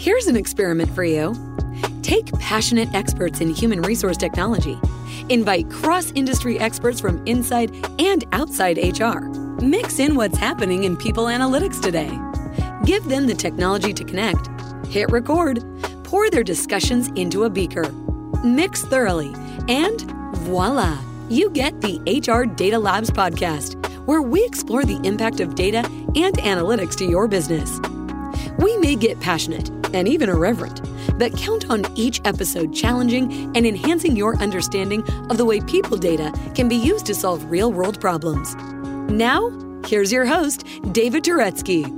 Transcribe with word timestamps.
Here's 0.00 0.28
an 0.28 0.34
experiment 0.34 0.90
for 0.94 1.04
you. 1.04 1.34
Take 2.00 2.32
passionate 2.38 2.88
experts 2.94 3.42
in 3.42 3.52
human 3.52 3.82
resource 3.82 4.16
technology. 4.16 4.80
Invite 5.28 5.68
cross 5.68 6.10
industry 6.12 6.58
experts 6.58 6.98
from 6.98 7.22
inside 7.26 7.70
and 8.00 8.24
outside 8.32 8.78
HR. 8.78 9.26
Mix 9.62 9.98
in 9.98 10.14
what's 10.14 10.38
happening 10.38 10.84
in 10.84 10.96
people 10.96 11.26
analytics 11.26 11.82
today. 11.82 12.18
Give 12.86 13.04
them 13.10 13.26
the 13.26 13.34
technology 13.34 13.92
to 13.92 14.02
connect. 14.02 14.48
Hit 14.86 15.10
record. 15.10 15.62
Pour 16.02 16.30
their 16.30 16.44
discussions 16.44 17.08
into 17.08 17.44
a 17.44 17.50
beaker. 17.50 17.92
Mix 18.42 18.82
thoroughly. 18.82 19.34
And 19.68 20.00
voila, 20.36 20.98
you 21.28 21.50
get 21.50 21.78
the 21.82 22.00
HR 22.06 22.46
Data 22.46 22.78
Labs 22.78 23.10
podcast, 23.10 23.76
where 24.06 24.22
we 24.22 24.46
explore 24.46 24.86
the 24.86 24.98
impact 25.06 25.40
of 25.40 25.56
data 25.56 25.80
and 26.16 26.38
analytics 26.38 26.96
to 26.96 27.04
your 27.04 27.28
business. 27.28 27.78
We 28.58 28.78
may 28.78 28.96
get 28.96 29.20
passionate 29.20 29.70
and 29.94 30.08
even 30.08 30.28
irreverent, 30.28 30.80
but 31.18 31.36
count 31.36 31.70
on 31.70 31.84
each 31.96 32.20
episode 32.24 32.74
challenging 32.74 33.32
and 33.56 33.66
enhancing 33.66 34.16
your 34.16 34.36
understanding 34.36 35.02
of 35.30 35.38
the 35.38 35.44
way 35.44 35.60
people 35.60 35.96
data 35.96 36.32
can 36.54 36.68
be 36.68 36.76
used 36.76 37.06
to 37.06 37.14
solve 37.14 37.50
real 37.50 37.72
world 37.72 38.00
problems. 38.00 38.54
Now, 39.10 39.50
here's 39.86 40.12
your 40.12 40.26
host, 40.26 40.66
David 40.92 41.24
Turetsky. 41.24 41.96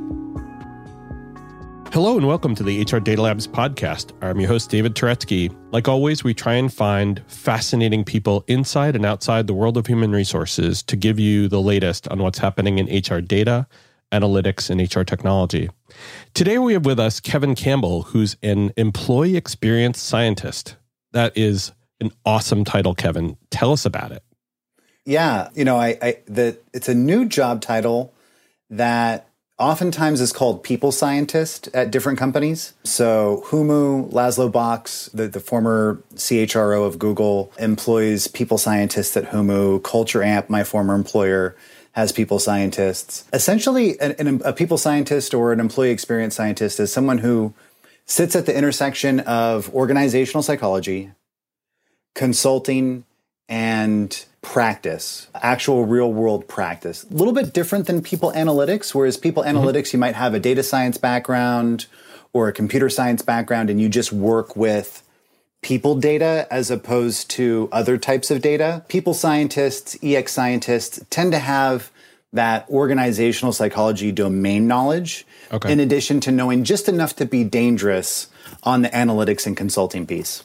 Hello 1.93 2.17
and 2.17 2.27
welcome 2.27 2.55
to 2.55 2.63
the 2.63 2.81
HR 2.81 3.01
Data 3.01 3.21
Labs 3.21 3.47
podcast. 3.47 4.13
I'm 4.23 4.41
your 4.41 4.49
host, 4.49 4.71
David 4.71 4.95
Turetsky. 4.95 5.55
Like 5.73 5.89
always, 5.89 6.25
we 6.25 6.33
try 6.33 6.55
and 6.55 6.73
find 6.73 7.23
fascinating 7.27 8.03
people 8.03 8.47
inside 8.47 8.97
and 8.97 9.05
outside 9.05 9.47
the 9.47 9.53
world 9.53 9.77
of 9.77 9.87
human 9.87 10.11
resources 10.11 10.83
to 10.85 10.97
give 10.97 11.21
you 11.21 11.49
the 11.49 11.61
latest 11.61 12.09
on 12.09 12.21
what's 12.21 12.39
happening 12.39 12.79
in 12.79 12.87
HR 12.87 13.21
data, 13.21 13.67
analytics, 14.13 14.71
and 14.71 14.81
HR 14.81 15.03
technology. 15.03 15.71
Today, 16.35 16.59
we 16.59 16.75
have 16.75 16.85
with 16.85 17.01
us 17.01 17.21
Kevin 17.21 17.55
Campbell, 17.55 18.03
who's 18.03 18.37
an 18.43 18.73
employee 18.77 19.37
experience 19.37 20.01
scientist. 20.01 20.77
That 21.13 21.37
is 21.37 21.73
an 22.01 22.11
awesome 22.25 22.65
title, 22.65 22.95
Kevin. 22.95 23.37
Tell 23.51 23.73
us 23.73 23.85
about 23.85 24.13
it. 24.13 24.23
Yeah, 25.05 25.49
you 25.55 25.65
know, 25.65 25.79
I, 25.79 25.99
I 26.01 26.19
the 26.27 26.59
it's 26.73 26.89
a 26.89 26.95
new 26.95 27.25
job 27.27 27.61
title 27.61 28.15
that 28.71 29.29
oftentimes 29.59 30.21
is 30.21 30.33
called 30.33 30.63
people 30.63 30.93
scientist 30.93 31.69
at 31.75 31.91
different 31.91 32.19
companies. 32.19 32.75
So 32.85 33.45
Humu, 33.47 34.11
Laszlo 34.11 34.51
Bock, 34.51 34.89
the, 35.13 35.29
the 35.29 35.41
former 35.41 36.03
CHRO 36.15 36.87
of 36.87 36.99
Google, 36.99 37.53
employs 37.59 38.27
people 38.27 38.59
scientists 38.59 39.17
at 39.17 39.27
Humu. 39.27 39.83
Culture 39.83 40.23
Amp, 40.23 40.51
my 40.51 40.65
former 40.65 40.95
employer, 40.95 41.57
has 41.93 42.13
people 42.13 42.39
scientists. 42.39 43.25
Essentially, 43.33 43.99
an, 44.01 44.15
an, 44.19 44.43
a 44.45 44.53
people 44.53 44.79
scientist 44.79 45.35
or 45.35 45.53
an 45.53 45.61
employee 45.61 45.91
experience 45.91 46.35
scientist 46.35 46.81
is 46.81 46.93
someone 46.93 47.19
who 47.19 47.55
sits 48.07 48.35
at 48.35 48.47
the 48.47 48.57
intersection 48.57 49.21
of 49.21 49.73
organizational 49.75 50.43
psychology, 50.43 51.13
consulting, 52.15 53.05
and 53.49 54.25
practice, 54.41 55.29
actual 55.35 55.85
real 55.85 56.13
world 56.13 56.49
practice. 56.49 57.05
A 57.05 57.15
little 57.15 57.35
bit 57.35 57.53
different 57.53 57.87
than 57.87 58.03
people 58.03 58.33
analytics, 58.33 58.95
whereas 58.95 59.17
people 59.17 59.43
mm-hmm. 59.43 59.57
analytics, 59.57 59.93
you 59.93 59.99
might 59.99 60.15
have 60.15 60.35
a 60.35 60.41
data 60.41 60.63
science 60.63 60.99
background 60.99 61.87
or 62.33 62.49
a 62.49 62.53
computer 62.53 62.89
science 62.89 63.23
background, 63.23 63.69
and 63.69 63.81
you 63.81 63.89
just 63.89 64.13
work 64.13 64.57
with 64.57 65.03
people 65.63 65.95
data 65.95 66.47
as 66.51 66.71
opposed 66.71 67.31
to 67.31 67.69
other 67.73 67.97
types 67.97 68.31
of 68.31 68.43
data. 68.43 68.85
People 68.89 69.15
scientists, 69.15 69.97
EX 70.03 70.33
scientists 70.33 71.01
tend 71.09 71.33
to 71.33 71.39
have 71.39 71.91
that 72.33 72.69
organizational 72.69 73.53
psychology 73.53 74.11
domain 74.11 74.67
knowledge 74.67 75.27
okay. 75.53 75.71
in 75.73 75.81
addition 75.81 76.21
to 76.21 76.33
knowing 76.33 76.65
just 76.65 76.89
enough 76.89 77.15
to 77.17 77.27
be 77.27 77.45
dangerous 77.45 78.29
on 78.65 78.83
the 78.83 78.89
analytics 78.89 79.47
and 79.47 79.57
consulting 79.57 80.07
piece. 80.07 80.43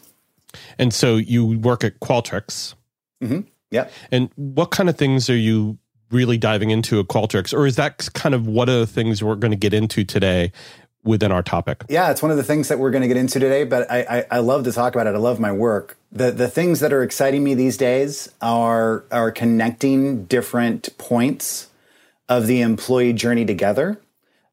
And 0.78 0.94
so 0.94 1.16
you 1.16 1.58
work 1.60 1.84
at 1.84 2.00
Qualtrics. 2.00 2.76
Mm-hmm. 3.24 3.42
Yeah. 3.72 3.90
And 4.12 4.30
what 4.36 4.72
kind 4.72 4.90
of 4.90 4.98
things 4.98 5.30
are 5.30 5.36
you 5.36 5.78
really 6.12 6.38
diving 6.38 6.70
into 6.70 7.00
at 7.00 7.08
Qualtrics? 7.08 7.54
Or 7.54 7.66
is 7.66 7.76
that 7.78 8.10
kind 8.14 8.36
of 8.36 8.48
one 8.48 8.70
of 8.70 8.80
the 8.80 8.88
things 8.88 9.24
we're 9.24 9.36
going 9.36 9.52
to 9.52 9.58
get 9.58 9.74
into 9.74 10.04
today 10.04 10.52
within 11.08 11.32
our 11.32 11.42
topic? 11.42 11.84
Yeah, 11.90 12.12
it's 12.12 12.22
one 12.22 12.32
of 12.32 12.38
the 12.38 12.44
things 12.44 12.68
that 12.68 12.80
we're 12.80 12.92
going 12.92 13.02
to 13.02 13.08
get 13.08 13.18
into 13.18 13.40
today, 13.40 13.64
but 13.64 13.90
I, 13.90 14.02
I, 14.02 14.26
I, 14.32 14.40
love 14.40 14.66
to 14.66 14.72
talk 14.72 14.94
about 14.94 15.08
it. 15.08 15.16
I 15.16 15.18
love 15.18 15.40
my 15.40 15.52
work. 15.52 15.98
The, 16.12 16.32
the 16.32 16.48
things 16.48 16.80
that 16.82 16.94
are 16.94 17.02
exciting 17.02 17.44
me 17.44 17.54
these 17.54 17.78
days 17.78 18.32
are, 18.42 19.06
are 19.12 19.32
connecting 19.32 20.26
different 20.26 20.96
points 20.98 21.70
of 22.30 22.48
the 22.48 22.62
employee 22.62 23.14
journey 23.14 23.46
together 23.46 24.00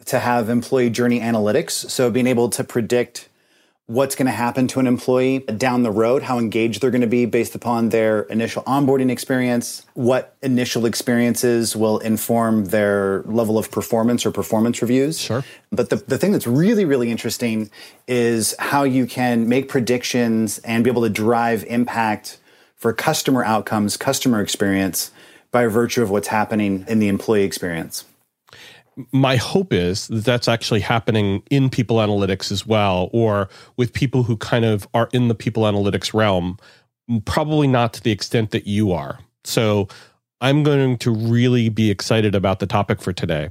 to 0.07 0.21
have 0.21 0.49
employee 0.49 0.91
journey 0.91 1.21
analytics. 1.21 1.91
So 1.91 2.11
being 2.11 2.27
able 2.27 2.49
to 2.51 2.65
predict 2.65 3.29
what's 3.87 4.15
going 4.15 4.27
to 4.27 4.33
happen 4.33 4.67
to 4.67 4.81
an 4.81 4.87
employee 4.87 5.41
down 5.41 5.83
the 5.83 5.91
road, 5.91 6.22
how 6.22 6.39
engaged 6.39 6.81
they're 6.81 6.91
going 6.91 7.03
to 7.03 7.06
be 7.06 7.27
based 7.27 7.55
upon 7.55 7.91
their 7.91 8.22
initial 8.22 8.62
onboarding 8.62 9.11
experience, 9.11 9.84
what 9.93 10.34
initial 10.43 10.87
experiences 10.87 11.77
will 11.77 11.99
inform 11.99 12.67
their 12.67 13.23
level 13.25 13.59
of 13.59 13.71
performance 13.71 14.25
or 14.25 14.31
performance 14.31 14.81
reviews. 14.81 15.21
Sure. 15.21 15.44
But 15.71 15.91
the, 15.91 15.97
the 15.97 16.17
thing 16.17 16.33
that's 16.33 16.47
really, 16.47 16.87
really 16.87 17.11
interesting 17.11 17.71
is 18.09 18.55
how 18.59 18.84
you 18.84 19.06
can 19.06 19.49
make 19.49 19.69
predictions 19.69 20.59
and 20.61 20.83
be 20.83 20.89
able 20.89 21.03
to 21.03 21.11
drive 21.11 21.62
impact 21.65 22.39
for 22.77 22.94
customer 22.94 23.44
outcomes, 23.44 23.99
customer 23.99 24.41
experience 24.41 25.11
by 25.50 25.67
virtue 25.67 26.03
of 26.03 26.11
what's 26.11 26.28
happening 26.28 26.87
in 26.89 27.00
the 27.00 27.09
employee 27.09 27.44
experience 27.44 28.06
my 29.12 29.37
hope 29.37 29.72
is 29.72 30.09
that 30.09 30.25
that's 30.25 30.49
actually 30.49 30.81
happening 30.81 31.43
in 31.50 31.71
people 31.71 31.97
analytics 31.97 32.53
as 32.53 32.66
well, 32.66 33.10
or 33.12 33.49
with 33.77 33.93
people 33.93 34.22
who 34.22 34.37
kind 34.37 34.65
of 34.65 34.88
are 34.94 35.09
in 35.12 35.28
the 35.28 35.34
people 35.34 35.65
analytics 35.65 36.15
realm, 36.15 36.59
probably 37.25 37.66
not 37.66 37.93
to 37.94 38.03
the 38.03 38.12
extent 38.12 38.50
that 38.53 38.66
you 38.66 38.93
are. 38.93 39.19
So 39.44 39.88
I'm 40.41 40.62
going 40.62 40.99
to 40.99 41.10
really 41.10 41.69
be 41.69 41.91
excited 41.91 42.34
about 42.34 42.59
the 42.59 42.66
topic 42.66 43.00
for 43.00 43.12
today 43.12 43.50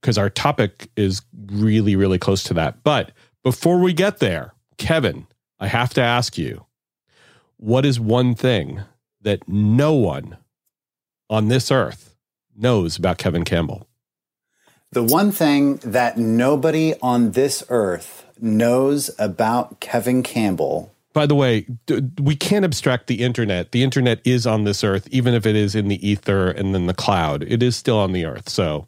because 0.00 0.18
our 0.18 0.30
topic 0.30 0.90
is 0.96 1.22
really, 1.46 1.96
really 1.96 2.18
close 2.18 2.42
to 2.44 2.54
that. 2.54 2.82
But 2.82 3.12
before 3.42 3.78
we 3.80 3.92
get 3.92 4.18
there, 4.18 4.54
Kevin, 4.76 5.26
I 5.58 5.68
have 5.68 5.94
to 5.94 6.02
ask 6.02 6.36
you 6.36 6.66
what 7.56 7.86
is 7.86 7.98
one 7.98 8.34
thing 8.34 8.82
that 9.22 9.48
no 9.48 9.94
one 9.94 10.36
on 11.30 11.48
this 11.48 11.70
earth 11.70 12.14
knows 12.56 12.98
about 12.98 13.18
Kevin 13.18 13.44
Campbell? 13.44 13.88
The 14.94 15.02
one 15.02 15.32
thing 15.32 15.78
that 15.78 16.16
nobody 16.16 16.94
on 17.02 17.32
this 17.32 17.64
earth 17.68 18.24
knows 18.40 19.10
about 19.18 19.80
Kevin 19.80 20.22
Campbell. 20.22 20.94
By 21.12 21.26
the 21.26 21.34
way, 21.34 21.66
we 22.22 22.36
can't 22.36 22.64
abstract 22.64 23.08
the 23.08 23.20
internet. 23.20 23.72
The 23.72 23.82
internet 23.82 24.20
is 24.24 24.46
on 24.46 24.62
this 24.62 24.84
earth, 24.84 25.08
even 25.10 25.34
if 25.34 25.46
it 25.46 25.56
is 25.56 25.74
in 25.74 25.88
the 25.88 26.08
ether 26.08 26.48
and 26.48 26.72
then 26.76 26.86
the 26.86 26.94
cloud. 26.94 27.42
It 27.42 27.60
is 27.60 27.74
still 27.74 27.98
on 27.98 28.12
the 28.12 28.24
earth. 28.24 28.48
So 28.48 28.86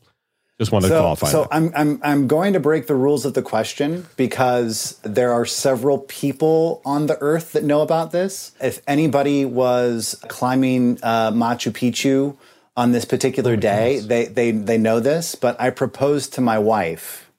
just 0.61 0.71
want 0.71 0.85
to 0.85 0.91
so, 0.91 1.01
qualify. 1.01 1.27
So 1.27 1.49
I'm, 1.51 1.73
I'm, 1.75 2.01
I'm 2.05 2.29
going 2.29 2.53
to 2.53 2.61
break 2.61 2.87
the 2.87 2.95
rules 2.95 3.25
of 3.25 3.35
the 3.35 3.43
question 3.43 4.07
because 4.17 5.01
there 5.03 5.33
are 5.33 5.45
several 5.45 5.99
people 5.99 6.83
on 6.85 7.07
the 7.07 7.19
earth 7.21 7.51
that 7.53 7.65
know 7.65 7.81
about 7.81 8.13
this. 8.13 8.53
If 8.63 8.81
anybody 8.87 9.45
was 9.45 10.15
climbing 10.29 11.01
uh, 11.03 11.33
Machu 11.33 11.73
Picchu 11.73 12.37
on 12.77 12.93
this 12.93 13.05
particular 13.05 13.53
oh 13.53 13.57
day. 13.57 14.01
They 14.01 14.27
they 14.27 14.51
they 14.51 14.79
know 14.79 15.01
this, 15.01 15.35
but 15.35 15.61
I 15.61 15.71
proposed 15.71 16.35
to 16.35 16.41
my 16.41 16.59
wife 16.59 17.31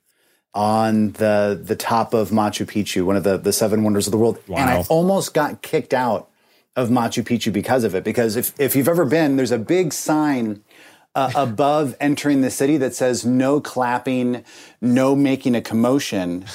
on 0.54 1.12
the 1.14 1.60
the 1.62 1.76
top 1.76 2.14
of 2.14 2.32
Machu 2.32 2.66
Picchu, 2.66 3.06
one 3.06 3.16
of 3.16 3.24
the 3.24 3.38
the 3.38 3.54
seven 3.54 3.84
wonders 3.84 4.08
of 4.08 4.12
the 4.12 4.18
world, 4.18 4.40
wow. 4.48 4.58
and 4.58 4.70
I 4.70 4.84
almost 4.90 5.34
got 5.34 5.62
kicked 5.62 5.94
out 5.94 6.30
of 6.76 6.90
Machu 6.90 7.24
Picchu 7.24 7.54
because 7.54 7.84
of 7.84 7.94
it. 7.96 8.04
Because 8.04 8.36
if 8.36 8.60
if 8.60 8.76
you've 8.76 8.88
ever 8.88 9.06
been, 9.06 9.38
there's 9.38 9.52
a 9.52 9.60
big 9.60 9.94
sign. 9.94 10.64
Uh, 11.16 11.32
above 11.34 11.96
entering 12.00 12.42
the 12.42 12.52
city 12.52 12.78
that 12.78 12.94
says 12.94 13.26
no 13.26 13.60
clapping, 13.60 14.46
no 14.82 15.16
making 15.16 15.56
a 15.56 15.62
commotion. 15.62 16.46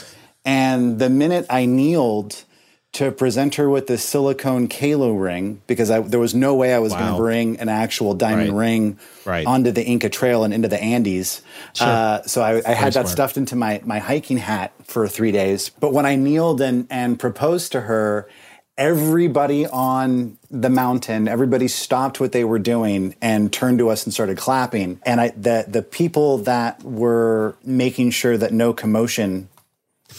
And 0.44 1.00
the 1.00 1.10
minute 1.10 1.46
I 1.50 1.66
kneeled, 1.66 2.44
to 2.92 3.10
present 3.10 3.54
her 3.54 3.70
with 3.70 3.86
the 3.86 3.96
silicone 3.96 4.68
Qalo 4.68 5.18
ring 5.18 5.62
because 5.66 5.90
I, 5.90 6.00
there 6.00 6.20
was 6.20 6.34
no 6.34 6.54
way 6.54 6.74
I 6.74 6.78
was 6.78 6.92
wow. 6.92 6.98
going 6.98 7.12
to 7.12 7.18
bring 7.18 7.56
an 7.58 7.70
actual 7.70 8.12
diamond 8.12 8.52
right. 8.52 8.66
ring 8.66 8.98
right. 9.24 9.46
onto 9.46 9.70
the 9.70 9.82
Inca 9.82 10.10
Trail 10.10 10.44
and 10.44 10.52
into 10.52 10.68
the 10.68 10.80
Andes. 10.80 11.40
Sure. 11.72 11.88
Uh, 11.88 12.22
so 12.24 12.42
I, 12.42 12.62
I 12.66 12.74
had 12.74 12.92
that 12.92 13.08
stuffed 13.08 13.38
into 13.38 13.56
my, 13.56 13.80
my 13.84 13.98
hiking 13.98 14.36
hat 14.36 14.72
for 14.84 15.08
three 15.08 15.32
days. 15.32 15.70
But 15.70 15.94
when 15.94 16.04
I 16.04 16.16
kneeled 16.16 16.60
and, 16.60 16.86
and 16.90 17.18
proposed 17.18 17.72
to 17.72 17.80
her, 17.80 18.28
everybody 18.76 19.66
on 19.66 20.36
the 20.50 20.68
mountain, 20.68 21.28
everybody 21.28 21.68
stopped 21.68 22.20
what 22.20 22.32
they 22.32 22.44
were 22.44 22.58
doing 22.58 23.14
and 23.22 23.50
turned 23.50 23.78
to 23.78 23.88
us 23.88 24.04
and 24.04 24.12
started 24.12 24.36
clapping. 24.36 25.00
And 25.06 25.18
I, 25.18 25.28
the, 25.30 25.64
the 25.66 25.82
people 25.82 26.38
that 26.38 26.82
were 26.82 27.56
making 27.64 28.10
sure 28.10 28.36
that 28.36 28.52
no 28.52 28.74
commotion 28.74 29.48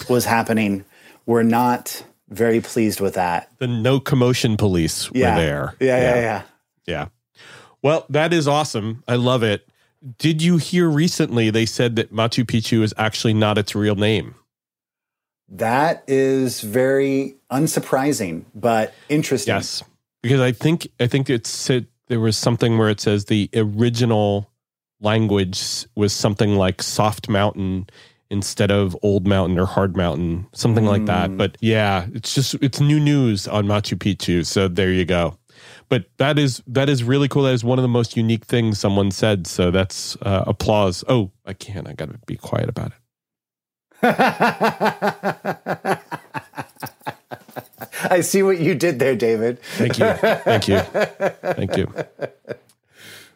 was 0.09 0.25
happening 0.25 0.85
were 1.27 1.43
not 1.43 2.03
very 2.33 2.61
pleased 2.61 2.99
with 2.99 3.13
that. 3.13 3.51
The 3.59 3.67
no 3.67 3.99
commotion 3.99 4.57
police 4.57 5.09
yeah. 5.13 5.35
were 5.35 5.41
there. 5.41 5.75
Yeah, 5.79 5.97
yeah, 5.97 6.01
yeah, 6.01 6.21
yeah. 6.21 6.41
Yeah. 6.85 7.07
Well, 7.81 8.05
that 8.09 8.33
is 8.33 8.47
awesome. 8.47 9.03
I 9.07 9.15
love 9.15 9.43
it. 9.43 9.67
Did 10.17 10.41
you 10.41 10.57
hear 10.57 10.89
recently 10.89 11.49
they 11.49 11.65
said 11.65 11.95
that 11.95 12.13
Machu 12.13 12.43
Picchu 12.43 12.81
is 12.81 12.93
actually 12.97 13.33
not 13.33 13.57
its 13.57 13.73
real 13.73 13.95
name? 13.95 14.35
That 15.49 16.03
is 16.07 16.61
very 16.61 17.35
unsurprising, 17.51 18.45
but 18.55 18.93
interesting. 19.07 19.53
Yes, 19.53 19.83
because 20.21 20.41
I 20.41 20.51
think 20.51 20.87
I 20.99 21.07
think 21.07 21.29
it's 21.29 21.69
it, 21.69 21.85
there 22.07 22.19
was 22.19 22.37
something 22.37 22.77
where 22.77 22.89
it 22.89 22.99
says 22.99 23.25
the 23.25 23.49
original 23.53 24.49
language 24.99 25.85
was 25.95 26.13
something 26.13 26.55
like 26.55 26.81
soft 26.81 27.29
mountain 27.29 27.87
instead 28.33 28.71
of 28.71 28.97
old 29.03 29.27
mountain 29.27 29.57
or 29.59 29.65
hard 29.65 29.95
mountain, 29.95 30.47
something 30.53 30.83
mm. 30.83 30.89
like 30.89 31.05
that. 31.05 31.29
Hmm. 31.29 31.37
But 31.37 31.57
yeah, 31.61 32.07
it's 32.13 32.33
just 32.33 32.55
it's 32.55 32.81
new 32.81 32.99
news 32.99 33.47
on 33.47 33.65
Machu 33.65 33.97
Picchu. 33.97 34.45
So 34.45 34.67
there 34.67 34.91
you 34.91 35.05
go. 35.05 35.37
But 35.87 36.05
that 36.17 36.39
is 36.39 36.63
that 36.67 36.89
is 36.89 37.03
really 37.03 37.27
cool. 37.27 37.43
That 37.43 37.53
is 37.53 37.63
one 37.63 37.77
of 37.77 37.83
the 37.83 37.87
most 37.87 38.17
unique 38.17 38.45
things 38.45 38.79
someone 38.79 39.11
said. 39.11 39.45
So 39.45 39.69
that's 39.71 40.17
uh, 40.23 40.43
applause. 40.47 41.03
Oh, 41.07 41.31
I 41.45 41.53
can't. 41.53 41.87
I 41.87 41.93
got 41.93 42.11
to 42.11 42.19
be 42.25 42.35
quiet 42.35 42.67
about 42.67 42.91
it. 42.91 42.97
I 48.09 48.19
see 48.21 48.43
what 48.43 48.59
you 48.59 48.75
did 48.75 48.99
there, 48.99 49.15
David. 49.15 49.61
Thank 49.61 49.99
you. 49.99 50.11
Thank 50.13 50.67
you. 50.67 50.79
Thank 50.79 51.77
you. 51.77 51.93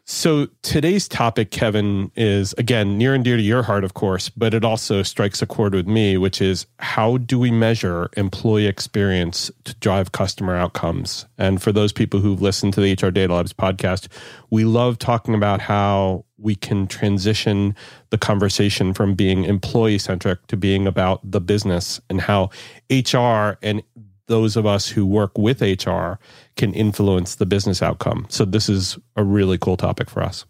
So 0.10 0.48
today's 0.62 1.06
topic, 1.10 1.52
Kevin, 1.52 2.14
is 2.16 2.54
again 2.54 2.98
near 2.98 3.14
and 3.14 3.26
dear 3.26 3.36
to 3.36 3.44
your 3.44 3.64
heart, 3.64 3.84
of 3.84 3.94
course, 3.94 4.30
but 4.30 4.54
it 4.54 4.64
also 4.64 5.04
strikes 5.04 5.42
a 5.42 5.46
chord 5.46 5.76
with 5.76 5.86
me, 5.86 6.16
which 6.16 6.42
is 6.42 6.66
how 6.80 7.18
do 7.18 7.38
we 7.38 7.52
measure 7.52 8.10
employee 8.16 8.68
experience 8.68 9.52
to 9.66 9.76
drive 9.76 10.14
customer 10.14 10.56
outcomes? 10.56 11.26
And 11.38 11.62
for 11.62 11.74
those 11.74 11.92
people 11.92 12.22
who've 12.22 12.42
listened 12.42 12.74
to 12.76 12.82
the 12.82 12.94
HR 12.94 13.12
Data 13.12 13.34
Labs 13.34 13.52
podcast, 13.52 14.08
we 14.50 14.64
love 14.64 14.98
talking 14.98 15.36
about 15.36 15.60
how 15.60 16.24
we 16.38 16.56
can 16.56 16.88
transition 16.88 17.76
the 18.10 18.18
conversation 18.18 18.94
from 18.94 19.14
being 19.14 19.44
employee 19.44 19.98
centric 19.98 20.48
to 20.48 20.56
being 20.56 20.88
about 20.88 21.20
the 21.30 21.42
business 21.42 22.00
and 22.10 22.22
how 22.22 22.50
HR 22.90 23.58
and 23.62 23.84
those 24.28 24.56
of 24.56 24.66
us 24.66 24.90
who 24.90 25.06
work 25.06 25.38
with 25.38 25.62
HR 25.62 26.14
can 26.56 26.74
influence 26.74 27.36
the 27.36 27.46
business 27.46 27.82
outcome. 27.82 28.28
So 28.30 28.46
this 28.46 28.70
is 28.70 28.98
a 29.16 29.24
really 29.24 29.58
cool 29.58 29.78
topic 29.78 30.10
for 30.10 30.22
us. 30.22 30.46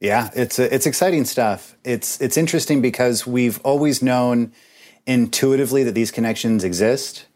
Yeah, 0.00 0.30
it's 0.34 0.58
it's 0.58 0.86
exciting 0.86 1.24
stuff. 1.24 1.76
It's 1.84 2.20
it's 2.20 2.36
interesting 2.36 2.80
because 2.80 3.26
we've 3.26 3.60
always 3.62 4.00
known 4.00 4.52
intuitively 5.06 5.82
that 5.84 5.94
these 5.94 6.10
connections 6.12 6.62
exist 6.62 7.26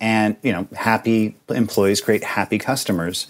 and, 0.00 0.36
you 0.42 0.52
know, 0.52 0.66
happy 0.74 1.36
employees 1.48 2.00
create 2.00 2.24
happy 2.24 2.58
customers. 2.58 3.26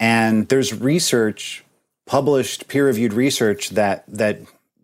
And 0.00 0.48
there's 0.48 0.74
research 0.74 1.64
published 2.06 2.68
peer-reviewed 2.68 3.12
research 3.12 3.70
that 3.70 4.04
that 4.08 4.40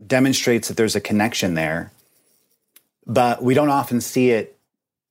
demonstrates 0.07 0.69
that 0.69 0.77
there's 0.77 0.97
a 0.97 1.01
connection 1.01 1.55
there. 1.55 1.93
But 3.07 3.43
we 3.43 3.55
don't 3.55 3.69
often 3.69 4.01
see 4.01 4.31
it 4.31 4.57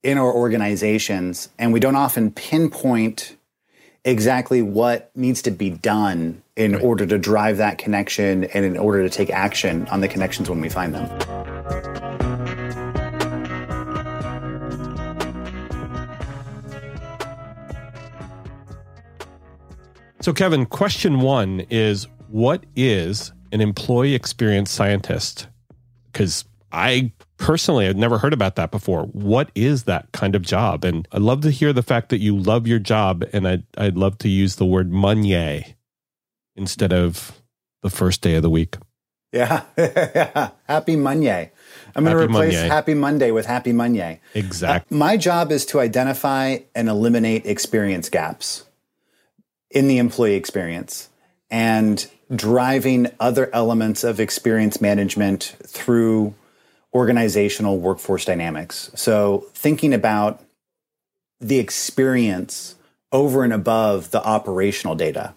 in 0.02 0.18
our 0.18 0.32
organizations, 0.32 1.48
and 1.58 1.72
we 1.72 1.80
don't 1.80 1.96
often 1.96 2.30
pinpoint 2.30 3.36
exactly 4.04 4.62
what 4.62 5.10
needs 5.14 5.42
to 5.42 5.50
be 5.50 5.70
done 5.70 6.42
in 6.56 6.72
right. 6.72 6.82
order 6.82 7.06
to 7.06 7.18
drive 7.18 7.58
that 7.58 7.76
connection 7.76 8.44
and 8.44 8.64
in 8.64 8.78
order 8.78 9.02
to 9.02 9.10
take 9.10 9.30
action 9.30 9.86
on 9.88 10.00
the 10.00 10.08
connections 10.08 10.48
when 10.48 10.60
we 10.60 10.68
find 10.68 10.94
them. 10.94 11.06
So, 20.22 20.34
Kevin, 20.34 20.66
question 20.66 21.20
one 21.20 21.60
is 21.70 22.06
what 22.28 22.64
is 22.76 23.32
an 23.52 23.60
employee 23.60 24.14
experience 24.14 24.70
scientist? 24.70 25.48
Because 26.12 26.44
I 26.72 27.12
personally 27.40 27.88
I'd 27.88 27.96
never 27.96 28.18
heard 28.18 28.32
about 28.32 28.54
that 28.56 28.70
before. 28.70 29.04
What 29.06 29.50
is 29.56 29.84
that 29.84 30.12
kind 30.12 30.36
of 30.36 30.42
job? 30.42 30.84
And 30.84 31.08
I'd 31.10 31.22
love 31.22 31.40
to 31.40 31.50
hear 31.50 31.72
the 31.72 31.82
fact 31.82 32.10
that 32.10 32.20
you 32.20 32.36
love 32.36 32.66
your 32.68 32.78
job 32.78 33.24
and 33.32 33.48
I'd 33.48 33.64
I'd 33.76 33.96
love 33.96 34.18
to 34.18 34.28
use 34.28 34.56
the 34.56 34.66
word 34.66 34.92
Monday 34.92 35.74
instead 36.54 36.92
of 36.92 37.40
the 37.82 37.90
first 37.90 38.20
day 38.20 38.36
of 38.36 38.42
the 38.42 38.50
week. 38.50 38.76
Yeah. 39.32 39.62
Happy 40.68 40.96
Monday. 40.96 41.52
I'm 41.94 42.04
going 42.04 42.16
to 42.16 42.22
replace 42.22 42.54
Monday. 42.54 42.68
Happy 42.68 42.94
Monday 42.94 43.30
with 43.30 43.46
Happy 43.46 43.72
Monday. 43.72 44.20
Exactly. 44.34 44.94
Uh, 44.94 44.98
my 44.98 45.16
job 45.16 45.52
is 45.52 45.66
to 45.66 45.80
identify 45.80 46.58
and 46.74 46.88
eliminate 46.88 47.46
experience 47.46 48.08
gaps 48.08 48.64
in 49.70 49.88
the 49.88 49.98
employee 49.98 50.34
experience 50.34 51.08
and 51.48 52.08
driving 52.34 53.08
other 53.18 53.50
elements 53.52 54.04
of 54.04 54.20
experience 54.20 54.80
management 54.80 55.56
through 55.66 56.34
organizational 56.92 57.78
workforce 57.78 58.24
dynamics. 58.24 58.90
So 58.94 59.46
thinking 59.54 59.94
about 59.94 60.42
the 61.40 61.58
experience 61.58 62.74
over 63.12 63.44
and 63.44 63.52
above 63.52 64.10
the 64.10 64.22
operational 64.22 64.94
data. 64.94 65.34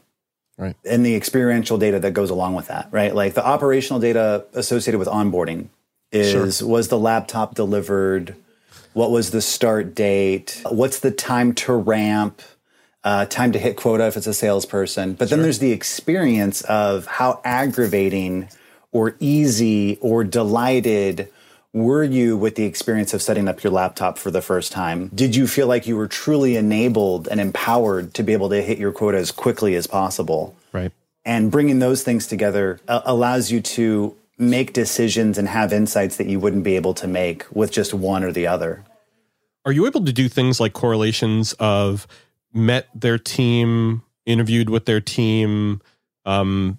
Right. 0.58 0.76
And 0.86 1.06
the 1.06 1.16
experiential 1.16 1.78
data 1.78 2.00
that 2.00 2.12
goes 2.12 2.30
along 2.30 2.54
with 2.56 2.68
that, 2.68 2.88
right? 2.92 3.14
Like 3.14 3.34
the 3.34 3.46
operational 3.46 4.00
data 4.00 4.46
associated 4.54 5.00
with 5.00 5.08
onboarding 5.08 5.70
is 6.12 6.60
sure. 6.60 6.68
was 6.68 6.90
the 6.90 7.00
laptop 7.00 7.56
delivered? 7.56 8.36
What 8.94 9.10
was 9.10 9.32
the 9.32 9.42
start 9.42 9.96
date? 9.96 10.62
What's 10.70 11.00
the 11.00 11.10
time 11.10 11.54
to 11.56 11.74
ramp? 11.74 12.42
Uh, 13.04 13.26
time 13.26 13.52
to 13.52 13.60
hit 13.60 13.76
quota 13.76 14.08
if 14.08 14.16
it's 14.16 14.28
a 14.28 14.34
salesperson. 14.34 15.14
But 15.14 15.28
sure. 15.28 15.38
then 15.38 15.44
there's 15.44 15.60
the 15.60 15.72
experience 15.72 16.62
of 16.62 17.06
how 17.06 17.42
aggravating 17.44 18.48
or 18.94 19.16
easy 19.20 19.98
or 20.00 20.24
delighted 20.24 21.30
were 21.74 22.04
you 22.04 22.38
with 22.38 22.56
the 22.56 22.66
experience 22.66 23.14
of 23.14 23.22
setting 23.22 23.48
up 23.48 23.64
your 23.64 23.74
laptop 23.74 24.20
for 24.20 24.30
the 24.30 24.42
first 24.42 24.72
time? 24.72 25.10
Did 25.14 25.36
you 25.36 25.48
feel 25.48 25.68
like 25.68 25.88
you 25.88 25.98
were 25.98 26.08
truly 26.08 26.56
enabled 26.56 27.28
and 27.28 27.42
empowered 27.42 28.14
to 28.14 28.24
be 28.24 28.34
able 28.34 28.50
to 28.50 28.62
hit 28.62 28.78
your 28.78 28.92
quota 28.92 29.18
as 29.18 29.32
quickly 29.32 29.76
as 29.76 29.88
possible? 29.88 30.56
Right. 30.72 30.92
And 31.26 31.52
bringing 31.52 31.80
those 31.80 32.04
things 32.04 32.28
together 32.28 32.80
uh, 32.88 33.02
allows 33.06 33.52
you 33.52 33.60
to 33.62 34.16
make 34.38 34.74
decisions 34.74 35.38
and 35.38 35.48
have 35.48 35.74
insights 35.74 36.18
that 36.18 36.28
you 36.28 36.40
wouldn't 36.40 36.64
be 36.64 36.76
able 36.76 36.94
to 36.96 37.08
make 37.08 37.46
with 37.52 37.72
just 37.72 37.94
one 37.94 38.24
or 38.24 38.32
the 38.32 38.46
other. 38.46 38.84
Are 39.66 39.72
you 39.72 39.88
able 39.88 40.06
to 40.06 40.14
do 40.14 40.30
things 40.30 40.60
like 40.60 40.74
correlations 40.74 41.54
of 41.54 42.06
met 42.54 42.88
their 42.94 43.18
team, 43.18 44.04
interviewed 44.26 44.70
with 44.70 44.86
their 44.86 45.02
team, 45.02 45.82
um, 46.26 46.78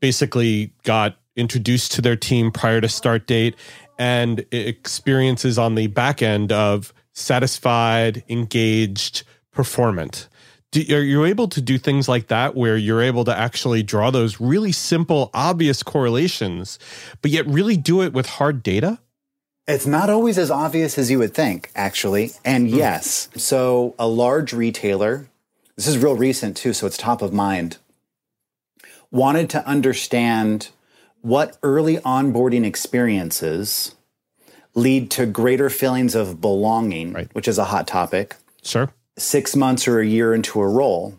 basically 0.00 0.72
got 0.84 1.16
introduced 1.36 1.92
to 1.92 2.02
their 2.02 2.16
team 2.16 2.50
prior 2.50 2.80
to 2.80 2.88
start 2.88 3.26
date 3.26 3.56
and 4.00 4.46
experiences 4.50 5.58
on 5.58 5.74
the 5.74 5.86
back 5.86 6.22
end 6.22 6.50
of 6.50 6.94
satisfied, 7.12 8.24
engaged, 8.30 9.24
performant. 9.52 10.26
Do, 10.72 10.80
are 10.96 11.02
you 11.02 11.26
able 11.26 11.48
to 11.48 11.60
do 11.60 11.76
things 11.76 12.08
like 12.08 12.28
that 12.28 12.56
where 12.56 12.78
you're 12.78 13.02
able 13.02 13.26
to 13.26 13.36
actually 13.36 13.82
draw 13.82 14.10
those 14.10 14.40
really 14.40 14.72
simple, 14.72 15.30
obvious 15.34 15.82
correlations, 15.82 16.78
but 17.20 17.30
yet 17.30 17.46
really 17.46 17.76
do 17.76 18.00
it 18.00 18.14
with 18.14 18.24
hard 18.24 18.62
data? 18.62 18.98
It's 19.68 19.86
not 19.86 20.08
always 20.08 20.38
as 20.38 20.50
obvious 20.50 20.96
as 20.96 21.10
you 21.10 21.18
would 21.18 21.34
think, 21.34 21.70
actually. 21.76 22.30
And 22.42 22.70
hmm. 22.70 22.76
yes, 22.76 23.28
so 23.36 23.94
a 23.98 24.08
large 24.08 24.54
retailer, 24.54 25.28
this 25.76 25.86
is 25.86 25.98
real 25.98 26.16
recent 26.16 26.56
too, 26.56 26.72
so 26.72 26.86
it's 26.86 26.96
top 26.96 27.20
of 27.20 27.34
mind, 27.34 27.76
wanted 29.10 29.50
to 29.50 29.66
understand 29.66 30.70
what 31.22 31.58
early 31.62 31.98
onboarding 31.98 32.64
experiences 32.64 33.94
lead 34.74 35.10
to 35.12 35.26
greater 35.26 35.68
feelings 35.68 36.14
of 36.14 36.40
belonging, 36.40 37.12
right. 37.12 37.28
which 37.34 37.48
is 37.48 37.58
a 37.58 37.64
hot 37.64 37.86
topic. 37.86 38.36
Sure. 38.62 38.92
Six 39.18 39.56
months 39.56 39.88
or 39.88 40.00
a 40.00 40.06
year 40.06 40.34
into 40.34 40.60
a 40.60 40.68
role. 40.68 41.14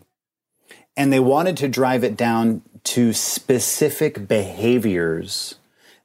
And 0.96 1.12
they 1.12 1.20
wanted 1.20 1.56
to 1.58 1.68
drive 1.68 2.04
it 2.04 2.16
down 2.16 2.62
to 2.84 3.12
specific 3.12 4.26
behaviors 4.26 5.56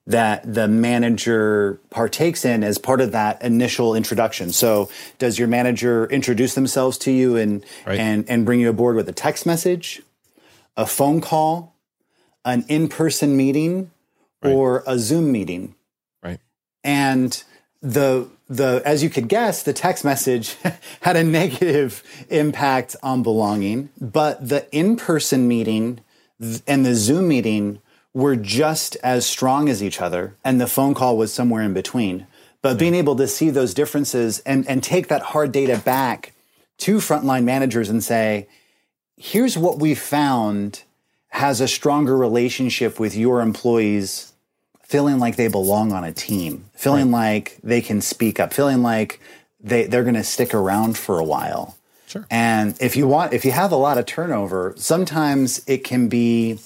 that 0.06 0.42
the 0.51 0.68
manager 0.70 1.82
partakes 1.89 2.46
in 2.46 2.63
as 2.63 2.77
part 2.77 3.01
of 3.01 3.12
that 3.12 3.42
initial 3.42 3.94
introduction. 3.94 4.54
So, 4.54 4.89
does 5.18 5.38
your 5.38 5.50
manager 5.50 6.06
introduce 6.06 6.56
themselves 6.56 6.98
to 7.00 7.12
you 7.12 7.36
and 7.36 7.66
right. 7.86 8.00
and 8.00 8.24
and 8.30 8.46
bring 8.46 8.62
you 8.62 8.70
aboard 8.70 8.96
with 8.96 9.10
a 9.10 9.13
text 9.13 9.46
message, 9.46 10.01
a 10.77 10.86
phone 10.86 11.20
call, 11.20 11.75
an 12.48 12.66
in 12.70 12.88
person 12.88 13.36
meeting 13.36 13.92
right. 14.42 14.51
or 14.51 14.84
a 14.88 14.98
Zoom 14.98 15.32
meeting. 15.32 15.75
Right. 16.24 16.39
And 16.84 17.44
the 17.82 18.27
the 18.50 18.82
as 18.86 19.04
you 19.04 19.10
could 19.10 19.27
guess, 19.27 19.62
the 19.62 19.74
text 19.74 20.06
message 20.06 20.56
had 21.01 21.18
a 21.18 21.24
negative 21.24 22.01
impact 22.30 22.96
on 23.04 23.22
belonging, 23.22 23.89
but 24.00 24.48
the 24.48 24.66
in-person 24.75 25.48
meeting 25.48 26.00
and 26.66 26.86
the 26.86 26.96
Zoom 26.96 27.27
meeting 27.27 27.82
were 28.13 28.36
just 28.36 28.96
as 29.04 29.25
strong 29.25 29.68
as 29.70 29.84
each 29.84 30.01
other, 30.01 30.36
and 30.44 30.62
the 30.62 30.68
phone 30.68 30.94
call 30.94 31.18
was 31.18 31.34
somewhere 31.34 31.62
in 31.62 31.74
between. 31.74 32.25
But 32.62 32.80
being 32.80 32.96
able 32.96 33.16
to 33.18 33.27
see 33.27 33.50
those 33.50 33.74
differences 33.74 34.39
and, 34.39 34.68
and 34.68 34.82
take 34.82 35.10
that 35.10 35.22
hard 35.22 35.51
data 35.51 35.77
back 35.77 36.34
to 36.80 36.98
frontline 36.98 37.44
managers 37.44 37.89
and 37.89 38.04
say, 38.04 38.48
here's 39.18 39.58
what 39.58 39.80
we 39.80 39.94
found 39.94 40.84
has 41.38 41.62
a 41.62 41.67
stronger 41.67 42.17
relationship 42.17 43.00
with 43.00 43.15
your 43.15 43.41
employees 43.41 44.34
feeling 44.82 45.20
like 45.20 45.36
they 45.36 45.48
belong 45.48 45.91
on 45.91 46.03
a 46.03 46.12
team, 46.12 46.65
feeling 46.74 47.12
right. 47.12 47.36
like 47.36 47.58
they 47.63 47.79
can 47.79 48.01
speak 48.01 48.39
up, 48.39 48.53
feeling 48.53 48.82
like 48.82 49.20
they 49.60 49.86
they're 49.86 50.03
going 50.03 50.15
to 50.15 50.24
stick 50.24 50.53
around 50.53 50.98
for 50.98 51.20
a 51.20 51.24
while. 51.24 51.77
Sure. 52.08 52.25
And 52.32 52.75
if 52.82 52.96
you 52.96 53.08
want, 53.08 53.34
if 53.34 53.46
you 53.46 53.51
have 53.51 53.72
a 53.72 53.75
lot 53.75 53.98
of 54.00 54.06
turnover, 54.06 54.74
sometimes 54.77 55.62
it 55.67 55.84
can 55.84 56.08
be 56.08 56.60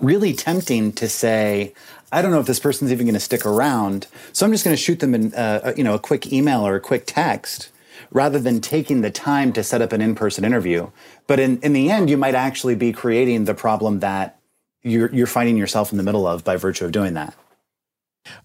really 0.00 0.32
tempting 0.32 0.92
to 0.92 1.08
say, 1.08 1.74
I 2.10 2.22
don't 2.22 2.30
know 2.30 2.40
if 2.40 2.46
this 2.46 2.60
person's 2.60 2.90
even 2.90 3.04
going 3.06 3.14
to 3.14 3.20
stick 3.20 3.44
around, 3.44 4.06
so 4.32 4.46
I'm 4.46 4.52
just 4.52 4.64
going 4.64 4.76
to 4.76 4.82
shoot 4.82 5.00
them 5.00 5.14
in, 5.14 5.34
uh, 5.34 5.74
you 5.76 5.84
know, 5.84 5.94
a 5.94 5.98
quick 5.98 6.32
email 6.32 6.66
or 6.66 6.76
a 6.76 6.80
quick 6.80 7.02
text, 7.04 7.70
rather 8.10 8.38
than 8.38 8.60
taking 8.60 9.00
the 9.00 9.10
time 9.10 9.52
to 9.52 9.62
set 9.62 9.82
up 9.82 9.92
an 9.92 10.00
in-person 10.00 10.44
interview. 10.44 10.90
But 11.26 11.40
in, 11.40 11.60
in 11.60 11.72
the 11.72 11.90
end, 11.90 12.10
you 12.10 12.16
might 12.16 12.34
actually 12.34 12.74
be 12.74 12.92
creating 12.92 13.44
the 13.44 13.54
problem 13.54 14.00
that 14.00 14.38
you're 14.82 15.12
you're 15.14 15.26
finding 15.26 15.56
yourself 15.56 15.92
in 15.92 15.98
the 15.98 16.04
middle 16.04 16.26
of 16.26 16.44
by 16.44 16.56
virtue 16.56 16.84
of 16.84 16.92
doing 16.92 17.14
that. 17.14 17.34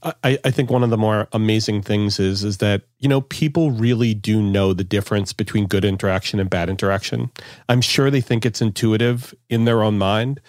I, 0.01 0.39
I 0.45 0.51
think 0.51 0.69
one 0.69 0.83
of 0.83 0.89
the 0.91 0.97
more 0.97 1.27
amazing 1.33 1.81
things 1.81 2.19
is 2.19 2.43
is 2.43 2.57
that 2.57 2.83
you 2.99 3.09
know 3.09 3.21
people 3.21 3.71
really 3.71 4.13
do 4.13 4.41
know 4.41 4.73
the 4.73 4.83
difference 4.83 5.33
between 5.33 5.67
good 5.67 5.85
interaction 5.85 6.39
and 6.39 6.49
bad 6.49 6.69
interaction. 6.69 7.31
I'm 7.69 7.81
sure 7.81 8.09
they 8.09 8.21
think 8.21 8.45
it's 8.45 8.61
intuitive 8.61 9.33
in 9.49 9.65
their 9.65 9.83
own 9.83 9.97
mind, 9.97 10.41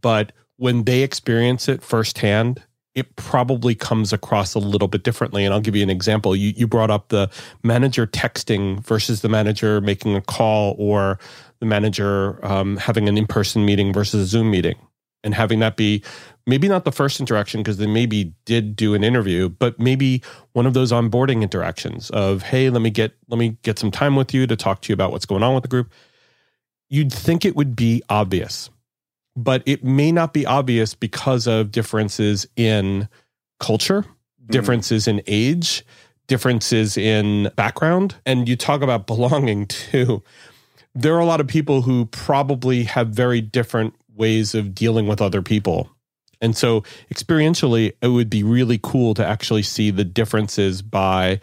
but 0.00 0.32
when 0.56 0.84
they 0.84 1.02
experience 1.02 1.68
it 1.68 1.82
firsthand, 1.82 2.62
it 2.94 3.16
probably 3.16 3.74
comes 3.74 4.12
across 4.12 4.54
a 4.54 4.58
little 4.58 4.88
bit 4.88 5.02
differently. 5.02 5.44
And 5.44 5.52
I'll 5.52 5.60
give 5.60 5.74
you 5.74 5.82
an 5.82 5.90
example. 5.90 6.36
You 6.36 6.52
you 6.56 6.66
brought 6.66 6.90
up 6.90 7.08
the 7.08 7.30
manager 7.62 8.06
texting 8.06 8.80
versus 8.80 9.20
the 9.20 9.28
manager 9.28 9.80
making 9.80 10.14
a 10.14 10.20
call 10.20 10.76
or 10.78 11.18
the 11.60 11.66
manager 11.66 12.44
um, 12.46 12.76
having 12.76 13.08
an 13.08 13.18
in 13.18 13.26
person 13.26 13.64
meeting 13.64 13.92
versus 13.92 14.22
a 14.22 14.26
Zoom 14.26 14.50
meeting, 14.50 14.76
and 15.22 15.34
having 15.34 15.58
that 15.60 15.76
be 15.76 16.02
maybe 16.46 16.68
not 16.68 16.84
the 16.84 16.92
first 16.92 17.20
interaction 17.20 17.62
because 17.62 17.78
they 17.78 17.86
maybe 17.86 18.32
did 18.44 18.76
do 18.76 18.94
an 18.94 19.02
interview 19.02 19.48
but 19.48 19.78
maybe 19.80 20.22
one 20.52 20.66
of 20.66 20.74
those 20.74 20.92
onboarding 20.92 21.42
interactions 21.42 22.10
of 22.10 22.42
hey 22.42 22.70
let 22.70 22.82
me 22.82 22.90
get 22.90 23.16
let 23.28 23.38
me 23.38 23.56
get 23.62 23.78
some 23.78 23.90
time 23.90 24.14
with 24.14 24.34
you 24.34 24.46
to 24.46 24.54
talk 24.54 24.82
to 24.82 24.90
you 24.90 24.94
about 24.94 25.10
what's 25.10 25.26
going 25.26 25.42
on 25.42 25.54
with 25.54 25.62
the 25.62 25.68
group 25.68 25.90
you'd 26.90 27.12
think 27.12 27.44
it 27.44 27.56
would 27.56 27.74
be 27.74 28.02
obvious 28.08 28.70
but 29.36 29.62
it 29.66 29.84
may 29.84 30.12
not 30.12 30.32
be 30.32 30.46
obvious 30.46 30.94
because 30.94 31.46
of 31.46 31.70
differences 31.70 32.46
in 32.56 33.08
culture 33.60 34.02
mm-hmm. 34.02 34.52
differences 34.52 35.08
in 35.08 35.22
age 35.26 35.84
differences 36.26 36.96
in 36.96 37.50
background. 37.56 38.14
And 38.24 38.48
you 38.48 38.56
talk 38.56 38.82
about 38.82 39.06
belonging 39.06 39.66
too. 39.66 40.22
There 40.94 41.14
are 41.14 41.20
a 41.20 41.26
lot 41.26 41.40
of 41.40 41.46
people 41.46 41.82
who 41.82 42.06
probably 42.06 42.84
have 42.84 43.08
very 43.08 43.40
different 43.40 43.94
ways 44.14 44.54
of 44.54 44.74
dealing 44.74 45.06
with 45.06 45.20
other 45.20 45.42
people. 45.42 45.90
And 46.40 46.56
so 46.56 46.82
experientially, 47.12 47.92
it 48.00 48.08
would 48.08 48.30
be 48.30 48.42
really 48.42 48.78
cool 48.82 49.14
to 49.14 49.26
actually 49.26 49.62
see 49.62 49.90
the 49.90 50.04
differences 50.04 50.82
by, 50.82 51.40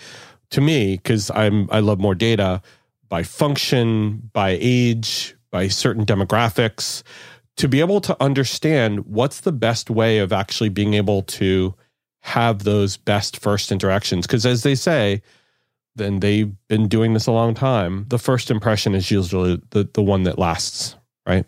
to 0.51 0.61
me, 0.61 0.97
because 0.97 1.31
I'm 1.31 1.67
I 1.71 1.79
love 1.79 1.99
more 1.99 2.15
data 2.15 2.61
by 3.09 3.23
function, 3.23 4.29
by 4.31 4.57
age, 4.61 5.35
by 5.49 5.67
certain 5.67 6.05
demographics, 6.05 7.03
to 7.61 7.67
be 7.67 7.79
able 7.79 8.01
to 8.01 8.17
understand 8.19 9.05
what's 9.05 9.41
the 9.41 9.51
best 9.51 9.91
way 9.91 10.17
of 10.17 10.33
actually 10.33 10.69
being 10.69 10.95
able 10.95 11.21
to 11.21 11.75
have 12.21 12.63
those 12.63 12.97
best 12.97 13.37
first 13.37 13.71
interactions. 13.71 14.25
Because 14.25 14.47
as 14.47 14.63
they 14.63 14.73
say, 14.73 15.21
then 15.95 16.21
they've 16.21 16.51
been 16.69 16.87
doing 16.87 17.13
this 17.13 17.27
a 17.27 17.31
long 17.31 17.53
time. 17.53 18.07
The 18.07 18.17
first 18.17 18.49
impression 18.49 18.95
is 18.95 19.11
usually 19.11 19.61
the, 19.69 19.87
the 19.93 20.01
one 20.01 20.23
that 20.23 20.39
lasts, 20.39 20.95
right? 21.27 21.45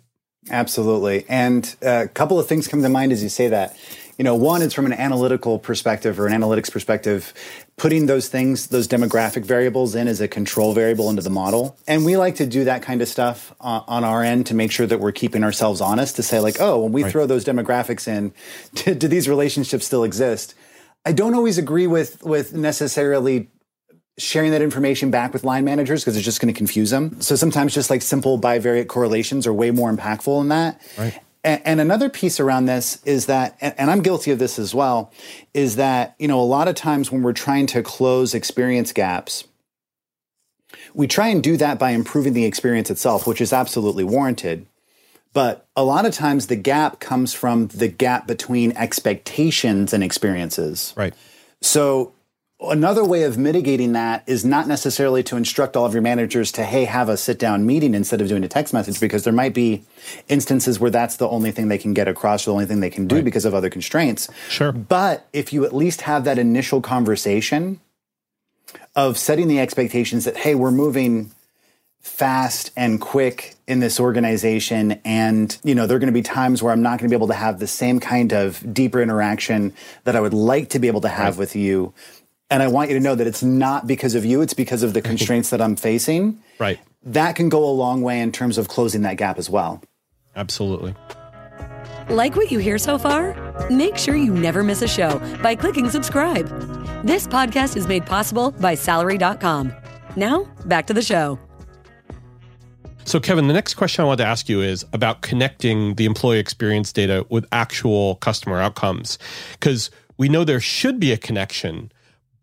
Absolutely. 0.51 1.25
And 1.27 1.75
uh, 1.83 2.03
a 2.03 2.07
couple 2.07 2.39
of 2.39 2.45
things 2.45 2.67
come 2.67 2.83
to 2.83 2.89
mind 2.89 3.11
as 3.11 3.23
you 3.23 3.29
say 3.29 3.47
that. 3.47 3.75
You 4.19 4.23
know, 4.23 4.35
one 4.35 4.61
is 4.61 4.71
from 4.71 4.85
an 4.85 4.93
analytical 4.93 5.57
perspective 5.57 6.19
or 6.19 6.27
an 6.27 6.39
analytics 6.39 6.71
perspective, 6.71 7.33
putting 7.83 8.05
those 8.05 8.29
things, 8.29 8.67
those 8.67 8.87
demographic 8.87 9.43
variables 9.43 9.93
in 9.93 10.07
as 10.07 10.21
a 10.21 10.27
control 10.29 10.71
variable 10.71 11.09
into 11.09 11.21
the 11.21 11.29
model. 11.29 11.77
And 11.85 12.05
we 12.05 12.15
like 12.15 12.35
to 12.35 12.45
do 12.45 12.63
that 12.63 12.81
kind 12.81 13.01
of 13.01 13.09
stuff 13.09 13.53
uh, 13.59 13.81
on 13.85 14.05
our 14.05 14.23
end 14.23 14.45
to 14.45 14.53
make 14.53 14.71
sure 14.71 14.87
that 14.87 15.01
we're 15.01 15.11
keeping 15.11 15.43
ourselves 15.43 15.81
honest 15.81 16.15
to 16.15 16.23
say, 16.23 16.39
like, 16.39 16.61
oh, 16.61 16.79
when 16.79 16.93
we 16.93 17.03
right. 17.03 17.11
throw 17.11 17.25
those 17.25 17.43
demographics 17.43 18.07
in, 18.07 18.33
do, 18.73 18.95
do 18.95 19.09
these 19.09 19.27
relationships 19.27 19.85
still 19.85 20.05
exist? 20.05 20.55
I 21.05 21.11
don't 21.11 21.33
always 21.33 21.57
agree 21.57 21.85
with 21.85 22.23
with 22.23 22.53
necessarily 22.53 23.49
sharing 24.17 24.51
that 24.51 24.61
information 24.61 25.11
back 25.11 25.33
with 25.33 25.43
line 25.43 25.65
managers 25.65 26.03
because 26.03 26.15
it's 26.15 26.23
just 26.23 26.39
going 26.39 26.53
to 26.53 26.57
confuse 26.57 26.89
them. 26.89 27.19
So 27.19 27.35
sometimes 27.35 27.73
just 27.73 27.89
like 27.89 28.01
simple 28.01 28.39
bivariate 28.39 28.87
correlations 28.87 29.45
are 29.45 29.51
way 29.51 29.71
more 29.71 29.91
impactful 29.91 30.39
than 30.39 30.47
that. 30.47 30.81
Right. 30.97 31.19
And, 31.43 31.61
and 31.65 31.81
another 31.81 32.09
piece 32.09 32.39
around 32.39 32.65
this 32.65 33.03
is 33.03 33.25
that, 33.25 33.57
and, 33.61 33.73
and 33.77 33.91
I'm 33.91 34.01
guilty 34.01 34.31
of 34.31 34.39
this 34.39 34.57
as 34.57 34.73
well, 34.73 35.11
is 35.53 35.75
that, 35.75 36.15
you 36.19 36.27
know, 36.27 36.39
a 36.39 36.41
lot 36.41 36.67
of 36.67 36.75
times 36.75 37.11
when 37.11 37.21
we're 37.21 37.33
trying 37.33 37.67
to 37.67 37.83
close 37.83 38.33
experience 38.33 38.93
gaps, 38.93 39.45
we 40.93 41.07
try 41.07 41.27
and 41.27 41.43
do 41.43 41.57
that 41.57 41.79
by 41.79 41.91
improving 41.91 42.33
the 42.33 42.45
experience 42.45 42.89
itself, 42.89 43.27
which 43.27 43.41
is 43.41 43.53
absolutely 43.53 44.03
warranted. 44.03 44.65
But 45.33 45.67
a 45.75 45.83
lot 45.83 46.05
of 46.05 46.13
times 46.13 46.47
the 46.47 46.55
gap 46.55 46.99
comes 46.99 47.33
from 47.33 47.67
the 47.67 47.87
gap 47.87 48.27
between 48.27 48.71
expectations 48.73 49.91
and 49.91 50.03
experiences. 50.03 50.93
Right. 50.95 51.13
So 51.61 52.13
Another 52.63 53.03
way 53.03 53.23
of 53.23 53.37
mitigating 53.37 53.93
that 53.93 54.23
is 54.25 54.45
not 54.45 54.67
necessarily 54.67 55.21
to 55.23 55.35
instruct 55.35 55.75
all 55.75 55.85
of 55.85 55.93
your 55.93 56.01
managers 56.01 56.51
to, 56.53 56.63
hey, 56.63 56.85
have 56.85 57.09
a 57.09 57.17
sit 57.17 57.37
down 57.37 57.65
meeting 57.65 57.93
instead 57.93 58.21
of 58.21 58.27
doing 58.27 58.43
a 58.43 58.47
text 58.47 58.73
message, 58.73 58.99
because 58.99 59.23
there 59.23 59.33
might 59.33 59.53
be 59.53 59.83
instances 60.29 60.79
where 60.79 60.91
that's 60.91 61.17
the 61.17 61.27
only 61.27 61.51
thing 61.51 61.67
they 61.67 61.77
can 61.77 61.93
get 61.93 62.07
across, 62.07 62.43
or 62.43 62.51
the 62.51 62.53
only 62.53 62.65
thing 62.65 62.79
they 62.79 62.89
can 62.89 63.07
do 63.07 63.15
right. 63.15 63.25
because 63.25 63.45
of 63.45 63.53
other 63.53 63.69
constraints. 63.69 64.29
Sure. 64.49 64.71
But 64.71 65.27
if 65.33 65.51
you 65.51 65.65
at 65.65 65.73
least 65.73 66.01
have 66.01 66.23
that 66.23 66.39
initial 66.39 66.81
conversation 66.81 67.81
of 68.95 69.17
setting 69.17 69.47
the 69.47 69.59
expectations 69.59 70.25
that, 70.25 70.37
hey, 70.37 70.55
we're 70.55 70.71
moving 70.71 71.31
fast 72.03 72.71
and 72.75 72.99
quick 72.99 73.55
in 73.65 73.79
this 73.79 73.97
organization 73.97 74.99
and 75.05 75.57
you 75.63 75.73
know 75.73 75.87
there're 75.87 75.99
going 75.99 76.07
to 76.07 76.13
be 76.13 76.21
times 76.21 76.61
where 76.61 76.73
i'm 76.73 76.81
not 76.81 76.99
going 76.99 77.09
to 77.09 77.09
be 77.09 77.15
able 77.15 77.29
to 77.29 77.33
have 77.33 77.59
the 77.59 77.67
same 77.67 77.97
kind 77.97 78.33
of 78.33 78.73
deeper 78.73 79.01
interaction 79.01 79.73
that 80.03 80.13
i 80.13 80.19
would 80.19 80.33
like 80.33 80.67
to 80.67 80.79
be 80.79 80.87
able 80.87 80.99
to 80.99 81.07
have 81.07 81.35
right. 81.35 81.39
with 81.39 81.55
you 81.55 81.93
and 82.53 82.61
I 82.61 82.67
want 82.67 82.91
you 82.91 82.95
to 82.95 83.03
know 83.03 83.15
that 83.15 83.25
it's 83.25 83.41
not 83.41 83.87
because 83.87 84.13
of 84.13 84.23
you, 84.23 84.43
it's 84.43 84.53
because 84.53 84.83
of 84.83 84.93
the 84.93 85.01
constraints 85.09 85.49
that 85.49 85.59
I'm 85.59 85.75
facing. 85.75 86.39
Right. 86.59 86.79
That 87.01 87.35
can 87.35 87.49
go 87.49 87.65
a 87.65 87.73
long 87.73 88.03
way 88.03 88.21
in 88.21 88.31
terms 88.31 88.59
of 88.59 88.67
closing 88.67 89.01
that 89.01 89.17
gap 89.17 89.39
as 89.39 89.49
well. 89.49 89.81
Absolutely. 90.35 90.93
Like 92.09 92.35
what 92.35 92.51
you 92.51 92.59
hear 92.59 92.77
so 92.77 92.99
far? 92.99 93.35
Make 93.71 93.97
sure 93.97 94.15
you 94.15 94.31
never 94.31 94.63
miss 94.63 94.83
a 94.83 94.87
show 94.87 95.17
by 95.41 95.55
clicking 95.55 95.89
subscribe. 95.89 96.47
This 97.03 97.25
podcast 97.25 97.75
is 97.75 97.87
made 97.87 98.05
possible 98.05 98.51
by 98.51 98.75
salary.com. 98.75 99.73
Now, 100.15 100.43
back 100.65 100.85
to 100.87 100.93
the 100.93 101.01
show. 101.01 101.39
So, 103.05 103.19
Kevin, 103.19 103.47
the 103.47 103.53
next 103.53 103.73
question 103.73 104.03
I 104.03 104.07
want 104.07 104.19
to 104.19 104.25
ask 104.25 104.47
you 104.47 104.61
is 104.61 104.85
about 104.93 105.23
connecting 105.23 105.95
the 105.95 106.05
employee 106.05 106.39
experience 106.39 106.93
data 106.93 107.25
with 107.29 107.45
actual 107.51 108.15
customer 108.15 108.59
outcomes. 108.59 109.17
Because 109.53 109.89
we 110.17 110.29
know 110.29 110.43
there 110.43 110.59
should 110.59 110.99
be 110.99 111.11
a 111.11 111.17
connection, 111.17 111.91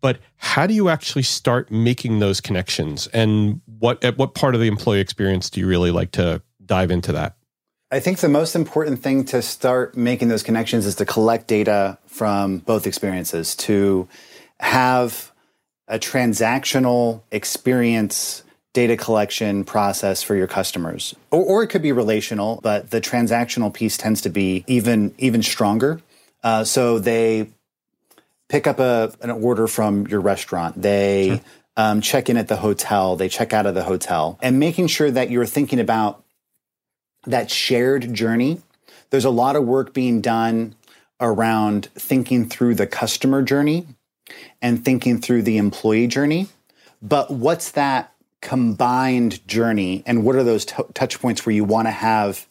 but 0.01 0.19
how 0.37 0.67
do 0.67 0.73
you 0.73 0.89
actually 0.89 1.23
start 1.23 1.71
making 1.71 2.19
those 2.19 2.41
connections? 2.41 3.07
And 3.07 3.61
what 3.79 4.03
at 4.03 4.17
what 4.17 4.33
part 4.33 4.55
of 4.55 4.61
the 4.61 4.67
employee 4.67 4.99
experience 4.99 5.49
do 5.49 5.59
you 5.59 5.67
really 5.67 5.91
like 5.91 6.11
to 6.11 6.41
dive 6.65 6.91
into 6.91 7.11
that? 7.13 7.35
I 7.91 7.99
think 7.99 8.19
the 8.19 8.29
most 8.29 8.55
important 8.55 8.99
thing 8.99 9.25
to 9.25 9.41
start 9.41 9.97
making 9.97 10.29
those 10.29 10.43
connections 10.43 10.85
is 10.85 10.95
to 10.95 11.05
collect 11.05 11.47
data 11.47 11.97
from 12.07 12.59
both 12.59 12.87
experiences 12.87 13.55
to 13.57 14.07
have 14.59 15.31
a 15.87 15.99
transactional 15.99 17.21
experience 17.31 18.43
data 18.73 18.95
collection 18.95 19.65
process 19.65 20.23
for 20.23 20.35
your 20.35 20.47
customers. 20.47 21.13
Or, 21.31 21.43
or, 21.43 21.63
it 21.63 21.67
could 21.67 21.81
be 21.81 21.91
relational 21.91 22.61
but 22.63 22.91
the 22.91 23.01
transactional 23.01 23.73
piece 23.73 23.97
tends 23.97 24.21
to 24.21 24.29
be 24.29 24.63
even 24.67 25.13
even 25.17 25.43
stronger. 25.43 26.01
Uh, 26.43 26.63
so 26.63 26.97
they 26.97 27.49
pick 28.51 28.67
up 28.67 28.79
a, 28.79 29.13
an 29.21 29.31
order 29.31 29.65
from 29.65 30.05
your 30.07 30.19
restaurant. 30.19 30.81
They 30.81 31.29
sure. 31.29 31.39
um, 31.77 32.01
check 32.01 32.29
in 32.29 32.35
at 32.35 32.49
the 32.49 32.57
hotel. 32.57 33.15
They 33.15 33.29
check 33.29 33.53
out 33.53 33.65
of 33.65 33.75
the 33.75 33.83
hotel. 33.83 34.37
And 34.41 34.59
making 34.59 34.87
sure 34.87 35.09
that 35.09 35.31
you're 35.31 35.45
thinking 35.45 35.79
about 35.79 36.23
that 37.25 37.49
shared 37.49 38.13
journey. 38.13 38.61
There's 39.09 39.23
a 39.23 39.29
lot 39.29 39.55
of 39.55 39.63
work 39.63 39.93
being 39.93 40.19
done 40.19 40.75
around 41.21 41.85
thinking 41.95 42.49
through 42.49 42.75
the 42.75 42.87
customer 42.87 43.41
journey 43.41 43.87
and 44.61 44.83
thinking 44.83 45.21
through 45.21 45.43
the 45.43 45.57
employee 45.57 46.07
journey. 46.07 46.47
But 47.01 47.31
what's 47.31 47.71
that 47.71 48.11
combined 48.41 49.47
journey 49.47 50.03
and 50.05 50.25
what 50.25 50.35
are 50.35 50.43
those 50.43 50.65
t- 50.65 50.83
touch 50.93 51.21
points 51.21 51.45
where 51.45 51.55
you 51.55 51.63
want 51.63 51.87
to 51.87 51.91
have 51.91 52.47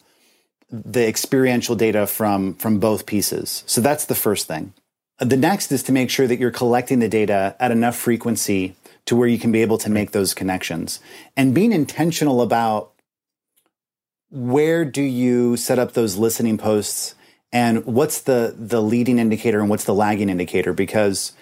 the 0.70 1.06
experiential 1.06 1.74
data 1.74 2.06
from 2.06 2.54
from 2.54 2.78
both 2.78 3.04
pieces. 3.04 3.64
So 3.66 3.80
that's 3.80 4.06
the 4.06 4.14
first 4.14 4.46
thing. 4.46 4.72
The 5.20 5.36
next 5.36 5.70
is 5.70 5.82
to 5.84 5.92
make 5.92 6.08
sure 6.08 6.26
that 6.26 6.38
you're 6.38 6.50
collecting 6.50 6.98
the 6.98 7.08
data 7.08 7.54
at 7.60 7.70
enough 7.70 7.94
frequency 7.94 8.74
to 9.04 9.14
where 9.14 9.28
you 9.28 9.38
can 9.38 9.52
be 9.52 9.60
able 9.60 9.76
to 9.78 9.90
make 9.90 10.12
those 10.12 10.32
connections. 10.32 10.98
And 11.36 11.54
being 11.54 11.72
intentional 11.72 12.40
about 12.40 12.92
where 14.30 14.84
do 14.84 15.02
you 15.02 15.56
set 15.56 15.78
up 15.78 15.92
those 15.92 16.16
listening 16.16 16.56
posts 16.56 17.14
and 17.52 17.84
what's 17.84 18.20
the 18.22 18.54
the 18.56 18.80
leading 18.80 19.18
indicator 19.18 19.60
and 19.60 19.68
what's 19.68 19.84
the 19.84 19.94
lagging 19.94 20.28
indicator? 20.30 20.72
Because 20.72 21.32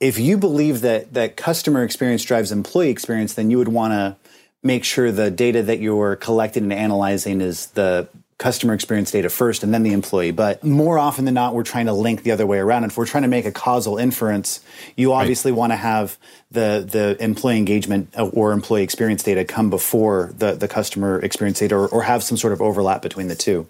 if 0.00 0.18
you 0.18 0.36
believe 0.36 0.80
that 0.80 1.14
that 1.14 1.36
customer 1.36 1.84
experience 1.84 2.24
drives 2.24 2.50
employee 2.50 2.90
experience, 2.90 3.34
then 3.34 3.50
you 3.50 3.58
would 3.58 3.68
want 3.68 3.92
to 3.92 4.16
make 4.62 4.82
sure 4.82 5.12
the 5.12 5.30
data 5.30 5.62
that 5.62 5.78
you're 5.78 6.16
collecting 6.16 6.64
and 6.64 6.72
analyzing 6.72 7.40
is 7.40 7.68
the 7.68 8.08
customer 8.38 8.74
experience 8.74 9.10
data 9.10 9.30
first 9.30 9.62
and 9.62 9.72
then 9.72 9.82
the 9.82 9.92
employee. 9.92 10.30
But 10.30 10.62
more 10.62 10.98
often 10.98 11.24
than 11.24 11.34
not, 11.34 11.54
we're 11.54 11.62
trying 11.62 11.86
to 11.86 11.92
link 11.92 12.22
the 12.22 12.32
other 12.32 12.46
way 12.46 12.58
around. 12.58 12.82
And 12.84 12.92
if 12.92 12.98
we're 12.98 13.06
trying 13.06 13.22
to 13.22 13.28
make 13.28 13.46
a 13.46 13.52
causal 13.52 13.96
inference, 13.96 14.60
you 14.94 15.12
obviously 15.12 15.52
right. 15.52 15.58
want 15.58 15.72
to 15.72 15.76
have 15.76 16.18
the 16.50 16.86
the 16.88 17.16
employee 17.22 17.56
engagement 17.56 18.12
uh, 18.16 18.28
or 18.28 18.52
employee 18.52 18.82
experience 18.82 19.22
data 19.22 19.44
come 19.44 19.70
before 19.70 20.32
the, 20.36 20.52
the 20.52 20.68
customer 20.68 21.18
experience 21.20 21.58
data 21.60 21.74
or, 21.74 21.88
or 21.88 22.02
have 22.02 22.22
some 22.22 22.36
sort 22.36 22.52
of 22.52 22.60
overlap 22.60 23.00
between 23.00 23.28
the 23.28 23.36
two. 23.36 23.66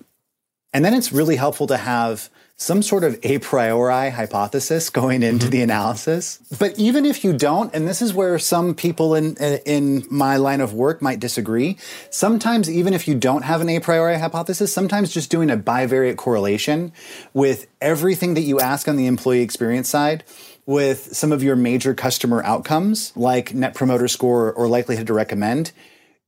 And 0.72 0.84
then 0.84 0.94
it's 0.94 1.12
really 1.12 1.36
helpful 1.36 1.66
to 1.68 1.76
have 1.76 2.28
some 2.58 2.80
sort 2.82 3.04
of 3.04 3.18
a 3.22 3.38
priori 3.38 4.10
hypothesis 4.10 4.88
going 4.88 5.22
into 5.22 5.44
mm-hmm. 5.44 5.50
the 5.50 5.62
analysis. 5.62 6.38
But 6.58 6.78
even 6.78 7.04
if 7.04 7.22
you 7.22 7.34
don't, 7.34 7.72
and 7.74 7.86
this 7.86 8.00
is 8.00 8.14
where 8.14 8.38
some 8.38 8.74
people 8.74 9.14
in 9.14 9.36
in 9.36 10.06
my 10.10 10.36
line 10.38 10.60
of 10.60 10.72
work 10.72 11.02
might 11.02 11.20
disagree, 11.20 11.76
sometimes 12.10 12.70
even 12.70 12.94
if 12.94 13.06
you 13.06 13.14
don't 13.14 13.42
have 13.42 13.60
an 13.60 13.68
a 13.68 13.80
priori 13.80 14.18
hypothesis, 14.18 14.72
sometimes 14.72 15.12
just 15.12 15.30
doing 15.30 15.50
a 15.50 15.56
bivariate 15.56 16.16
correlation 16.16 16.92
with 17.34 17.66
everything 17.80 18.34
that 18.34 18.42
you 18.42 18.58
ask 18.58 18.88
on 18.88 18.96
the 18.96 19.06
employee 19.06 19.42
experience 19.42 19.88
side 19.88 20.24
with 20.64 21.14
some 21.14 21.32
of 21.32 21.42
your 21.42 21.56
major 21.56 21.94
customer 21.94 22.42
outcomes 22.42 23.12
like 23.16 23.54
net 23.54 23.74
promoter 23.74 24.08
score 24.08 24.52
or 24.52 24.66
likelihood 24.66 25.06
to 25.06 25.12
recommend, 25.12 25.72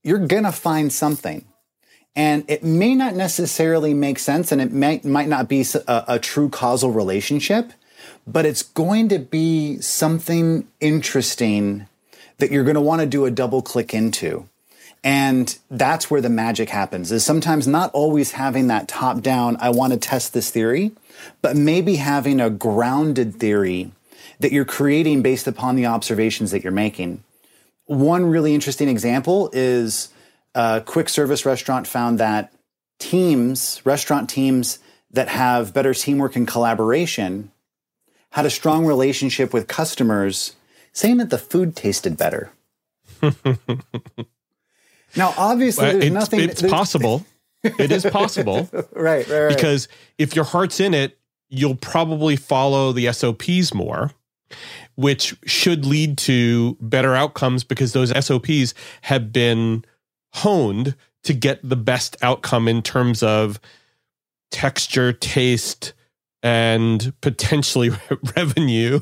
you're 0.04 0.18
going 0.18 0.44
to 0.44 0.52
find 0.52 0.92
something 0.92 1.44
and 2.16 2.44
it 2.48 2.64
may 2.64 2.94
not 2.94 3.14
necessarily 3.14 3.94
make 3.94 4.18
sense 4.18 4.50
and 4.50 4.60
it 4.60 4.72
may, 4.72 5.00
might 5.04 5.28
not 5.28 5.48
be 5.48 5.64
a, 5.86 6.04
a 6.08 6.18
true 6.18 6.48
causal 6.48 6.90
relationship, 6.90 7.72
but 8.26 8.44
it's 8.44 8.62
going 8.62 9.08
to 9.08 9.18
be 9.18 9.80
something 9.80 10.66
interesting 10.80 11.86
that 12.38 12.50
you're 12.50 12.64
going 12.64 12.74
to 12.74 12.80
want 12.80 13.00
to 13.00 13.06
do 13.06 13.24
a 13.24 13.30
double 13.30 13.62
click 13.62 13.94
into. 13.94 14.48
And 15.04 15.56
that's 15.70 16.10
where 16.10 16.20
the 16.20 16.28
magic 16.28 16.70
happens 16.70 17.12
is 17.12 17.24
sometimes 17.24 17.66
not 17.66 17.90
always 17.92 18.32
having 18.32 18.66
that 18.66 18.88
top 18.88 19.20
down, 19.20 19.56
I 19.60 19.70
want 19.70 19.92
to 19.92 19.98
test 19.98 20.32
this 20.32 20.50
theory, 20.50 20.92
but 21.40 21.56
maybe 21.56 21.96
having 21.96 22.40
a 22.40 22.50
grounded 22.50 23.36
theory 23.36 23.92
that 24.40 24.52
you're 24.52 24.64
creating 24.64 25.22
based 25.22 25.46
upon 25.46 25.76
the 25.76 25.86
observations 25.86 26.50
that 26.50 26.62
you're 26.62 26.72
making. 26.72 27.22
One 27.86 28.26
really 28.26 28.54
interesting 28.54 28.88
example 28.88 29.50
is 29.52 30.10
a 30.58 30.82
quick 30.84 31.08
service 31.08 31.46
restaurant 31.46 31.86
found 31.86 32.18
that 32.18 32.52
teams, 32.98 33.80
restaurant 33.84 34.28
teams 34.28 34.80
that 35.12 35.28
have 35.28 35.72
better 35.72 35.94
teamwork 35.94 36.34
and 36.34 36.48
collaboration, 36.48 37.52
had 38.30 38.44
a 38.44 38.50
strong 38.50 38.84
relationship 38.84 39.54
with 39.54 39.68
customers, 39.68 40.56
saying 40.92 41.18
that 41.18 41.30
the 41.30 41.38
food 41.38 41.76
tasted 41.76 42.16
better. 42.16 42.50
now, 45.16 45.32
obviously, 45.38 45.92
there's 45.92 46.04
it's, 46.06 46.12
nothing. 46.12 46.40
It's 46.40 46.60
there's, 46.60 46.72
possible. 46.72 47.24
it 47.62 47.92
is 47.92 48.04
possible. 48.04 48.68
right, 48.72 48.86
right, 48.92 49.28
right. 49.28 49.48
Because 49.54 49.86
if 50.18 50.34
your 50.34 50.44
heart's 50.44 50.80
in 50.80 50.92
it, 50.92 51.18
you'll 51.48 51.76
probably 51.76 52.34
follow 52.34 52.90
the 52.90 53.12
SOPs 53.12 53.72
more, 53.72 54.10
which 54.96 55.36
should 55.44 55.86
lead 55.86 56.18
to 56.18 56.76
better 56.80 57.14
outcomes 57.14 57.62
because 57.62 57.92
those 57.92 58.10
SOPs 58.24 58.74
have 59.02 59.32
been 59.32 59.84
honed 60.34 60.94
to 61.24 61.34
get 61.34 61.66
the 61.68 61.76
best 61.76 62.16
outcome 62.22 62.68
in 62.68 62.82
terms 62.82 63.22
of 63.22 63.60
texture, 64.50 65.12
taste, 65.12 65.92
and 66.42 67.12
potentially 67.20 67.90
revenue. 68.36 69.00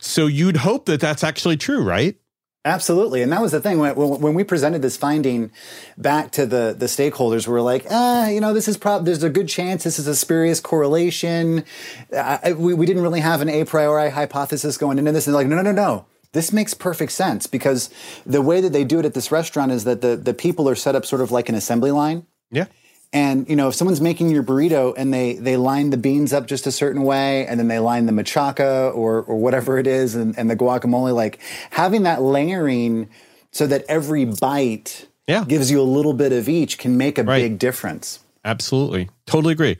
So 0.00 0.26
you'd 0.26 0.58
hope 0.58 0.86
that 0.86 1.00
that's 1.00 1.22
actually 1.22 1.56
true, 1.56 1.82
right? 1.82 2.16
Absolutely, 2.64 3.22
and 3.22 3.32
that 3.32 3.40
was 3.40 3.52
the 3.52 3.60
thing 3.60 3.78
when, 3.78 3.94
when 3.94 4.34
we 4.34 4.44
presented 4.44 4.82
this 4.82 4.96
finding 4.96 5.50
back 5.96 6.32
to 6.32 6.44
the 6.44 6.74
the 6.76 6.86
stakeholders. 6.86 7.46
We 7.46 7.52
were 7.52 7.62
like, 7.62 7.86
ah, 7.88 8.28
you 8.28 8.40
know, 8.40 8.52
this 8.52 8.66
is 8.66 8.76
prob 8.76 9.04
there's 9.04 9.22
a 9.22 9.30
good 9.30 9.48
chance 9.48 9.84
this 9.84 9.98
is 9.98 10.06
a 10.06 10.14
spurious 10.14 10.58
correlation. 10.60 11.64
I, 12.12 12.54
we 12.54 12.74
we 12.74 12.84
didn't 12.84 13.02
really 13.02 13.20
have 13.20 13.40
an 13.40 13.48
a 13.48 13.64
priori 13.64 14.10
hypothesis 14.10 14.76
going 14.76 14.98
into 14.98 15.12
this, 15.12 15.26
and 15.26 15.34
like, 15.34 15.46
no, 15.46 15.56
no, 15.56 15.62
no, 15.62 15.72
no 15.72 16.06
this 16.32 16.52
makes 16.52 16.74
perfect 16.74 17.12
sense 17.12 17.46
because 17.46 17.90
the 18.26 18.42
way 18.42 18.60
that 18.60 18.72
they 18.72 18.84
do 18.84 18.98
it 18.98 19.04
at 19.04 19.14
this 19.14 19.32
restaurant 19.32 19.72
is 19.72 19.84
that 19.84 20.02
the, 20.02 20.16
the 20.16 20.34
people 20.34 20.68
are 20.68 20.74
set 20.74 20.94
up 20.94 21.06
sort 21.06 21.22
of 21.22 21.30
like 21.30 21.48
an 21.48 21.54
assembly 21.54 21.90
line. 21.90 22.26
Yeah. 22.50 22.66
And 23.12 23.48
you 23.48 23.56
know, 23.56 23.68
if 23.68 23.74
someone's 23.74 24.02
making 24.02 24.28
your 24.30 24.42
burrito 24.42 24.92
and 24.96 25.14
they 25.14 25.34
they 25.34 25.56
line 25.56 25.88
the 25.88 25.96
beans 25.96 26.34
up 26.34 26.46
just 26.46 26.66
a 26.66 26.72
certain 26.72 27.04
way, 27.04 27.46
and 27.46 27.58
then 27.58 27.68
they 27.68 27.78
line 27.78 28.04
the 28.04 28.12
machaca 28.12 28.94
or 28.94 29.22
or 29.22 29.38
whatever 29.38 29.78
it 29.78 29.86
is, 29.86 30.14
and, 30.14 30.38
and 30.38 30.50
the 30.50 30.56
guacamole, 30.56 31.14
like 31.14 31.38
having 31.70 32.02
that 32.02 32.20
layering 32.20 33.08
so 33.50 33.66
that 33.66 33.84
every 33.88 34.26
bite 34.26 35.06
yeah. 35.26 35.44
gives 35.44 35.70
you 35.70 35.80
a 35.80 35.84
little 35.84 36.12
bit 36.12 36.32
of 36.32 36.50
each 36.50 36.76
can 36.76 36.98
make 36.98 37.16
a 37.16 37.22
right. 37.22 37.40
big 37.40 37.58
difference. 37.58 38.20
Absolutely, 38.44 39.08
totally 39.26 39.52
agree. 39.52 39.78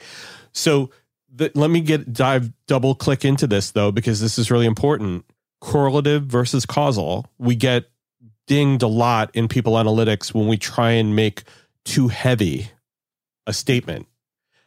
So 0.53 0.89
the, 1.31 1.53
let 1.55 1.69
me 1.69 1.83
get 1.83 2.11
dive 2.11 2.51
double 2.67 2.95
click 2.95 3.27
into 3.27 3.47
this 3.47 3.73
though 3.73 3.93
because 3.93 4.21
this 4.23 4.39
is 4.39 4.51
really 4.51 4.67
important 4.67 5.27
correlative 5.61 6.23
versus 6.23 6.67
causal. 6.67 7.27
We 7.39 7.57
get 7.57 7.91
dinged 8.47 8.83
a 8.83 8.89
lot 8.89 9.31
in 9.35 9.49
people 9.49 9.75
analytics 9.75 10.33
when 10.33 10.49
we 10.49 10.57
try 10.57 10.93
and 10.93 11.15
make 11.15 11.45
too 11.85 12.09
heavy 12.09 12.71
a 13.47 13.53
statement. 13.53 14.07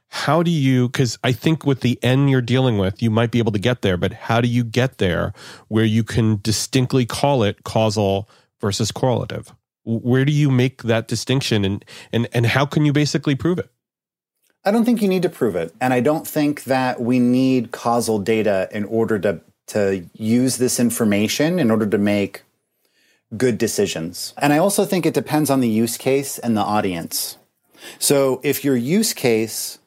How 0.08 0.44
do 0.44 0.52
you, 0.52 0.90
because 0.90 1.18
I 1.24 1.32
think 1.32 1.66
with 1.66 1.82
the 1.82 1.98
N 2.04 2.28
you're 2.28 2.42
dealing 2.42 2.78
with, 2.78 3.02
you 3.02 3.10
might 3.10 3.32
be 3.32 3.40
able 3.40 3.54
to 3.54 3.60
get 3.60 3.82
there, 3.82 3.96
but 3.96 4.12
how 4.12 4.42
do 4.42 4.48
you 4.48 4.64
get 4.64 4.98
there 4.98 5.34
where 5.70 5.86
you 5.86 6.04
can 6.04 6.40
distinctly 6.42 7.06
call 7.06 7.44
it 7.44 7.64
causal 7.64 8.30
versus 8.60 8.92
correlative? 8.92 9.56
Where 9.84 10.26
do 10.26 10.34
you 10.34 10.52
make 10.52 10.84
that 10.84 11.08
distinction 11.08 11.64
and, 11.64 11.86
and, 12.12 12.28
and 12.34 12.46
how 12.46 12.66
can 12.66 12.86
you 12.86 12.92
basically 12.92 13.36
prove 13.36 13.58
it? 13.58 13.70
I 14.64 14.72
don't 14.72 14.86
think 14.86 15.02
you 15.02 15.08
need 15.08 15.24
to 15.24 15.30
prove 15.30 15.56
it. 15.56 15.74
And 15.82 15.94
I 15.94 16.02
don't 16.02 16.28
think 16.28 16.66
that 16.66 17.02
we 17.02 17.18
need 17.18 17.72
causal 17.72 18.20
data 18.20 18.68
in 18.72 18.84
order 18.84 19.18
to 19.20 19.42
to 19.68 20.06
use 20.14 20.58
this 20.58 20.80
information 20.80 21.60
in 21.60 21.72
order 21.72 21.86
to 21.86 21.98
make 21.98 22.44
good 23.38 23.58
decisions. 23.58 24.34
And 24.38 24.52
I 24.52 24.58
also 24.58 24.86
think 24.86 25.06
it 25.06 25.14
depends 25.14 25.50
on 25.50 25.62
the 25.62 25.70
use 25.70 25.98
case 25.98 26.38
and 26.38 26.58
the 26.58 26.62
audience. 26.62 27.38
So 28.00 28.42
if 28.44 28.64
your 28.64 28.76
use 28.76 29.14
case 29.14 29.80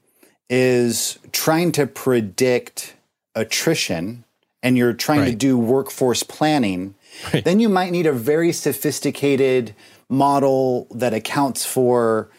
is 0.48 1.18
trying 1.32 1.72
to 1.72 1.87
predict 1.87 2.94
attrition 3.34 4.24
and 4.62 4.78
you're 4.78 4.94
trying 4.94 5.20
right. 5.20 5.30
to 5.30 5.37
do 5.37 5.58
workforce 5.58 6.22
planning, 6.22 6.94
right. 7.32 7.44
then 7.44 7.60
you 7.60 7.68
might 7.68 7.92
need 7.92 8.06
a 8.06 8.12
very 8.12 8.52
sophisticated 8.52 9.74
model 10.08 10.87
that 10.90 11.12
accounts 11.12 11.66
for 11.66 12.30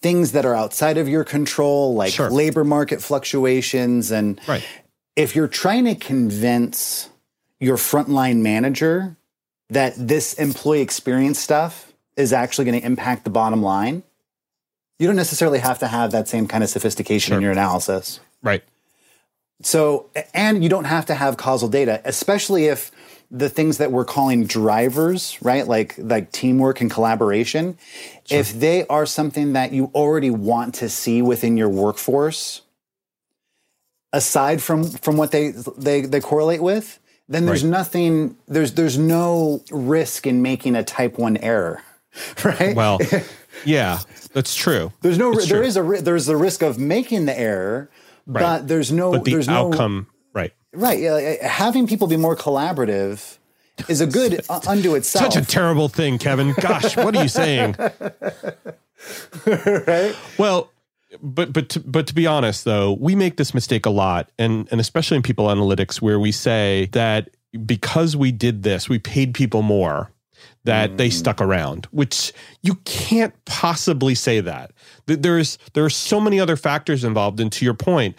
things 0.00 0.32
that 0.32 0.46
are 0.46 0.54
outside 0.54 0.96
of 0.96 1.08
your 1.08 1.24
control, 1.24 1.94
like 1.94 2.12
sure. 2.12 2.30
labor 2.30 2.64
market 2.64 3.02
fluctuations 3.02 4.10
and 4.10 4.40
right 4.48 4.64
if 5.20 5.36
you're 5.36 5.48
trying 5.48 5.84
to 5.84 5.94
convince 5.94 7.10
your 7.58 7.76
frontline 7.76 8.38
manager 8.38 9.16
that 9.68 9.92
this 9.96 10.32
employee 10.34 10.80
experience 10.80 11.38
stuff 11.38 11.92
is 12.16 12.32
actually 12.32 12.64
going 12.64 12.80
to 12.80 12.86
impact 12.86 13.24
the 13.24 13.30
bottom 13.30 13.62
line, 13.62 14.02
you 14.98 15.06
don't 15.06 15.16
necessarily 15.16 15.58
have 15.58 15.78
to 15.78 15.86
have 15.86 16.10
that 16.12 16.26
same 16.26 16.48
kind 16.48 16.64
of 16.64 16.70
sophistication 16.70 17.32
sure. 17.32 17.36
in 17.36 17.42
your 17.42 17.52
analysis. 17.52 18.20
Right. 18.42 18.64
So, 19.62 20.08
and 20.32 20.62
you 20.62 20.70
don't 20.70 20.84
have 20.84 21.04
to 21.06 21.14
have 21.14 21.36
causal 21.36 21.68
data, 21.68 22.00
especially 22.06 22.66
if 22.66 22.90
the 23.30 23.50
things 23.50 23.76
that 23.76 23.92
we're 23.92 24.06
calling 24.06 24.46
drivers, 24.46 25.36
right? 25.42 25.68
Like 25.68 25.96
like 25.98 26.32
teamwork 26.32 26.80
and 26.80 26.90
collaboration, 26.90 27.76
sure. 28.24 28.38
if 28.38 28.58
they 28.58 28.86
are 28.86 29.04
something 29.04 29.52
that 29.52 29.72
you 29.72 29.90
already 29.94 30.30
want 30.30 30.76
to 30.76 30.88
see 30.88 31.20
within 31.20 31.58
your 31.58 31.68
workforce, 31.68 32.62
aside 34.12 34.62
from 34.62 34.84
from 34.84 35.16
what 35.16 35.30
they 35.30 35.50
they 35.76 36.02
they 36.02 36.20
correlate 36.20 36.62
with, 36.62 36.98
then 37.28 37.46
there's 37.46 37.62
right. 37.62 37.70
nothing 37.70 38.36
there's 38.48 38.72
there's 38.72 38.98
no 38.98 39.62
risk 39.70 40.26
in 40.26 40.42
making 40.42 40.76
a 40.76 40.82
type 40.82 41.18
1 41.18 41.36
error. 41.38 41.82
Right? 42.44 42.74
Well, 42.74 42.98
yeah, 43.64 44.00
that's 44.32 44.56
true. 44.56 44.92
There's 45.00 45.16
no 45.16 45.32
it's 45.32 45.48
there 45.48 45.62
is 45.62 45.76
a 45.76 45.82
there's 45.82 46.26
the 46.26 46.36
risk 46.36 46.62
of 46.62 46.76
making 46.76 47.26
the 47.26 47.38
error, 47.38 47.88
right. 48.26 48.42
but 48.42 48.68
there's 48.68 48.90
no 48.90 49.12
but 49.12 49.24
the 49.24 49.34
there's 49.34 49.48
outcome 49.48 50.08
no, 50.34 50.40
right. 50.40 50.52
Right, 50.72 50.98
yeah, 50.98 51.14
eh, 51.14 51.46
having 51.46 51.86
people 51.86 52.08
be 52.08 52.16
more 52.16 52.34
collaborative 52.34 53.38
is 53.88 54.00
a 54.00 54.06
good 54.08 54.44
unto 54.66 54.96
itself. 54.96 55.32
Such 55.32 55.40
a 55.40 55.46
terrible 55.46 55.88
thing, 55.88 56.18
Kevin. 56.18 56.52
Gosh, 56.60 56.96
what 56.96 57.16
are 57.16 57.22
you 57.22 57.28
saying? 57.28 57.76
right? 59.46 60.16
Well, 60.36 60.70
but 61.22 61.52
but 61.52 61.68
to, 61.70 61.80
but 61.80 62.06
to 62.06 62.14
be 62.14 62.26
honest 62.26 62.64
though, 62.64 62.92
we 62.92 63.14
make 63.14 63.36
this 63.36 63.54
mistake 63.54 63.86
a 63.86 63.90
lot, 63.90 64.30
and 64.38 64.68
and 64.70 64.80
especially 64.80 65.16
in 65.16 65.22
people 65.22 65.46
analytics, 65.46 66.00
where 66.00 66.20
we 66.20 66.32
say 66.32 66.88
that 66.92 67.30
because 67.66 68.16
we 68.16 68.32
did 68.32 68.62
this, 68.62 68.88
we 68.88 68.98
paid 68.98 69.34
people 69.34 69.62
more 69.62 70.10
that 70.64 70.90
mm. 70.90 70.96
they 70.98 71.10
stuck 71.10 71.40
around, 71.40 71.86
which 71.86 72.32
you 72.62 72.74
can't 72.84 73.34
possibly 73.44 74.14
say 74.14 74.40
that. 74.40 74.72
There's 75.06 75.58
there 75.74 75.84
are 75.84 75.90
so 75.90 76.20
many 76.20 76.38
other 76.38 76.56
factors 76.56 77.04
involved, 77.04 77.40
and 77.40 77.50
to 77.52 77.64
your 77.64 77.74
point, 77.74 78.16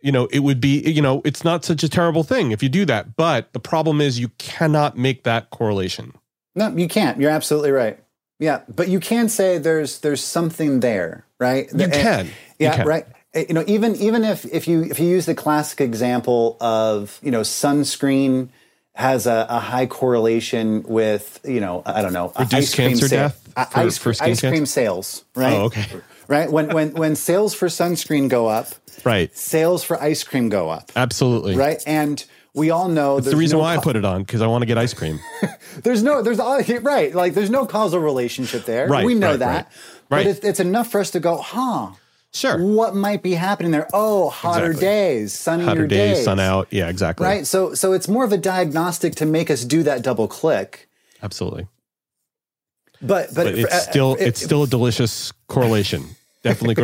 you 0.00 0.10
know, 0.12 0.26
it 0.26 0.40
would 0.40 0.60
be, 0.60 0.80
you 0.80 1.02
know, 1.02 1.22
it's 1.24 1.44
not 1.44 1.64
such 1.64 1.82
a 1.82 1.88
terrible 1.88 2.24
thing 2.24 2.50
if 2.50 2.62
you 2.62 2.68
do 2.68 2.84
that. 2.86 3.16
But 3.16 3.52
the 3.52 3.60
problem 3.60 4.00
is 4.00 4.18
you 4.18 4.28
cannot 4.38 4.96
make 4.96 5.24
that 5.24 5.50
correlation. 5.50 6.12
No, 6.54 6.68
you 6.76 6.88
can't. 6.88 7.20
You're 7.20 7.30
absolutely 7.30 7.70
right. 7.70 7.98
Yeah, 8.42 8.60
but 8.74 8.88
you 8.88 8.98
can 9.00 9.28
say 9.28 9.58
there's 9.58 10.00
there's 10.00 10.22
something 10.24 10.80
there, 10.80 11.24
right? 11.38 11.68
You 11.72 11.84
And- 11.84 11.92
can. 11.92 12.24
You 12.58 12.66
Yeah, 12.68 12.76
can. 12.76 12.86
right. 12.86 13.06
Uh, 13.34 13.44
You 13.48 13.54
know, 13.54 13.64
even 13.66 13.94
even 13.96 14.24
if 14.24 14.44
if 14.58 14.66
you 14.68 14.82
if 14.92 14.98
you 15.00 15.06
use 15.16 15.26
the 15.26 15.34
classic 15.44 15.80
example 15.80 16.56
of 16.60 17.18
you 17.22 17.30
know 17.30 17.42
sunscreen 17.44 18.48
has 18.94 19.26
a, 19.26 19.46
a 19.48 19.58
high 19.72 19.86
correlation 19.86 20.82
with 20.98 21.40
you 21.44 21.60
know 21.60 21.82
I 21.86 22.02
don't 22.02 22.12
know 22.12 22.32
Reduced 22.38 22.54
ice 22.54 22.74
cream 22.74 22.88
cancer 22.88 23.08
sa- 23.08 23.16
death 23.16 23.36
for- 23.72 23.80
ice, 23.86 23.98
for 23.98 24.10
ice 24.10 24.40
cream 24.40 24.52
cancer? 24.52 24.66
sales, 24.66 25.24
right? 25.34 25.54
Oh, 25.54 25.64
okay. 25.70 25.86
Right 26.28 26.50
when 26.52 26.66
when 26.76 26.88
when 27.02 27.16
sales 27.16 27.54
for 27.54 27.68
sunscreen 27.68 28.28
go 28.28 28.48
up, 28.48 28.68
Right. 29.04 29.30
sales 29.36 29.82
for 29.84 29.96
ice 30.02 30.22
cream 30.24 30.48
go 30.48 30.68
up, 30.70 30.90
Absolutely. 30.96 31.56
right? 31.56 31.82
And 31.86 32.24
we 32.54 32.70
all 32.70 32.88
know 32.88 33.18
the 33.20 33.36
reason 33.36 33.58
no 33.58 33.62
why 33.64 33.76
I 33.76 33.78
put 33.78 33.96
it 33.96 34.04
on 34.04 34.22
because 34.22 34.42
I 34.42 34.46
want 34.46 34.62
to 34.62 34.66
get 34.66 34.76
ice 34.78 34.92
cream. 34.94 35.18
there's 35.82 36.02
no, 36.02 36.22
there's 36.22 36.38
all 36.38 36.60
right. 36.82 37.14
Like 37.14 37.34
there's 37.34 37.50
no 37.50 37.64
causal 37.66 38.00
relationship 38.00 38.64
there. 38.66 38.86
Right, 38.88 39.04
we 39.04 39.14
know 39.14 39.30
right, 39.30 39.38
that. 39.38 39.64
right. 39.66 39.66
But 40.08 40.16
Right. 40.16 40.26
it's, 40.26 40.40
it's 40.40 40.60
enough 40.60 40.90
for 40.90 41.00
us 41.00 41.10
to 41.12 41.20
go, 41.20 41.38
huh? 41.38 41.92
Sure. 42.34 42.62
What 42.62 42.94
might 42.94 43.22
be 43.22 43.32
happening 43.32 43.72
there? 43.72 43.88
Oh, 43.94 44.28
hotter 44.28 44.66
Exactly. 44.66 44.86
days, 44.86 45.32
sunnier 45.32 45.66
Hotter 45.66 45.86
days, 45.86 46.16
days, 46.18 46.24
sun 46.24 46.38
out. 46.40 46.68
Yeah, 46.70 46.88
exactly. 46.88 47.24
Right. 47.26 47.46
So, 47.46 47.72
so 47.74 47.92
it's 47.94 48.08
more 48.08 48.24
of 48.24 48.32
a 48.32 48.38
diagnostic 48.38 49.14
to 49.16 49.26
make 49.26 49.50
us 49.50 49.64
do 49.64 49.82
that 49.84 50.02
double 50.02 50.28
click. 50.28 50.88
Absolutely. 51.22 51.66
But, 53.00 53.28
but, 53.34 53.44
But 53.44 53.46
it's 53.58 53.72
uh, 53.72 53.78
still 53.80 54.14
it- 54.16 54.26
it's 54.28 54.42
still 54.42 54.62
a 54.62 54.66
delicious 54.66 55.32
correlation. 55.48 56.04
Definitely. 56.42 56.74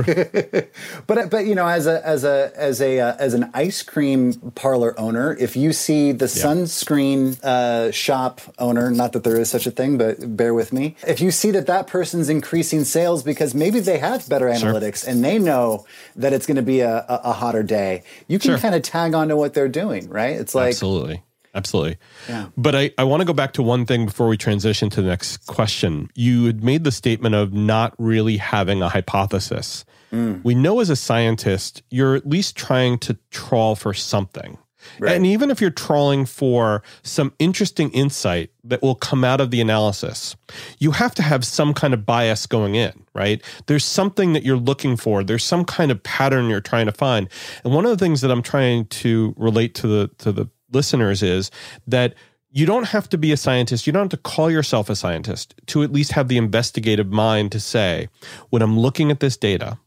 But 1.07 1.31
but 1.31 1.47
you 1.47 1.55
know, 1.55 1.66
as 1.66 1.87
a 1.87 2.05
as 2.07 2.23
a 2.25 2.53
as 2.55 2.81
a 2.81 3.01
uh, 3.01 3.16
as 3.18 3.35
an 3.35 3.51
ice 3.55 3.83
cream 3.83 4.35
parlor 4.55 4.99
owner, 4.99 5.37
if 5.38 5.57
you 5.57 5.73
see 5.73 6.12
the 6.12 6.29
sunscreen 6.29 7.42
uh, 7.42 7.90
shop 7.90 8.40
owner, 8.59 8.90
not 8.90 9.12
that 9.12 9.25
there 9.25 9.40
is 9.40 9.51
such 9.51 9.66
a 9.66 9.71
thing, 9.71 9.99
but 9.99 10.37
bear 10.37 10.55
with 10.55 10.73
me. 10.73 10.97
If 11.07 11.21
you 11.21 11.31
see 11.31 11.51
that 11.53 11.66
that 11.66 11.87
person's 11.87 12.29
increasing 12.29 12.85
sales 12.85 13.23
because 13.23 13.55
maybe 13.55 13.81
they 13.81 13.99
have 13.99 14.29
better 14.29 14.47
analytics 14.47 15.07
and 15.07 15.25
they 15.25 15.38
know 15.38 15.87
that 16.16 16.33
it's 16.33 16.47
going 16.47 16.57
to 16.57 16.62
be 16.62 16.81
a, 16.81 16.99
a, 17.09 17.21
a 17.25 17.33
hotter 17.33 17.62
day, 17.62 18.03
you 18.29 18.38
can 18.38 18.51
Sure. 18.53 18.59
kind 18.59 18.75
of 18.75 18.83
tag 18.83 19.14
on 19.14 19.29
to 19.29 19.37
what 19.37 19.55
they're 19.55 19.68
doing, 19.68 20.09
right? 20.09 20.37
It's 20.37 20.55
like 20.55 20.68
Absolutely. 20.68 21.23
Absolutely. 21.54 21.96
Yeah. 22.28 22.48
But 22.56 22.74
I, 22.74 22.90
I 22.98 23.04
want 23.04 23.20
to 23.20 23.24
go 23.24 23.32
back 23.32 23.52
to 23.54 23.62
one 23.62 23.87
thing 23.87 24.06
before 24.06 24.28
we 24.28 24.37
transition 24.37 24.90
to 24.90 25.02
the 25.02 25.08
next 25.08 25.46
question. 25.46 26.11
You 26.14 26.44
had 26.46 26.62
made 26.62 26.84
the 26.84 26.92
statement 26.92 27.34
of 27.34 27.52
not 27.52 27.94
really 27.98 28.37
having 28.37 28.82
a 28.82 28.88
hypothesis. 28.88 29.84
Mm. 30.12 30.44
We 30.44 30.54
know 30.54 30.80
as 30.80 30.90
a 30.90 30.96
scientist, 30.96 31.82
you're 31.90 32.14
at 32.14 32.28
least 32.28 32.56
trying 32.56 32.98
to 32.98 33.18
trawl 33.30 33.74
for 33.74 33.94
something. 33.94 34.58
Right. 34.98 35.16
And 35.16 35.26
even 35.26 35.50
if 35.50 35.61
you're 35.61 35.70
trawling 35.70 36.24
for 36.24 36.82
some 37.02 37.32
interesting 37.38 37.90
insight 37.90 38.50
that 38.64 38.80
will 38.80 38.94
come 38.94 39.24
out 39.24 39.40
of 39.40 39.50
the 39.50 39.61
analysis, 39.61 40.37
you 40.78 40.92
have 40.92 41.14
to 41.16 41.22
have 41.22 41.44
some 41.44 41.74
kind 41.74 41.92
of 41.92 42.06
bias 42.06 42.46
going 42.46 42.74
in, 42.74 43.04
right? 43.14 43.42
There's 43.66 43.84
something 43.84 44.32
that 44.32 44.44
you're 44.44 44.56
looking 44.56 44.96
for. 44.96 45.24
There's 45.24 45.44
some 45.44 45.64
kind 45.64 45.90
of 45.90 46.02
pattern 46.02 46.48
you're 46.48 46.61
trying 46.61 46.87
to 46.87 46.92
find. 46.92 47.28
And 47.64 47.74
one 47.74 47.84
of 47.84 47.90
the 47.90 48.02
things 48.02 48.20
that 48.20 48.30
I'm 48.30 48.42
trying 48.42 48.87
to 48.87 49.34
relate 49.37 49.74
to 49.76 49.87
the 49.87 50.11
to 50.18 50.32
the 50.32 50.48
listeners 50.72 51.22
is 51.22 51.50
that 51.87 52.14
you 52.50 52.66
don't 52.66 52.88
have 52.88 53.09
to 53.11 53.18
be 53.18 53.33
a 53.33 53.37
scientist. 53.37 53.87
You 53.87 53.92
don't 53.92 54.04
have 54.04 54.20
to 54.20 54.28
call 54.31 54.50
yourself 54.50 54.88
a 54.88 54.96
scientist 54.96 55.54
to 55.66 55.83
at 55.83 55.92
least 55.92 56.12
have 56.12 56.28
the 56.28 56.38
investigative 56.38 57.09
mind 57.09 57.52
to 57.52 57.61
say, 57.61 58.09
when 58.50 58.62
I'm 58.62 58.78
looking 58.78 59.11
at 59.11 59.20
this 59.20 59.37
data, 59.37 59.78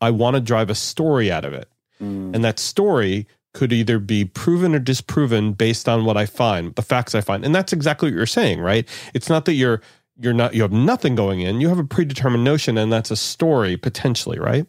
I 0.00 0.10
want 0.10 0.34
to 0.34 0.40
drive 0.40 0.70
a 0.70 0.74
story 0.74 1.30
out 1.32 1.44
of 1.44 1.52
it. 1.52 1.68
Mm. 2.00 2.34
And 2.34 2.44
that 2.44 2.58
story 2.58 3.26
could 3.52 3.72
either 3.72 3.98
be 3.98 4.24
proven 4.24 4.74
or 4.74 4.78
disproven 4.78 5.52
based 5.52 5.88
on 5.88 6.04
what 6.04 6.16
I 6.16 6.26
find, 6.26 6.74
the 6.74 6.82
facts 6.82 7.14
I 7.14 7.20
find. 7.20 7.44
And 7.44 7.54
that's 7.54 7.72
exactly 7.72 8.10
what 8.10 8.16
you're 8.16 8.26
saying, 8.26 8.60
right? 8.60 8.86
It's 9.14 9.28
not 9.28 9.44
that 9.46 9.54
you're 9.54 9.80
you're 10.20 10.34
not 10.34 10.54
you 10.54 10.62
have 10.62 10.72
nothing 10.72 11.14
going 11.14 11.40
in. 11.40 11.60
You 11.60 11.68
have 11.68 11.78
a 11.78 11.84
predetermined 11.84 12.44
notion 12.44 12.78
and 12.78 12.92
that's 12.92 13.10
a 13.10 13.16
story 13.16 13.76
potentially, 13.76 14.38
right? 14.38 14.66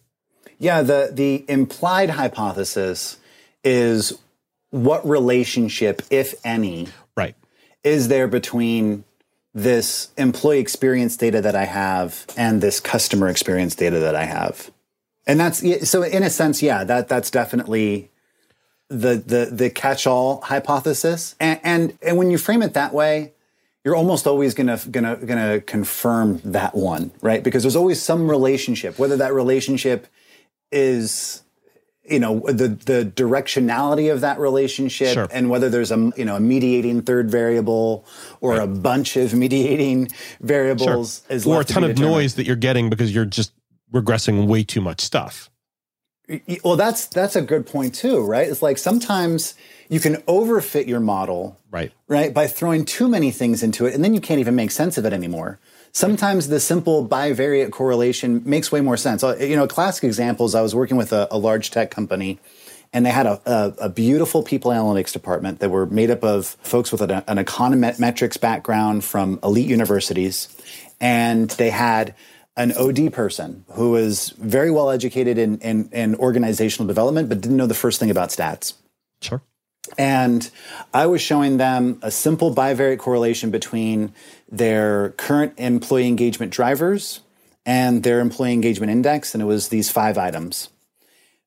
Yeah, 0.58 0.82
the 0.82 1.10
the 1.12 1.46
implied 1.50 2.12
hypothesis 2.12 3.18
is 3.64 4.18
what 4.76 5.08
relationship, 5.08 6.02
if 6.10 6.36
any, 6.44 6.88
Right. 7.16 7.36
is 7.84 8.10
there 8.10 8.28
between 8.28 9.06
this 9.54 10.10
employee 10.18 10.60
experience 10.60 11.16
data 11.16 11.40
that 11.42 11.56
I 11.56 11.64
have 11.64 12.26
and 12.36 12.62
this 12.62 12.82
customer 12.82 13.30
experience 13.30 13.74
data 13.74 14.00
that 14.00 14.16
I 14.16 14.26
have? 14.26 14.72
And 15.26 15.40
that's 15.40 15.64
so 15.90 16.04
in 16.04 16.24
a 16.24 16.30
sense, 16.30 16.62
yeah, 16.62 16.84
that 16.84 17.08
that's 17.08 17.32
definitely 17.32 18.12
the 18.90 19.16
the 19.16 19.50
the 19.52 19.70
catch-all 19.70 20.42
hypothesis. 20.42 21.36
And 21.40 21.60
and, 21.64 21.98
and 22.02 22.18
when 22.18 22.30
you 22.30 22.38
frame 22.38 22.62
it 22.62 22.74
that 22.74 22.94
way, 22.94 23.34
you're 23.86 23.96
almost 23.96 24.28
always 24.28 24.54
gonna 24.54 24.78
gonna 24.92 25.16
gonna 25.16 25.62
confirm 25.62 26.42
that 26.44 26.76
one, 26.76 27.12
right? 27.22 27.42
Because 27.42 27.64
there's 27.64 27.78
always 27.78 28.02
some 28.02 28.30
relationship, 28.30 29.00
whether 29.00 29.16
that 29.18 29.34
relationship 29.34 30.08
is 30.72 31.44
you 32.08 32.20
know 32.20 32.40
the 32.48 32.68
the 32.70 33.12
directionality 33.16 34.12
of 34.12 34.22
that 34.22 34.40
relationship 34.40 35.14
Sure. 35.14 35.28
and 35.32 35.50
whether 35.50 35.70
there's 35.70 35.92
a 35.92 36.12
you 36.16 36.26
know 36.26 36.36
a 36.36 36.40
mediating 36.40 37.02
third 37.02 37.30
variable 37.32 38.06
or 38.42 38.60
a 38.60 38.68
bunch 38.68 39.18
of 39.18 39.34
mediating 39.34 40.10
variables 40.42 41.24
is 41.30 41.46
or 41.46 41.54
a 41.54 41.58
left 41.58 41.68
to 41.70 41.74
ton 41.74 41.84
of 41.84 41.98
noise 41.98 42.36
that 42.36 42.46
you're 42.46 42.56
getting 42.56 42.90
because 42.90 43.14
you're 43.14 43.26
just 43.26 43.54
regressing 43.94 44.48
way 44.48 44.64
too 44.64 44.82
much 44.82 45.02
stuff. 45.02 45.50
Well, 46.64 46.76
that's 46.76 47.06
that's 47.06 47.36
a 47.36 47.42
good 47.42 47.68
point 47.68 47.94
too, 47.94 48.26
right? 48.26 48.48
It's 48.50 48.62
like 48.64 48.80
sometimes 48.80 49.54
you 49.90 50.00
can 50.00 50.16
overfit 50.24 50.88
your 50.88 51.00
model, 51.00 51.60
Right. 51.70 51.92
right, 52.08 52.34
by 52.34 52.48
throwing 52.48 52.84
too 52.84 53.08
many 53.08 53.30
things 53.30 53.62
into 53.62 53.86
it, 53.86 53.94
and 53.94 54.04
then 54.04 54.16
you 54.16 54.20
can't 54.22 54.40
even 54.40 54.56
make 54.56 54.72
sense 54.72 54.98
of 54.98 55.06
it 55.06 55.14
anymore. 55.14 55.60
Sometimes 55.96 56.50
the 56.50 56.60
simple 56.60 57.08
bivariate 57.08 57.72
correlation 57.72 58.42
makes 58.44 58.70
way 58.70 58.82
more 58.82 58.98
sense. 58.98 59.24
Uh, 59.24 59.38
You 59.40 59.56
know, 59.56 59.66
classic 59.66 60.04
examples. 60.04 60.54
I 60.54 60.60
was 60.60 60.76
working 60.76 60.98
with 60.98 61.14
a, 61.14 61.26
a 61.32 61.38
large 61.38 61.72
tech 61.72 61.90
company, 61.90 62.38
and 62.92 63.06
they 63.06 63.12
had 63.12 63.26
a, 63.26 63.42
a, 63.46 63.86
a 63.86 63.90
beautiful 63.90 64.44
people 64.44 64.72
analytics 64.72 65.14
department 65.14 65.60
that 65.62 65.70
were 65.70 65.86
made 65.86 66.12
up 66.12 66.22
of 66.22 66.58
folks 66.64 66.92
with 66.92 67.02
an, 67.02 67.12
an 67.12 67.38
econometrics 67.38 68.38
background 68.38 69.06
from 69.06 69.40
elite 69.42 69.70
universities, 69.70 70.50
and 71.00 71.52
they 71.52 71.70
had 71.70 72.14
an 72.58 72.74
OD 72.74 73.14
person 73.14 73.64
who 73.72 73.92
was 73.92 74.32
very 74.32 74.72
well 74.72 74.90
educated 74.90 75.38
in, 75.38 75.60
in, 75.60 75.88
in 75.94 76.16
organizational 76.16 76.88
development, 76.88 77.30
but 77.30 77.40
didn't 77.40 77.56
know 77.56 77.68
the 77.68 77.74
first 77.74 78.02
thing 78.02 78.12
about 78.12 78.32
stats. 78.32 78.74
Sure. 79.22 79.42
And 79.98 80.50
I 80.94 81.06
was 81.06 81.22
showing 81.22 81.58
them 81.58 82.00
a 82.02 82.12
simple 82.12 82.54
bivariate 82.54 83.00
correlation 83.00 83.52
between 83.52 84.14
their 84.52 85.10
current 85.12 85.54
employee 85.58 86.08
engagement 86.08 86.52
drivers 86.52 87.22
and 87.66 88.04
their 88.04 88.20
employee 88.20 88.54
engagement 88.54 88.92
index. 88.92 89.34
And 89.34 89.42
it 89.42 89.46
was 89.46 89.70
these 89.70 89.90
five 89.90 90.18
items. 90.18 90.70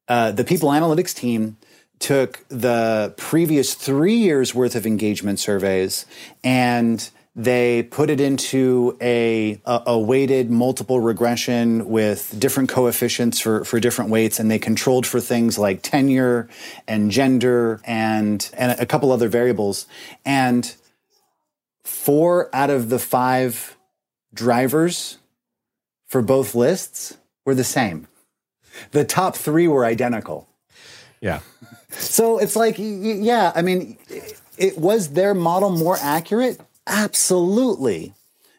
Uh, 0.08 0.30
the 0.32 0.44
people 0.44 0.70
analytics 0.70 1.14
team 1.14 1.56
took 1.98 2.44
the 2.48 3.12
previous 3.16 3.74
three 3.74 4.14
years 4.14 4.54
worth 4.54 4.74
of 4.74 4.86
engagement 4.86 5.40
surveys 5.40 6.06
and 6.44 7.10
they 7.38 7.84
put 7.84 8.10
it 8.10 8.20
into 8.20 8.98
a, 9.00 9.60
a, 9.64 9.82
a 9.86 9.98
weighted 9.98 10.50
multiple 10.50 10.98
regression 10.98 11.88
with 11.88 12.34
different 12.36 12.68
coefficients 12.68 13.38
for, 13.38 13.64
for 13.64 13.78
different 13.78 14.10
weights, 14.10 14.40
and 14.40 14.50
they 14.50 14.58
controlled 14.58 15.06
for 15.06 15.20
things 15.20 15.56
like 15.56 15.80
tenure 15.80 16.48
and 16.88 17.12
gender 17.12 17.80
and, 17.84 18.50
and 18.54 18.78
a 18.80 18.84
couple 18.84 19.12
other 19.12 19.28
variables. 19.28 19.86
And 20.24 20.74
four 21.84 22.50
out 22.52 22.70
of 22.70 22.88
the 22.88 22.98
five 22.98 23.76
drivers 24.34 25.18
for 26.08 26.20
both 26.20 26.56
lists 26.56 27.18
were 27.44 27.54
the 27.54 27.62
same. 27.62 28.08
The 28.90 29.04
top 29.04 29.36
three 29.36 29.68
were 29.68 29.84
identical. 29.84 30.48
Yeah. 31.20 31.40
So 31.90 32.38
it's 32.38 32.56
like, 32.56 32.74
yeah, 32.78 33.52
I 33.54 33.62
mean, 33.62 33.96
it 34.58 34.76
was 34.76 35.10
their 35.10 35.34
model 35.34 35.70
more 35.70 35.98
accurate? 36.00 36.60
Absolutely. 36.88 38.14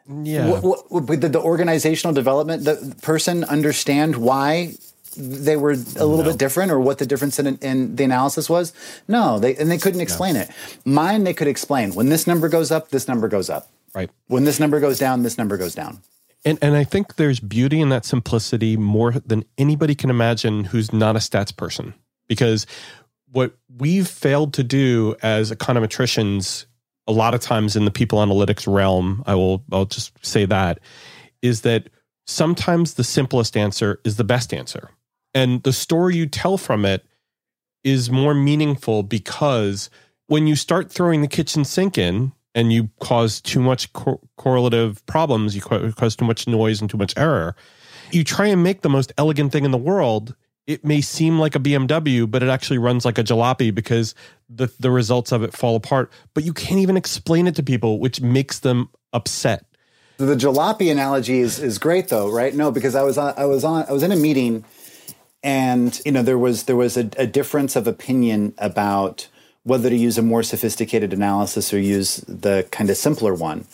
Yeah. 0.08 0.60
What, 0.60 0.92
what, 0.92 1.20
did 1.20 1.34
the 1.34 1.42
organizational 1.42 2.14
development 2.14 2.64
the 2.66 2.96
person 3.02 3.44
understand 3.44 4.16
why 4.16 4.74
they 5.16 5.56
were 5.56 5.72
a 5.72 6.06
little 6.06 6.24
bit 6.24 6.38
different 6.38 6.72
or 6.72 6.80
what 6.80 6.98
the 6.98 7.06
difference 7.06 7.38
in, 7.40 7.58
in 7.58 7.96
the 7.96 8.04
analysis 8.06 8.50
was? 8.50 8.74
No, 9.08 9.38
they 9.38 9.56
and 9.56 9.70
they 9.70 9.78
couldn't 9.78 10.02
explain 10.02 10.36
it. 10.36 10.50
Mine, 10.84 11.26
they 11.26 11.34
could 11.34 11.48
explain. 11.48 11.94
When 11.94 12.10
this 12.10 12.26
number 12.26 12.50
goes 12.50 12.72
up, 12.72 12.90
this 12.90 13.08
number 13.08 13.28
goes 13.28 13.50
up. 13.50 13.70
right. 13.94 14.10
When 14.28 14.46
this 14.46 14.60
number 14.60 14.80
goes 14.80 14.98
down, 14.98 15.24
this 15.24 15.38
number 15.38 15.58
goes 15.58 15.76
down. 15.76 16.02
And 16.46 16.58
and 16.62 16.76
I 16.76 16.86
think 16.86 17.16
there's 17.16 17.40
beauty 17.40 17.80
in 17.80 17.90
that 17.90 18.06
simplicity 18.06 18.78
more 18.78 19.12
than 19.12 19.46
anybody 19.58 19.94
can 19.94 20.10
imagine 20.10 20.66
who's 20.66 20.92
not 20.92 21.16
a 21.16 21.20
stats 21.20 21.56
person. 21.56 21.94
Because 22.28 22.66
what 23.32 23.54
we've 23.78 24.08
failed 24.08 24.54
to 24.56 24.64
do 24.64 25.16
as 25.22 25.52
econometricians 25.52 26.66
a 27.10 27.12
lot 27.12 27.34
of 27.34 27.42
times 27.42 27.76
in 27.76 27.86
the 27.86 27.92
people 27.92 28.20
analytics 28.20 28.72
realm, 28.72 29.24
I 29.26 29.34
will 29.34 29.64
I'll 29.72 29.86
just 29.86 30.14
say 30.24 30.46
that, 30.46 30.80
is 31.42 31.62
that 31.62 31.90
sometimes 32.28 32.94
the 32.94 33.04
simplest 33.04 33.58
answer 33.58 34.00
is 34.06 34.16
the 34.16 34.24
best 34.24 34.54
answer. 34.54 34.92
And 35.34 35.64
the 35.64 35.74
story 35.74 36.16
you 36.16 36.28
tell 36.28 36.58
from 36.58 36.86
it 36.86 37.06
is 37.84 38.12
more 38.12 38.36
meaningful 38.36 39.02
because 39.04 39.90
when 40.28 40.46
you 40.46 40.56
start 40.56 40.92
throwing 40.92 41.22
the 41.22 41.28
kitchen 41.28 41.66
sink 41.66 41.98
in 41.98 42.32
and 42.54 42.72
you 42.72 42.90
cause 43.00 43.42
too 43.42 43.60
much 43.60 43.92
cor- 43.94 44.20
correlative 44.38 45.04
problems, 45.08 45.56
you 45.56 45.62
cause 45.62 46.16
too 46.16 46.26
much 46.26 46.48
noise 46.48 46.80
and 46.80 46.90
too 46.90 46.98
much 46.98 47.14
error, 47.18 47.56
you 48.12 48.24
try 48.24 48.48
and 48.48 48.64
make 48.64 48.82
the 48.82 48.90
most 48.90 49.12
elegant 49.18 49.52
thing 49.52 49.66
in 49.66 49.72
the 49.72 49.78
world. 49.78 50.36
It 50.70 50.86
may 50.86 51.02
seem 51.02 51.40
like 51.40 51.56
a 51.56 51.60
BMW, 51.60 52.30
but 52.30 52.44
it 52.44 52.50
actually 52.50 52.78
runs 52.78 53.04
like 53.04 53.18
a 53.18 53.24
jalopy 53.24 53.74
because 53.74 54.14
the, 54.48 54.72
the 54.80 54.92
results 54.92 55.32
of 55.32 55.42
it 55.42 55.52
fall 55.52 55.76
apart. 55.76 56.12
But 56.36 56.44
you 56.44 56.54
can't 56.54 56.80
even 56.80 56.96
explain 56.96 57.48
it 57.48 57.56
to 57.56 57.64
people, 57.64 57.98
which 57.98 58.22
makes 58.22 58.60
them 58.60 58.90
upset. 59.12 59.66
The 60.18 60.36
jalopy 60.36 60.92
analogy 60.92 61.40
is, 61.40 61.58
is 61.58 61.80
great 61.80 62.10
though, 62.10 62.32
right? 62.32 62.54
No, 62.54 62.70
because 62.70 62.94
I 62.94 63.02
was 63.02 63.18
on, 63.18 63.34
I 63.36 63.46
was 63.46 63.64
on 63.64 63.88
I 63.90 63.92
was 63.92 64.04
in 64.04 64.12
a 64.12 64.16
meeting 64.16 64.64
and 65.42 66.00
you 66.06 66.12
know 66.12 66.22
there 66.22 66.38
was 66.38 66.66
there 66.66 66.76
was 66.76 66.98
a, 66.98 67.10
a 67.18 67.26
difference 67.26 67.76
of 67.76 67.88
opinion 67.88 68.54
about 68.60 69.28
whether 69.64 69.90
to 69.90 69.96
use 69.96 70.20
a 70.20 70.22
more 70.22 70.44
sophisticated 70.44 71.14
analysis 71.14 71.74
or 71.74 71.80
use 71.80 72.18
the 72.28 72.68
kind 72.70 72.92
of 72.92 72.98
simpler 72.98 73.34
one. 73.34 73.66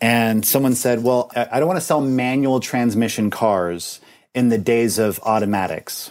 And 0.00 0.44
someone 0.44 0.74
said, 0.74 1.04
Well, 1.04 1.30
I 1.36 1.60
don't 1.60 1.68
want 1.68 1.78
to 1.78 1.86
sell 1.86 2.00
manual 2.00 2.58
transmission 2.58 3.30
cars 3.30 4.00
in 4.34 4.48
the 4.48 4.58
days 4.58 4.98
of 4.98 5.20
automatics. 5.20 6.10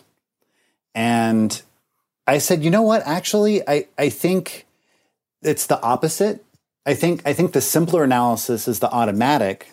And 0.96 1.62
I 2.28 2.38
said, 2.38 2.64
You 2.64 2.72
know 2.72 2.82
what? 2.82 3.04
Actually, 3.06 3.68
I, 3.68 3.88
I 3.98 4.10
think 4.10 4.66
it's 5.42 5.66
the 5.66 5.82
opposite. 5.82 6.44
I 6.86 6.94
think, 6.94 7.22
I 7.26 7.34
think 7.34 7.54
the 7.54 7.62
simpler 7.62 8.04
analysis 8.04 8.68
is 8.68 8.80
the 8.80 8.92
automatic, 8.92 9.70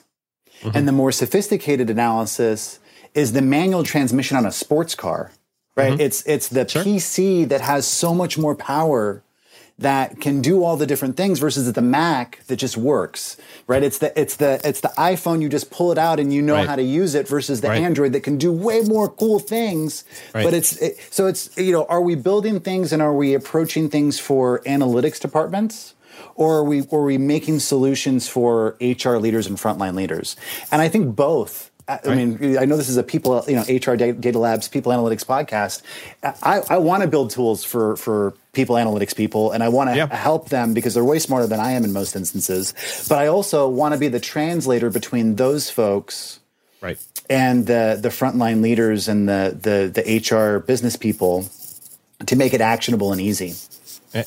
mm-hmm. 0.61 0.77
and 0.77 0.87
the 0.87 0.93
more 0.93 1.13
sophisticated 1.13 1.89
analysis 1.89 2.79
is 3.15 3.33
the 3.33 3.43
manual 3.43 3.83
transmission 3.83 4.37
on 4.37 4.45
a 4.45 4.53
sports 4.53 4.95
car 4.95 5.33
right? 5.77 5.93
Mm-hmm. 5.93 6.01
It's 6.01 6.23
it's 6.27 6.49
the 6.49 6.67
sure. 6.67 6.83
PC 6.83 7.49
that 7.49 7.61
has 7.61 7.87
so 7.87 8.15
much 8.15 8.37
more 8.37 8.57
power 8.57 9.23
that 9.79 10.21
can 10.21 10.41
do 10.41 10.65
all 10.65 10.77
the 10.77 10.87
different 10.87 11.17
things 11.17 11.39
versus 11.39 11.71
the 11.71 11.83
Mac 11.83 12.43
that 12.47 12.57
just 12.57 12.77
works, 12.77 13.37
right? 13.67 13.83
It's 13.83 13.99
the 13.99 14.19
it's 14.19 14.37
the 14.37 14.61
it's 14.65 14.81
the 14.81 14.93
iPhone 14.97 15.43
you 15.43 15.49
just 15.49 15.71
pull 15.71 15.93
it 15.93 15.99
out 15.99 16.19
and 16.19 16.33
you 16.33 16.41
know 16.41 16.55
right. 16.55 16.67
how 16.67 16.77
to 16.77 16.83
use 16.83 17.15
it 17.15 17.29
versus 17.29 17.61
the 17.61 17.69
right. 17.69 17.83
Android 17.83 18.12
that 18.15 18.23
can 18.23 18.39
do 18.39 18.51
way 18.51 18.81
more 18.81 19.09
cool 19.09 19.39
things. 19.39 20.05
Right. 20.35 20.45
But 20.45 20.55
it's 20.55 20.77
it, 20.79 20.99
so 21.11 21.27
it's 21.27 21.55
you 21.59 21.73
know, 21.73 21.85
are 21.87 22.01
we 22.01 22.15
building 22.15 22.61
things 22.61 22.93
and 22.93 23.03
are 23.03 23.15
we 23.15 23.35
approaching 23.35 23.91
things 23.91 24.19
for 24.19 24.61
analytics 24.61 25.21
departments? 25.21 25.95
Or 26.35 26.59
are 26.59 26.65
we 26.65 26.83
or 26.85 27.01
are 27.01 27.05
we 27.05 27.19
making 27.19 27.61
solutions 27.61 28.29
for 28.29 28.77
HR 28.81 29.17
leaders 29.17 29.47
and 29.47 29.59
frontline 29.59 29.95
leaders? 29.95 30.37
And 30.73 30.81
I 30.81 30.89
think 30.89 31.15
both 31.15 31.71
I 31.88 32.01
right. 32.05 32.16
mean, 32.16 32.59
I 32.59 32.64
know 32.64 32.77
this 32.77 32.88
is 32.88 32.96
a 32.96 33.03
people, 33.05 33.44
you 33.46 33.55
know, 33.55 33.62
HR 33.62 33.94
Data 33.94 34.38
Labs 34.38 34.66
People 34.66 34.90
Analytics 34.90 35.25
podcast. 35.25 35.83
I, 36.42 36.61
I 36.68 36.79
want 36.79 37.03
to 37.03 37.09
build 37.09 37.31
tools 37.31 37.62
for 37.62 37.96
for 37.96 38.35
people 38.53 38.75
analytics 38.75 39.14
people, 39.14 39.53
and 39.53 39.62
I 39.62 39.68
want 39.68 39.90
to 39.90 39.96
yeah. 39.96 40.14
help 40.14 40.49
them 40.49 40.75
because 40.75 40.94
they're 40.94 41.05
way 41.05 41.20
smarter 41.20 41.46
than 41.46 41.61
I 41.61 41.72
am 41.72 41.85
in 41.85 41.92
most 41.92 42.16
instances. 42.16 42.75
But 43.09 43.18
I 43.18 43.29
also 43.29 43.68
want 43.68 43.94
to 43.94 44.01
be 44.01 44.09
the 44.09 44.18
translator 44.18 44.90
between 44.90 45.37
those 45.37 45.70
folks, 45.70 46.40
right, 46.81 46.99
and 47.31 47.66
the 47.66 47.99
the 48.01 48.09
frontline 48.09 48.62
leaders 48.62 49.07
and 49.07 49.29
the 49.29 49.57
the 49.61 50.03
the 50.03 50.37
HR 50.37 50.59
business 50.59 50.96
people 50.96 51.46
to 52.27 52.35
make 52.35 52.53
it 52.53 52.61
actionable 52.61 53.12
and 53.12 53.20
easy. 53.20 53.55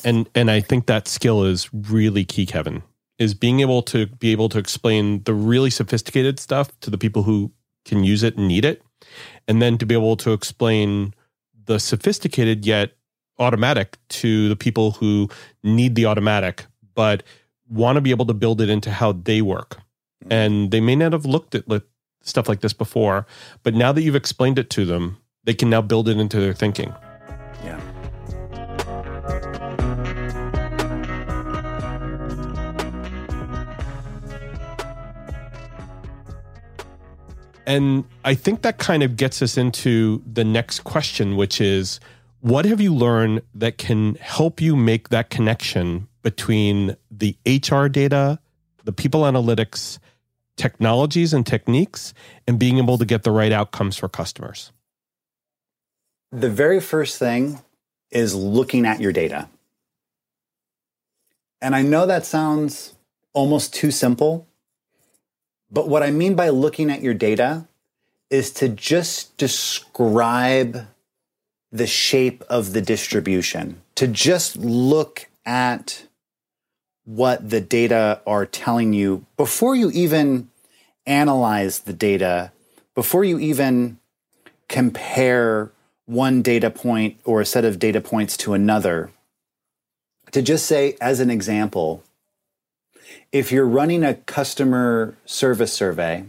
And 0.02 0.30
and 0.34 0.50
I 0.50 0.60
think 0.60 0.86
that 0.86 1.08
skill 1.08 1.44
is 1.44 1.68
really 1.74 2.24
key, 2.24 2.46
Kevin 2.46 2.82
is 3.20 3.34
being 3.34 3.60
able 3.60 3.82
to 3.82 4.06
be 4.06 4.32
able 4.32 4.48
to 4.48 4.58
explain 4.58 5.22
the 5.24 5.34
really 5.34 5.70
sophisticated 5.70 6.40
stuff 6.40 6.72
to 6.80 6.90
the 6.90 6.98
people 6.98 7.22
who 7.22 7.52
can 7.84 8.02
use 8.02 8.22
it 8.22 8.36
and 8.36 8.48
need 8.48 8.64
it 8.64 8.82
and 9.46 9.60
then 9.60 9.78
to 9.78 9.86
be 9.86 9.94
able 9.94 10.16
to 10.16 10.32
explain 10.32 11.14
the 11.66 11.78
sophisticated 11.78 12.66
yet 12.66 12.92
automatic 13.38 13.98
to 14.08 14.48
the 14.48 14.56
people 14.56 14.92
who 14.92 15.28
need 15.62 15.94
the 15.94 16.06
automatic 16.06 16.66
but 16.94 17.22
want 17.68 17.96
to 17.96 18.00
be 18.00 18.10
able 18.10 18.26
to 18.26 18.34
build 18.34 18.60
it 18.60 18.68
into 18.68 18.90
how 18.90 19.12
they 19.12 19.40
work. 19.40 19.76
Mm-hmm. 20.24 20.32
And 20.32 20.70
they 20.70 20.80
may 20.80 20.96
not 20.96 21.12
have 21.12 21.24
looked 21.24 21.54
at 21.54 21.64
stuff 22.22 22.48
like 22.48 22.60
this 22.60 22.72
before 22.72 23.26
but 23.62 23.74
now 23.74 23.92
that 23.92 24.02
you've 24.02 24.16
explained 24.16 24.58
it 24.58 24.70
to 24.70 24.84
them 24.84 25.18
they 25.44 25.54
can 25.54 25.70
now 25.70 25.82
build 25.82 26.08
it 26.08 26.18
into 26.18 26.40
their 26.40 26.54
thinking 26.54 26.94
And 37.70 38.02
I 38.24 38.34
think 38.34 38.62
that 38.62 38.78
kind 38.78 39.04
of 39.04 39.16
gets 39.16 39.40
us 39.42 39.56
into 39.56 40.24
the 40.26 40.42
next 40.42 40.80
question, 40.80 41.36
which 41.36 41.60
is 41.60 42.00
what 42.40 42.64
have 42.64 42.80
you 42.80 42.92
learned 42.92 43.42
that 43.54 43.78
can 43.78 44.16
help 44.16 44.60
you 44.60 44.74
make 44.74 45.10
that 45.10 45.30
connection 45.30 46.08
between 46.24 46.96
the 47.12 47.36
HR 47.46 47.86
data, 47.86 48.40
the 48.82 48.90
people 48.90 49.20
analytics, 49.20 50.00
technologies 50.56 51.32
and 51.32 51.46
techniques, 51.46 52.12
and 52.48 52.58
being 52.58 52.78
able 52.78 52.98
to 52.98 53.04
get 53.04 53.22
the 53.22 53.30
right 53.30 53.52
outcomes 53.52 53.96
for 53.96 54.08
customers? 54.08 54.72
The 56.32 56.50
very 56.50 56.80
first 56.80 57.20
thing 57.20 57.60
is 58.10 58.34
looking 58.34 58.84
at 58.84 59.00
your 59.00 59.12
data. 59.12 59.48
And 61.62 61.76
I 61.76 61.82
know 61.82 62.04
that 62.04 62.26
sounds 62.26 62.94
almost 63.32 63.72
too 63.72 63.92
simple, 63.92 64.48
but 65.70 65.88
what 65.88 66.02
I 66.02 66.10
mean 66.10 66.34
by 66.34 66.48
looking 66.48 66.90
at 66.90 67.02
your 67.02 67.14
data 67.14 67.66
is 68.28 68.50
to 68.52 68.68
just 68.68 69.36
describe 69.36 70.86
the 71.72 71.86
shape 71.86 72.42
of 72.48 72.72
the 72.72 72.80
distribution, 72.80 73.80
to 73.94 74.08
just 74.08 74.56
look 74.56 75.28
at 75.46 76.04
what 77.04 77.50
the 77.50 77.60
data 77.60 78.20
are 78.26 78.46
telling 78.46 78.92
you 78.92 79.24
before 79.36 79.74
you 79.74 79.90
even 79.90 80.48
analyze 81.06 81.80
the 81.80 81.92
data, 81.92 82.52
before 82.94 83.24
you 83.24 83.38
even 83.38 83.98
compare 84.68 85.70
one 86.06 86.42
data 86.42 86.70
point 86.70 87.18
or 87.24 87.40
a 87.40 87.46
set 87.46 87.64
of 87.64 87.78
data 87.78 88.00
points 88.00 88.36
to 88.36 88.52
another. 88.52 89.10
To 90.32 90.42
just 90.42 90.66
say, 90.66 90.96
as 91.00 91.18
an 91.18 91.30
example, 91.30 92.04
if 93.32 93.52
you're 93.52 93.66
running 93.66 94.04
a 94.04 94.14
customer 94.14 95.16
service 95.24 95.72
survey 95.72 96.24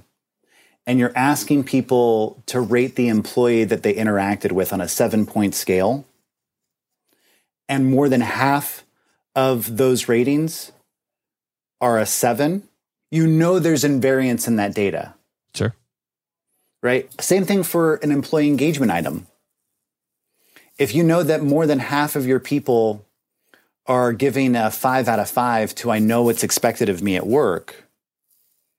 and 0.85 0.99
you're 0.99 1.15
asking 1.15 1.63
people 1.63 2.41
to 2.47 2.59
rate 2.59 2.95
the 2.95 3.07
employee 3.07 3.63
that 3.63 3.83
they 3.83 3.93
interacted 3.93 4.51
with 4.51 4.73
on 4.73 4.81
a 4.81 4.87
seven 4.87 5.25
point 5.25 5.55
scale, 5.55 6.05
and 7.69 7.85
more 7.85 8.09
than 8.09 8.21
half 8.21 8.83
of 9.35 9.77
those 9.77 10.07
ratings 10.07 10.71
are 11.79 11.97
a 11.97 12.05
seven, 12.05 12.67
you 13.09 13.27
know 13.27 13.59
there's 13.59 13.83
invariance 13.83 14.47
in 14.47 14.57
that 14.57 14.73
data. 14.75 15.13
Sure. 15.55 15.75
Right? 16.83 17.09
Same 17.21 17.45
thing 17.45 17.63
for 17.63 17.95
an 17.95 18.11
employee 18.11 18.47
engagement 18.47 18.91
item. 18.91 19.27
If 20.77 20.95
you 20.95 21.03
know 21.03 21.21
that 21.23 21.43
more 21.43 21.67
than 21.67 21.79
half 21.79 22.15
of 22.15 22.25
your 22.25 22.39
people 22.39 23.05
are 23.87 24.13
giving 24.13 24.55
a 24.55 24.71
five 24.71 25.07
out 25.07 25.19
of 25.19 25.29
five 25.29 25.73
to 25.75 25.91
I 25.91 25.99
know 25.99 26.23
what's 26.23 26.43
expected 26.43 26.89
of 26.89 27.01
me 27.01 27.15
at 27.15 27.25
work, 27.25 27.87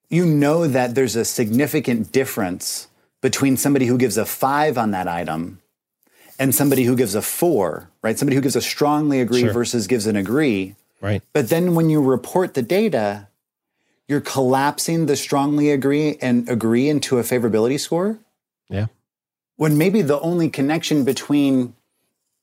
you 0.09 0.27
know 0.27 0.67
that 0.67 0.95
there's 0.95 1.17
a 1.17 1.25
significant 1.25 2.13
difference 2.13 2.89
between 3.21 3.57
somebody 3.57 3.87
who 3.87 3.97
gives 3.97 4.17
a 4.17 4.27
five 4.27 4.77
on 4.77 4.91
that 4.91 5.09
item 5.09 5.61
and 6.39 6.55
somebody 6.55 6.85
who 6.85 6.97
gives 6.97 7.15
a 7.15 7.23
four, 7.23 7.89
right? 8.03 8.19
Somebody 8.19 8.37
who 8.37 8.43
gives 8.43 8.57
a 8.57 8.61
strongly 8.61 9.21
agree 9.21 9.43
sure. 9.43 9.53
versus 9.53 9.87
gives 9.87 10.07
an 10.07 10.17
agree. 10.17 10.75
Right. 11.01 11.23
But 11.33 11.49
then 11.49 11.75
when 11.75 11.89
you 11.89 12.03
report 12.03 12.55
the 12.55 12.63
data, 12.63 13.29
you're 14.09 14.21
collapsing 14.21 15.07
the 15.07 15.17
strongly 15.17 15.71
agree 15.71 16.17
and 16.21 16.49
agree 16.49 16.89
into 16.89 17.19
a 17.19 17.23
favorability 17.23 17.79
score. 17.79 18.19
Yeah. 18.69 18.87
When 19.57 19.79
maybe 19.79 20.03
the 20.03 20.21
only 20.21 20.51
connection 20.51 21.05
between 21.05 21.75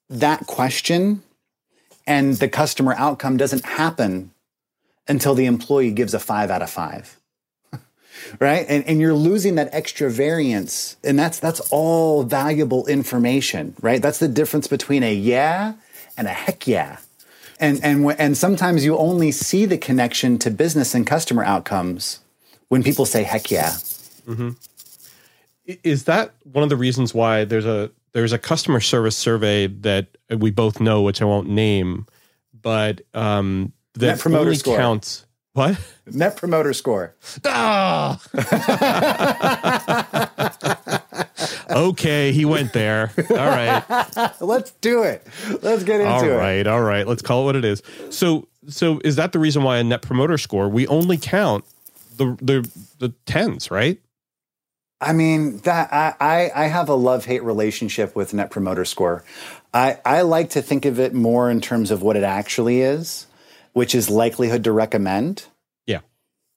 that 0.09 0.47
question 0.47 1.23
and 2.09 2.33
the 2.37 2.49
customer 2.49 2.95
outcome 2.97 3.37
doesn't 3.37 3.63
happen 3.63 4.31
until 5.07 5.35
the 5.35 5.45
employee 5.45 5.91
gives 5.91 6.15
a 6.15 6.19
five 6.19 6.49
out 6.49 6.63
of 6.63 6.69
five. 6.69 7.19
right? 8.39 8.65
And, 8.67 8.83
and 8.85 8.99
you're 8.99 9.13
losing 9.13 9.55
that 9.55 9.69
extra 9.71 10.09
variance. 10.09 10.97
And 11.03 11.17
that's 11.17 11.39
that's 11.39 11.59
all 11.71 12.23
valuable 12.23 12.87
information, 12.87 13.75
right? 13.79 14.01
That's 14.01 14.17
the 14.17 14.27
difference 14.27 14.67
between 14.67 15.03
a 15.03 15.13
yeah 15.13 15.75
and 16.17 16.27
a 16.27 16.31
heck 16.31 16.67
yeah. 16.67 16.97
And 17.59 17.79
and 17.83 18.11
and 18.17 18.35
sometimes 18.35 18.83
you 18.83 18.97
only 18.97 19.31
see 19.31 19.65
the 19.65 19.77
connection 19.77 20.39
to 20.39 20.49
business 20.49 20.95
and 20.95 21.05
customer 21.05 21.43
outcomes 21.43 22.21
when 22.69 22.81
people 22.81 23.05
say 23.05 23.21
heck 23.21 23.51
yeah. 23.51 23.73
Mm-hmm. 24.27 24.49
Is 25.83 26.05
that 26.05 26.33
one 26.43 26.63
of 26.63 26.69
the 26.69 26.77
reasons 26.77 27.13
why 27.13 27.45
there's 27.45 27.67
a 27.67 27.91
there's 28.13 28.33
a 28.33 28.37
customer 28.37 28.79
service 28.79 29.17
survey 29.17 29.67
that 29.67 30.07
we 30.29 30.51
both 30.51 30.79
know, 30.79 31.01
which 31.01 31.21
I 31.21 31.25
won't 31.25 31.49
name, 31.49 32.05
but 32.53 33.01
um, 33.13 33.73
that 33.93 34.07
Net 34.07 34.19
promoter 34.19 34.45
only 34.45 34.55
score. 34.55 34.77
counts. 34.77 35.25
What? 35.53 35.77
Net 36.05 36.37
promoter 36.37 36.73
score. 36.73 37.15
Ah! 37.45 38.19
okay, 41.69 42.31
he 42.31 42.45
went 42.45 42.73
there. 42.73 43.11
All 43.29 43.35
right. 43.35 43.83
Let's 44.41 44.71
do 44.81 45.03
it. 45.03 45.25
Let's 45.61 45.83
get 45.83 46.01
into 46.01 46.11
all 46.11 46.23
it. 46.23 46.31
All 46.31 46.37
right, 46.37 46.67
all 46.67 46.81
right. 46.81 47.07
Let's 47.07 47.21
call 47.21 47.41
it 47.41 47.45
what 47.45 47.55
it 47.55 47.65
is. 47.65 47.81
So, 48.09 48.47
so 48.67 48.99
is 49.03 49.15
that 49.15 49.31
the 49.31 49.39
reason 49.39 49.63
why 49.63 49.77
a 49.77 49.83
net 49.83 50.01
promoter 50.01 50.37
score 50.37 50.69
we 50.69 50.87
only 50.87 51.17
count 51.17 51.65
the 52.17 52.37
the 52.41 52.69
the 52.99 53.09
tens, 53.25 53.71
right? 53.71 53.99
I 55.01 55.13
mean 55.13 55.59
that 55.59 55.91
I 55.93 56.15
I, 56.19 56.51
I 56.55 56.67
have 56.67 56.89
a 56.89 56.95
love 56.95 57.25
hate 57.25 57.43
relationship 57.43 58.15
with 58.15 58.33
net 58.33 58.51
promoter 58.51 58.85
score. 58.85 59.23
I 59.73 59.99
I 60.05 60.21
like 60.21 60.49
to 60.51 60.62
think 60.62 60.85
of 60.85 60.99
it 60.99 61.13
more 61.13 61.49
in 61.49 61.62
terms 61.62 61.91
of 61.91 62.01
what 62.01 62.15
it 62.15 62.23
actually 62.23 62.81
is, 62.81 63.27
which 63.73 63.95
is 63.95 64.09
likelihood 64.09 64.63
to 64.65 64.71
recommend. 64.71 65.45
Yeah. 65.85 66.01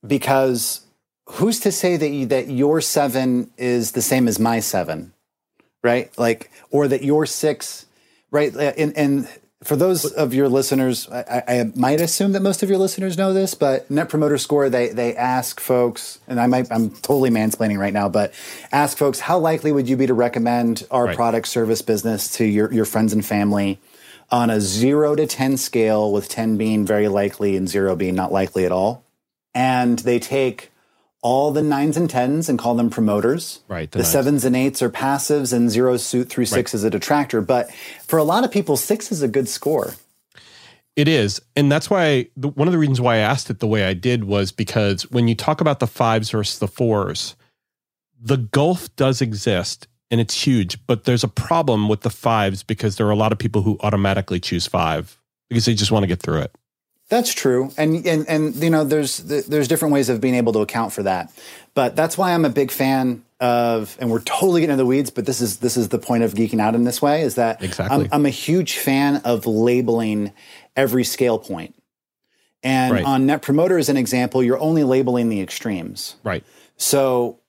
Because 0.06 0.82
who's 1.26 1.60
to 1.60 1.72
say 1.72 1.96
that 1.96 2.08
you, 2.08 2.26
that 2.26 2.48
your 2.48 2.80
seven 2.80 3.50
is 3.56 3.92
the 3.92 4.02
same 4.02 4.28
as 4.28 4.38
my 4.38 4.60
seven, 4.60 5.12
right? 5.82 6.16
Like, 6.18 6.50
or 6.70 6.88
that 6.88 7.04
your 7.04 7.26
six, 7.26 7.86
right? 8.30 8.54
And, 8.54 8.96
and 8.96 9.28
for 9.62 9.76
those 9.76 10.04
of 10.04 10.34
your 10.34 10.48
listeners, 10.48 11.08
I, 11.08 11.42
I, 11.46 11.72
might 11.74 12.00
assume 12.00 12.32
that 12.32 12.42
most 12.42 12.62
of 12.62 12.68
your 12.68 12.78
listeners 12.78 13.16
know 13.16 13.32
this, 13.32 13.54
but 13.54 13.90
Net 13.90 14.08
Promoter 14.08 14.38
Score, 14.38 14.68
they 14.68 14.88
they 14.88 15.14
ask 15.14 15.60
folks, 15.60 16.18
and 16.26 16.40
I 16.40 16.46
might 16.46 16.70
I'm 16.72 16.90
totally 16.90 17.30
mansplaining 17.30 17.78
right 17.78 17.92
now, 17.92 18.08
but 18.08 18.34
ask 18.72 18.98
folks 18.98 19.20
how 19.20 19.38
likely 19.38 19.70
would 19.70 19.88
you 19.88 19.96
be 19.96 20.06
to 20.06 20.14
recommend 20.14 20.86
our 20.90 21.06
right. 21.06 21.16
product, 21.16 21.46
service, 21.46 21.82
business 21.82 22.36
to 22.36 22.44
your 22.44 22.72
your 22.72 22.84
friends 22.84 23.12
and 23.12 23.24
family 23.24 23.78
on 24.30 24.50
a 24.50 24.60
zero 24.60 25.14
to 25.14 25.26
ten 25.26 25.56
scale, 25.56 26.12
with 26.12 26.28
ten 26.28 26.56
being 26.56 26.84
very 26.84 27.08
likely 27.08 27.56
and 27.56 27.68
zero 27.68 27.94
being 27.94 28.16
not 28.16 28.32
likely 28.32 28.66
at 28.66 28.72
all, 28.72 29.04
and 29.54 30.00
they 30.00 30.18
take 30.18 30.71
all 31.22 31.52
the 31.52 31.62
nines 31.62 31.96
and 31.96 32.10
tens 32.10 32.48
and 32.48 32.58
call 32.58 32.74
them 32.74 32.90
promoters. 32.90 33.60
Right. 33.68 33.90
The, 33.90 33.98
the 33.98 34.04
sevens 34.04 34.44
and 34.44 34.54
eights 34.54 34.82
are 34.82 34.90
passives, 34.90 35.52
and 35.52 35.70
zeros 35.70 36.04
suit 36.04 36.28
through 36.28 36.46
six 36.46 36.72
right. 36.72 36.78
is 36.78 36.84
a 36.84 36.90
detractor. 36.90 37.40
But 37.40 37.72
for 38.06 38.18
a 38.18 38.24
lot 38.24 38.44
of 38.44 38.50
people, 38.50 38.76
six 38.76 39.10
is 39.10 39.22
a 39.22 39.28
good 39.28 39.48
score. 39.48 39.94
It 40.94 41.08
is, 41.08 41.40
and 41.56 41.72
that's 41.72 41.88
why 41.88 42.28
the, 42.36 42.48
one 42.48 42.68
of 42.68 42.72
the 42.72 42.78
reasons 42.78 43.00
why 43.00 43.14
I 43.14 43.18
asked 43.18 43.48
it 43.48 43.60
the 43.60 43.66
way 43.66 43.84
I 43.84 43.94
did 43.94 44.24
was 44.24 44.52
because 44.52 45.10
when 45.10 45.26
you 45.26 45.34
talk 45.34 45.62
about 45.62 45.80
the 45.80 45.86
fives 45.86 46.30
versus 46.30 46.58
the 46.58 46.68
fours, 46.68 47.34
the 48.20 48.36
gulf 48.36 48.94
does 48.96 49.22
exist 49.22 49.88
and 50.10 50.20
it's 50.20 50.46
huge. 50.46 50.78
But 50.86 51.04
there's 51.04 51.24
a 51.24 51.28
problem 51.28 51.88
with 51.88 52.02
the 52.02 52.10
fives 52.10 52.62
because 52.62 52.96
there 52.96 53.06
are 53.06 53.12
a 53.12 53.16
lot 53.16 53.32
of 53.32 53.38
people 53.38 53.62
who 53.62 53.78
automatically 53.80 54.38
choose 54.38 54.66
five 54.66 55.18
because 55.48 55.64
they 55.64 55.74
just 55.74 55.90
want 55.90 56.02
to 56.02 56.06
get 56.06 56.20
through 56.20 56.40
it. 56.40 56.54
That's 57.12 57.34
true, 57.34 57.70
and 57.76 58.06
and 58.06 58.26
and 58.26 58.54
you 58.54 58.70
know, 58.70 58.84
there's 58.84 59.18
there's 59.18 59.68
different 59.68 59.92
ways 59.92 60.08
of 60.08 60.22
being 60.22 60.34
able 60.34 60.54
to 60.54 60.60
account 60.60 60.94
for 60.94 61.02
that, 61.02 61.30
but 61.74 61.94
that's 61.94 62.16
why 62.16 62.32
I'm 62.32 62.46
a 62.46 62.48
big 62.48 62.70
fan 62.70 63.22
of, 63.38 63.98
and 64.00 64.10
we're 64.10 64.22
totally 64.22 64.62
getting 64.62 64.72
into 64.72 64.82
the 64.82 64.86
weeds, 64.86 65.10
but 65.10 65.26
this 65.26 65.42
is 65.42 65.58
this 65.58 65.76
is 65.76 65.90
the 65.90 65.98
point 65.98 66.22
of 66.22 66.32
geeking 66.32 66.58
out 66.58 66.74
in 66.74 66.84
this 66.84 67.02
way 67.02 67.20
is 67.20 67.34
that 67.34 67.62
exactly. 67.62 68.06
I'm, 68.06 68.08
I'm 68.10 68.24
a 68.24 68.30
huge 68.30 68.78
fan 68.78 69.16
of 69.26 69.44
labeling 69.44 70.32
every 70.74 71.04
scale 71.04 71.38
point, 71.38 71.74
and 72.62 72.94
right. 72.94 73.04
on 73.04 73.26
Net 73.26 73.42
Promoter 73.42 73.76
as 73.76 73.90
an 73.90 73.98
example, 73.98 74.42
you're 74.42 74.58
only 74.58 74.82
labeling 74.82 75.28
the 75.28 75.42
extremes, 75.42 76.16
right? 76.24 76.42
So 76.78 77.40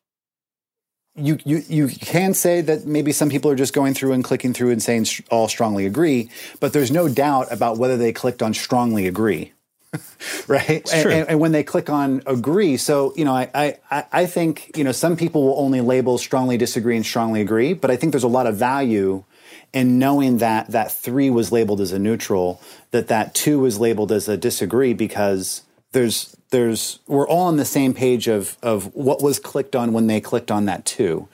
you, 1.16 1.38
you 1.46 1.64
you 1.68 1.88
can 1.88 2.34
say 2.34 2.62
that 2.62 2.86
maybe 2.86 3.12
some 3.12 3.30
people 3.30 3.52
are 3.52 3.56
just 3.56 3.74
going 3.74 3.94
through 3.94 4.14
and 4.14 4.24
clicking 4.24 4.54
through 4.54 4.72
and 4.72 4.82
saying 4.82 5.06
all 5.30 5.48
strongly 5.48 5.86
agree, 5.86 6.30
but 6.60 6.74
there's 6.74 6.92
no 6.92 7.08
doubt 7.08 7.52
about 7.52 7.78
whether 7.78 7.98
they 7.98 8.12
clicked 8.12 8.42
on 8.42 8.54
strongly 8.54 9.08
agree. 9.08 9.54
right? 10.48 10.92
And, 10.92 11.12
and, 11.12 11.30
and, 11.30 11.40
when 11.40 11.52
they 11.52 11.64
click 11.64 11.88
on 11.88 12.24
agree, 12.26 12.78
so 12.78 13.14
you 13.16 13.26
know, 13.26 13.34
I, 13.34 13.78
I 13.92 14.06
I 14.12 14.26
think 14.26 14.72
you 14.76 14.84
know 14.84 14.92
some 14.92 15.16
people 15.16 15.44
will 15.44 15.60
only 15.60 15.82
label 15.82 16.18
strongly 16.18 16.58
disagree 16.58 16.96
and 16.96 17.06
strongly 17.06 17.42
agree, 17.42 17.74
but 17.74 17.92
I 17.92 17.96
think 17.96 18.12
there's 18.12 18.24
a 18.24 18.28
lot 18.28 18.48
of 18.48 18.56
value 18.56 19.24
in 19.72 20.00
knowing 20.00 20.40
that 20.40 20.72
that 20.72 20.92
three 20.92 21.30
was 21.30 21.52
labeled 21.52 21.80
as 21.80 21.92
a 21.92 22.00
neutral, 22.00 22.60
that 22.90 23.08
that 23.10 23.36
two 23.36 23.60
was 23.60 23.80
labeled 23.80 24.12
as 24.12 24.28
a 24.28 24.36
disagree, 24.36 24.94
because 24.94 25.62
there's 25.94 26.36
there's 26.50 27.00
we're 27.08 27.28
all 27.28 27.48
on 27.48 27.58
the 27.58 27.66
same 27.66 27.94
page 27.94 28.28
of 28.28 28.58
of 28.62 28.94
what 28.94 29.24
was 29.24 29.40
clicked 29.40 29.76
on 29.76 29.94
when 29.94 30.08
they 30.08 30.20
clicked 30.20 30.52
on 30.52 30.66
that 30.66 30.86
too. 30.86 31.28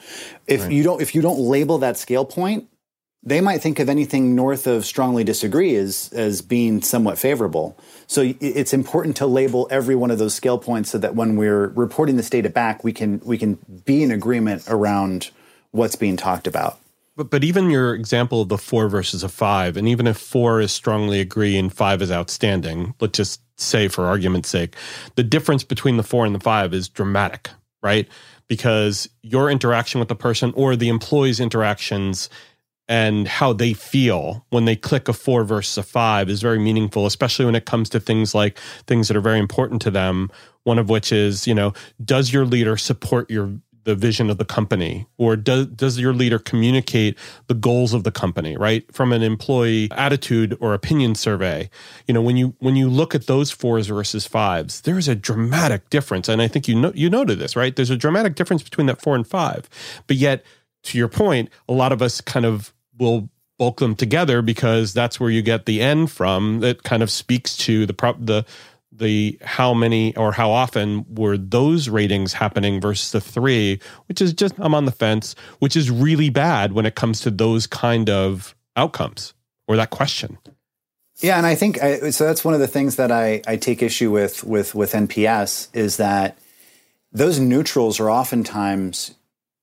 If 0.47 0.61
right. 0.63 0.71
you 0.71 0.83
don't 0.83 1.01
if 1.01 1.15
you 1.15 1.21
don't 1.21 1.39
label 1.39 1.79
that 1.79 1.97
scale 1.97 2.25
point, 2.25 2.69
they 3.23 3.41
might 3.41 3.61
think 3.61 3.79
of 3.79 3.89
anything 3.89 4.35
north 4.35 4.65
of 4.67 4.85
strongly 4.85 5.23
disagree 5.23 5.75
as 5.75 6.09
as 6.13 6.41
being 6.41 6.81
somewhat 6.81 7.17
favorable. 7.17 7.77
So 8.07 8.33
it's 8.39 8.73
important 8.73 9.17
to 9.17 9.25
label 9.25 9.67
every 9.69 9.95
one 9.95 10.11
of 10.11 10.19
those 10.19 10.33
scale 10.33 10.57
points 10.57 10.89
so 10.89 10.97
that 10.99 11.15
when 11.15 11.35
we're 11.35 11.67
reporting 11.67 12.15
this 12.15 12.29
data 12.29 12.49
back, 12.49 12.83
we 12.83 12.93
can 12.93 13.19
we 13.25 13.37
can 13.37 13.55
be 13.85 14.03
in 14.03 14.11
agreement 14.11 14.63
around 14.67 15.31
what's 15.71 15.95
being 15.95 16.17
talked 16.17 16.47
about. 16.47 16.78
But 17.19 17.31
but 17.31 17.43
even 17.43 17.69
your 17.69 17.93
example 17.93 18.43
of 18.43 18.47
the 18.47 18.57
four 18.57 18.87
versus 18.87 19.23
a 19.23 19.27
five, 19.27 19.75
and 19.75 19.89
even 19.89 20.07
if 20.07 20.15
four 20.15 20.61
is 20.61 20.71
strongly 20.71 21.19
agree 21.19 21.57
and 21.57 21.71
five 21.71 22.01
is 22.01 22.13
outstanding, 22.13 22.95
let's 23.01 23.17
just 23.17 23.41
say 23.59 23.89
for 23.89 24.05
argument's 24.05 24.47
sake, 24.47 24.73
the 25.15 25.23
difference 25.23 25.65
between 25.65 25.97
the 25.97 26.03
four 26.03 26.25
and 26.25 26.33
the 26.33 26.39
five 26.39 26.73
is 26.73 26.87
dramatic, 26.87 27.49
right? 27.83 28.07
Because 28.47 29.09
your 29.21 29.49
interaction 29.51 29.99
with 29.99 30.07
the 30.07 30.15
person 30.15 30.53
or 30.55 30.77
the 30.77 30.87
employee's 30.87 31.41
interactions 31.41 32.29
and 32.87 33.27
how 33.27 33.51
they 33.51 33.73
feel 33.73 34.45
when 34.49 34.63
they 34.63 34.77
click 34.77 35.09
a 35.09 35.13
four 35.13 35.43
versus 35.43 35.77
a 35.77 35.83
five 35.83 36.29
is 36.29 36.41
very 36.41 36.57
meaningful, 36.57 37.05
especially 37.05 37.43
when 37.43 37.53
it 37.53 37.65
comes 37.65 37.89
to 37.89 37.99
things 37.99 38.33
like 38.33 38.57
things 38.87 39.09
that 39.09 39.17
are 39.17 39.21
very 39.21 39.39
important 39.39 39.81
to 39.81 39.91
them. 39.91 40.31
One 40.63 40.79
of 40.79 40.89
which 40.89 41.11
is, 41.11 41.45
you 41.45 41.53
know, 41.53 41.73
does 42.03 42.31
your 42.31 42.45
leader 42.45 42.77
support 42.77 43.29
your 43.29 43.59
the 43.89 43.95
vision 43.95 44.29
of 44.29 44.37
the 44.37 44.45
company 44.45 45.07
or 45.17 45.35
does 45.35 45.65
does 45.65 45.97
your 45.97 46.13
leader 46.13 46.37
communicate 46.37 47.17
the 47.47 47.55
goals 47.55 47.91
of 47.91 48.03
the 48.03 48.11
company 48.11 48.55
right? 48.55 48.85
From 48.93 49.11
an 49.11 49.23
employee 49.23 49.89
attitude 49.91 50.55
or 50.59 50.75
opinion 50.75 51.15
survey. 51.15 51.71
You 52.07 52.13
know 52.13 52.21
when 52.21 52.37
you 52.37 52.55
when 52.59 52.75
you 52.75 52.87
look 52.87 53.15
at 53.15 53.25
those 53.25 53.49
fours 53.49 53.87
versus 53.87 54.27
fives 54.27 54.81
there 54.81 54.99
is 54.99 55.07
a 55.07 55.15
dramatic 55.15 55.89
difference. 55.89 56.29
And 56.29 56.39
i 56.39 56.47
think 56.47 56.67
you 56.67 56.75
know 56.75 56.91
you 56.93 57.09
noted 57.09 57.39
this 57.39 57.55
right? 57.55 57.75
There's 57.75 57.89
a 57.89 57.97
dramatic 57.97 58.35
difference 58.35 58.61
between 58.61 58.85
that 58.85 59.01
four 59.01 59.15
and 59.15 59.25
five. 59.25 59.67
But 60.05 60.17
yet 60.17 60.45
to 60.83 60.97
your 60.99 61.07
point 61.07 61.49
a 61.67 61.73
lot 61.73 61.91
of 61.91 62.03
us 62.03 62.21
kind 62.21 62.45
of 62.45 62.71
will 62.99 63.27
bulk 63.57 63.79
them 63.79 63.95
together 63.95 64.43
because 64.43 64.93
that's 64.93 65.19
where 65.19 65.31
you 65.31 65.41
get 65.41 65.65
the 65.65 65.81
n 65.81 66.05
from 66.05 66.59
that 66.59 66.83
kind 66.83 67.01
of 67.01 67.09
speaks 67.09 67.57
to 67.57 67.87
the 67.87 67.93
prop 67.93 68.17
the 68.19 68.45
the 68.99 69.37
how 69.41 69.73
many 69.73 70.15
or 70.15 70.31
how 70.31 70.51
often 70.51 71.05
were 71.15 71.37
those 71.37 71.89
ratings 71.89 72.33
happening 72.33 72.79
versus 72.79 73.11
the 73.11 73.21
three 73.21 73.79
which 74.07 74.21
is 74.21 74.33
just 74.33 74.53
i'm 74.59 74.75
on 74.75 74.85
the 74.85 74.91
fence 74.91 75.35
which 75.59 75.75
is 75.75 75.89
really 75.89 76.29
bad 76.29 76.73
when 76.73 76.85
it 76.85 76.95
comes 76.95 77.21
to 77.21 77.31
those 77.31 77.65
kind 77.65 78.09
of 78.09 78.55
outcomes 78.75 79.33
or 79.67 79.75
that 79.75 79.89
question. 79.89 80.37
Yeah 81.17 81.37
and 81.37 81.45
i 81.45 81.55
think 81.55 81.81
I, 81.81 82.11
so 82.11 82.25
that's 82.25 82.45
one 82.45 82.53
of 82.53 82.59
the 82.59 82.67
things 82.67 82.95
that 82.95 83.11
i 83.11 83.41
i 83.47 83.57
take 83.57 83.81
issue 83.81 84.11
with 84.11 84.43
with 84.43 84.73
with 84.73 84.93
nps 84.93 85.67
is 85.73 85.97
that 85.97 86.37
those 87.11 87.39
neutrals 87.39 87.99
are 87.99 88.09
oftentimes 88.09 89.15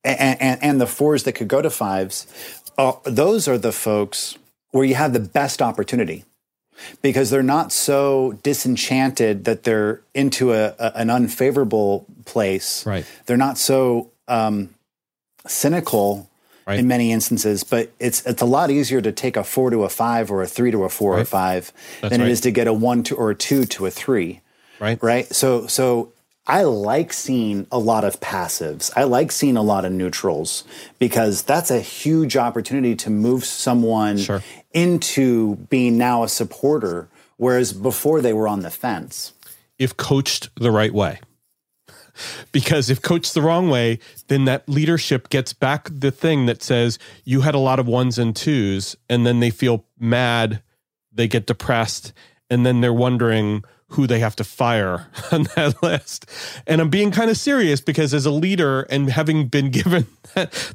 and, 0.05 0.41
and, 0.41 0.63
and 0.63 0.81
the 0.81 0.87
fours 0.87 1.23
that 1.25 1.33
could 1.33 1.49
go 1.49 1.63
to 1.63 1.71
fives 1.71 2.27
uh, 2.79 2.93
those 3.05 3.49
are 3.49 3.57
the 3.57 3.73
folks 3.73 4.37
where 4.73 4.85
you 4.85 4.95
have 4.95 5.15
the 5.15 5.21
best 5.21 5.63
opportunity 5.63 6.26
because 7.03 7.31
they're 7.31 7.43
not 7.43 7.73
so 7.73 8.39
disenchanted 8.43 9.45
that 9.45 9.65
they're 9.65 10.03
into 10.15 10.53
a, 10.53 10.75
a 10.79 10.93
an 10.97 11.11
unfavorable 11.11 12.07
place. 12.25 12.85
Right. 12.87 13.05
They're 13.27 13.37
not 13.37 13.59
so 13.59 14.11
um, 14.29 14.71
cynical 15.47 16.29
right. 16.67 16.79
in 16.79 16.89
many 16.89 17.13
instances, 17.13 17.65
but 17.65 17.91
it's 17.99 18.25
it's 18.27 18.43
a 18.43 18.47
lot 18.47 18.71
easier 18.71 19.01
to 19.01 19.13
take 19.13 19.37
a 19.37 19.45
four 19.45 19.71
to 19.71 19.85
a 19.85 19.89
five 19.89 20.31
or 20.31 20.43
a 20.43 20.47
three 20.47 20.71
to 20.71 20.85
a 20.85 20.89
four 20.89 21.13
right. 21.13 21.23
or 21.23 21.25
five 21.25 21.73
That's 22.01 22.13
than 22.13 22.21
right. 22.21 22.29
it 22.29 22.33
is 22.33 22.41
to 22.43 22.51
get 22.51 22.67
a 22.67 22.73
one 22.73 23.03
to 23.05 23.17
or 23.17 23.31
a 23.31 23.35
two 23.35 23.65
to 23.65 23.87
a 23.87 23.91
three. 23.91 24.41
Right. 24.79 25.03
Right. 25.03 25.27
So 25.35 25.67
so 25.67 26.13
I 26.49 26.63
like 26.63 27.13
seeing 27.13 27.67
a 27.73 27.79
lot 27.79 28.05
of 28.05 28.21
passives. 28.21 28.93
I 28.95 29.03
like 29.03 29.33
seeing 29.33 29.57
a 29.57 29.63
lot 29.63 29.85
of 29.85 29.91
neutrals 29.91 30.63
because 31.01 31.43
that's 31.43 31.73
a 31.73 31.81
huge 31.81 32.37
opportunity 32.37 32.95
to 32.97 33.11
move 33.11 33.45
someone 33.45 34.19
sure. 34.19 34.43
Into 34.77 35.57
being 35.71 35.97
now 35.97 36.23
a 36.23 36.29
supporter, 36.29 37.09
whereas 37.39 37.73
before 37.73 38.21
they 38.21 38.35
were 38.35 38.47
on 38.47 38.61
the 38.61 38.71
fence. 38.71 39.33
If 39.79 39.97
coached 39.97 40.51
the 40.57 40.71
right 40.71 40.93
way. 40.93 41.21
Because 42.51 42.89
if 42.89 43.03
coached 43.03 43.35
the 43.35 43.43
wrong 43.43 43.69
way, 43.69 43.99
then 44.29 44.47
that 44.47 44.67
leadership 44.67 45.29
gets 45.29 45.53
back 45.53 45.91
the 45.93 46.11
thing 46.11 46.47
that 46.47 46.63
says 46.63 46.99
you 47.25 47.43
had 47.43 47.55
a 47.55 47.59
lot 47.59 47.79
of 47.79 47.87
ones 47.87 48.19
and 48.19 48.35
twos, 48.35 48.97
and 49.11 49.27
then 49.27 49.41
they 49.41 49.51
feel 49.51 49.85
mad, 49.99 50.63
they 51.13 51.29
get 51.29 51.45
depressed, 51.45 52.15
and 52.49 52.65
then 52.65 52.81
they're 52.81 52.91
wondering, 52.91 53.63
who 53.89 54.07
they 54.07 54.19
have 54.19 54.35
to 54.37 54.45
fire 54.45 55.09
on 55.33 55.43
that 55.57 55.83
list. 55.83 56.25
And 56.67 56.81
I'm 56.81 56.89
being 56.89 57.11
kind 57.11 57.31
of 57.31 57.37
serious 57.37 57.83
because 57.83 58.15
as 58.15 58.25
a 58.25 58.31
leader 58.31 58.83
and 58.83 59.11
having 59.11 59.49
been 59.49 59.71
given 59.83 60.07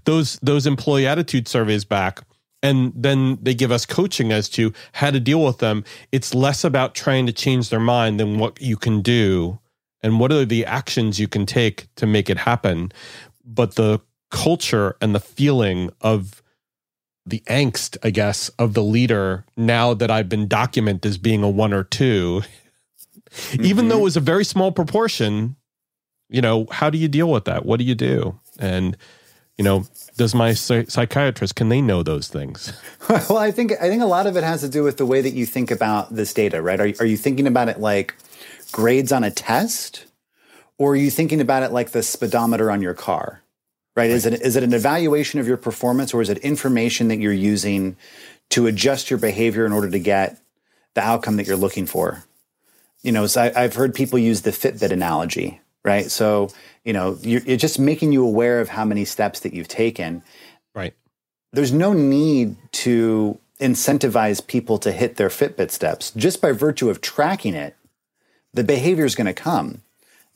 those 0.06 0.38
those 0.44 0.68
employee 0.68 1.08
attitude 1.08 1.48
surveys 1.48 1.86
back 1.86 2.22
and 2.64 2.94
then 2.96 3.38
they 3.42 3.54
give 3.54 3.72
us 3.72 3.86
coaching 3.86 4.32
as 4.32 4.48
to 4.50 4.74
how 4.94 5.12
to 5.12 5.20
deal 5.20 5.44
with 5.44 5.58
them, 5.58 5.84
it's 6.12 6.36
less 6.36 6.64
about 6.64 6.96
trying 6.96 7.26
to 7.26 7.34
change 7.34 7.70
their 7.70 7.80
mind 7.80 8.20
than 8.20 8.38
what 8.38 8.62
you 8.62 8.78
can 8.78 9.02
do 9.02 9.60
and 10.02 10.20
what 10.20 10.32
are 10.32 10.46
the 10.46 10.66
actions 10.66 11.20
you 11.20 11.28
can 11.28 11.46
take 11.46 11.88
to 11.96 12.06
make 12.06 12.30
it 12.30 12.38
happen. 12.38 12.92
But 13.44 13.76
the 13.76 14.00
culture 14.30 14.96
and 15.02 15.14
the 15.14 15.20
feeling 15.20 15.92
of 16.02 16.42
the 17.26 17.44
angst, 17.48 17.98
I 18.04 18.10
guess, 18.10 18.50
of 18.58 18.74
the 18.74 18.84
leader 18.84 19.46
now 19.56 19.94
that 19.94 20.10
I've 20.10 20.30
been 20.30 20.48
documented 20.48 21.06
as 21.06 21.18
being 21.18 21.44
a 21.44 21.50
one 21.50 21.74
or 21.74 21.84
2 21.84 22.42
mm-hmm. 22.42 23.66
even 23.66 23.88
though 23.88 24.00
it 24.00 24.04
was 24.04 24.18
a 24.18 24.22
very 24.22 24.46
small 24.46 24.72
proportion, 24.72 25.56
you 26.30 26.42
know, 26.42 26.66
how 26.72 26.90
do 26.90 26.98
you 26.98 27.08
deal 27.08 27.30
with 27.30 27.46
that? 27.46 27.66
What 27.66 27.78
do 27.78 27.86
you 27.86 27.96
do? 27.96 28.40
And, 28.60 28.98
you 29.62 29.64
know, 29.64 29.86
does 30.18 30.34
my 30.34 30.54
psychiatrist 30.54 31.54
can 31.56 31.70
they 31.70 31.82
know 31.82 32.02
those 32.02 32.28
things? 32.28 32.74
well, 33.10 33.38
I 33.38 33.52
think 33.52 33.74
I 33.74 33.90
think 33.90 34.02
a 34.02 34.08
lot 34.08 34.26
of 34.26 34.36
it 34.36 34.44
has 34.44 34.62
to 34.62 34.68
do 34.68 34.82
with 34.82 34.98
the 34.98 35.06
way 35.06 35.22
that 35.22 35.36
you 35.36 35.46
think 35.46 35.70
about 35.70 36.16
this 36.16 36.34
data, 36.34 36.64
right? 36.64 36.80
Are 36.80 36.92
are 37.00 37.06
you 37.06 37.16
thinking 37.16 37.46
about 37.46 37.70
it 37.70 37.80
like 37.80 38.16
grades 38.72 39.12
on 39.12 39.24
a 39.24 39.30
test, 39.30 40.06
or 40.80 40.94
are 40.94 40.96
you 40.96 41.12
thinking 41.12 41.42
about 41.42 41.62
it 41.62 41.72
like 41.72 41.92
the 41.92 42.02
speedometer 42.02 42.72
on 42.72 42.82
your 42.82 42.96
car? 42.96 43.44
Right? 43.96 44.06
right. 44.06 44.10
Is 44.10 44.26
it 44.26 44.42
is 44.42 44.56
it 44.56 44.64
an 44.64 44.74
evaluation 44.74 45.40
of 45.40 45.48
your 45.48 45.58
performance, 45.58 46.12
or 46.12 46.24
is 46.24 46.30
it 46.30 46.40
information 46.40 47.10
that 47.10 47.20
you're 47.20 47.32
using 47.32 47.98
to 48.50 48.66
adjust 48.66 49.12
your 49.12 49.20
behavior 49.20 49.68
in 49.68 49.74
order 49.74 49.92
to 49.92 50.00
get 50.00 50.42
the 50.96 51.02
outcome 51.02 51.38
that 51.38 51.46
you're 51.46 51.56
looking 51.56 51.86
for? 51.86 52.24
You 53.04 53.12
know, 53.12 53.28
so 53.28 53.44
I, 53.44 53.64
I've 53.64 53.76
heard 53.76 53.94
people 53.94 54.18
use 54.18 54.42
the 54.42 54.50
Fitbit 54.50 54.90
analogy, 54.90 55.62
right? 55.84 56.10
So 56.12 56.50
you 56.84 56.94
know, 56.94 57.18
you're, 57.22 57.42
you're 57.42 57.58
just 57.58 57.80
making 57.80 58.12
you 58.12 58.26
aware 58.26 58.60
of 58.60 58.70
how 58.70 58.86
many 58.86 59.06
steps 59.06 59.42
that 59.42 59.54
you've 59.54 59.68
taken. 59.68 60.24
Right. 60.74 60.94
There's 61.54 61.72
no 61.72 61.94
need 61.94 62.56
to 62.74 63.40
incentivize 63.60 64.46
people 64.46 64.78
to 64.80 64.92
hit 64.92 65.18
their 65.18 65.30
Fitbit 65.30 65.70
steps 65.70 66.12
just 66.12 66.42
by 66.42 66.52
virtue 66.52 66.90
of 66.90 67.02
tracking 67.02 67.54
it. 67.54 67.76
The 68.54 68.64
behavior 68.64 69.06
is 69.06 69.16
going 69.16 69.28
to 69.28 69.34
come. 69.34 69.82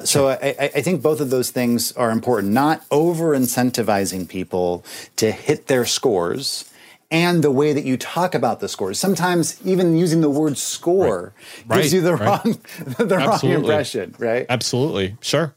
So 0.04 0.28
I, 0.28 0.56
I, 0.60 0.82
think 0.82 1.02
both 1.02 1.22
of 1.22 1.30
those 1.30 1.52
things 1.52 1.94
are 1.94 2.12
important. 2.12 2.52
Not 2.52 2.84
over 2.92 3.30
incentivizing 3.30 4.28
people 4.28 4.84
to 5.16 5.32
hit 5.32 5.68
their 5.68 5.86
scores, 5.86 6.70
and 7.16 7.42
the 7.42 7.50
way 7.50 7.72
that 7.72 7.86
you 7.86 7.96
talk 7.96 8.36
about 8.36 8.60
the 8.60 8.68
scores. 8.68 9.00
Sometimes 9.00 9.66
even 9.66 9.96
using 9.96 10.20
the 10.20 10.30
word 10.30 10.58
score 10.58 11.34
right. 11.66 11.78
gives 11.78 11.94
right. 11.94 11.94
you 11.94 12.02
the 12.02 12.16
right. 12.16 12.46
wrong 12.46 12.60
the 13.08 13.16
Absolutely. 13.16 13.50
wrong 13.50 13.62
impression. 13.62 14.16
Right? 14.20 14.46
Absolutely. 14.50 15.16
Sure. 15.22 15.56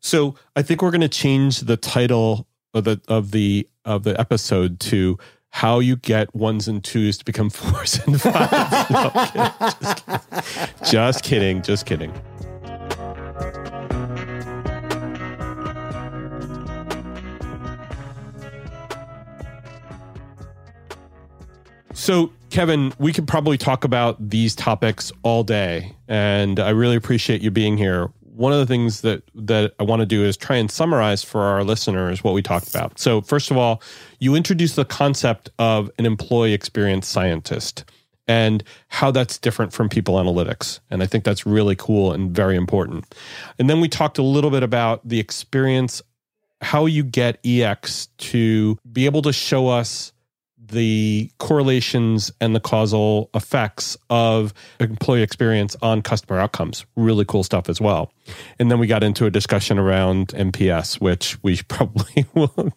So 0.00 0.34
I 0.54 0.60
think 0.60 0.82
we're 0.82 0.90
going 0.90 1.00
to 1.00 1.08
change 1.08 1.60
the 1.60 1.78
title 1.78 2.46
of 2.74 2.84
the 2.84 3.00
of 3.08 3.30
the 3.30 3.66
of 3.86 4.02
the 4.02 4.20
episode 4.20 4.78
to 4.80 5.18
how 5.48 5.78
you 5.78 5.96
get 5.96 6.34
ones 6.34 6.68
and 6.68 6.84
twos 6.84 7.16
to 7.16 7.24
become 7.24 7.48
fours 7.58 7.98
and 8.06 8.20
fives. 8.20 8.90
no, 8.90 9.10
just, 10.84 11.24
kidding. 11.24 11.62
just 11.62 11.86
kidding. 11.86 12.12
Just 12.12 12.12
kidding. 12.12 12.12
So, 21.94 22.32
Kevin, 22.50 22.92
we 22.98 23.12
could 23.12 23.26
probably 23.26 23.56
talk 23.56 23.84
about 23.84 24.28
these 24.28 24.54
topics 24.54 25.10
all 25.22 25.42
day, 25.42 25.94
and 26.06 26.60
I 26.60 26.70
really 26.70 26.96
appreciate 26.96 27.40
you 27.40 27.50
being 27.50 27.78
here 27.78 28.10
one 28.34 28.52
of 28.52 28.58
the 28.58 28.66
things 28.66 29.02
that 29.02 29.22
that 29.34 29.74
I 29.78 29.84
want 29.84 30.00
to 30.00 30.06
do 30.06 30.24
is 30.24 30.36
try 30.36 30.56
and 30.56 30.70
summarize 30.70 31.22
for 31.22 31.40
our 31.40 31.62
listeners 31.62 32.24
what 32.24 32.34
we 32.34 32.42
talked 32.42 32.68
about. 32.68 32.98
So, 32.98 33.20
first 33.20 33.50
of 33.50 33.56
all, 33.56 33.80
you 34.18 34.34
introduced 34.34 34.76
the 34.76 34.84
concept 34.84 35.50
of 35.58 35.90
an 35.98 36.06
employee 36.06 36.52
experience 36.52 37.06
scientist 37.06 37.84
and 38.26 38.64
how 38.88 39.10
that's 39.10 39.38
different 39.38 39.72
from 39.72 39.88
people 39.88 40.16
analytics. 40.16 40.80
And 40.90 41.02
I 41.02 41.06
think 41.06 41.24
that's 41.24 41.46
really 41.46 41.76
cool 41.76 42.12
and 42.12 42.34
very 42.34 42.56
important. 42.56 43.14
And 43.58 43.68
then 43.68 43.80
we 43.80 43.88
talked 43.88 44.18
a 44.18 44.22
little 44.22 44.50
bit 44.50 44.62
about 44.62 45.06
the 45.06 45.20
experience 45.20 46.02
how 46.60 46.86
you 46.86 47.04
get 47.04 47.38
EX 47.44 48.06
to 48.16 48.78
be 48.90 49.04
able 49.04 49.20
to 49.22 49.32
show 49.32 49.68
us 49.68 50.13
the 50.68 51.30
correlations 51.38 52.30
and 52.40 52.54
the 52.54 52.60
causal 52.60 53.30
effects 53.34 53.96
of 54.10 54.54
employee 54.80 55.22
experience 55.22 55.76
on 55.82 56.02
customer 56.02 56.38
outcomes. 56.38 56.86
Really 56.96 57.24
cool 57.24 57.42
stuff 57.42 57.68
as 57.68 57.80
well. 57.80 58.12
And 58.58 58.70
then 58.70 58.78
we 58.78 58.86
got 58.86 59.02
into 59.02 59.26
a 59.26 59.30
discussion 59.30 59.78
around 59.78 60.28
NPS, 60.28 61.00
which 61.00 61.42
we 61.42 61.60
probably 61.68 62.26
will 62.34 62.72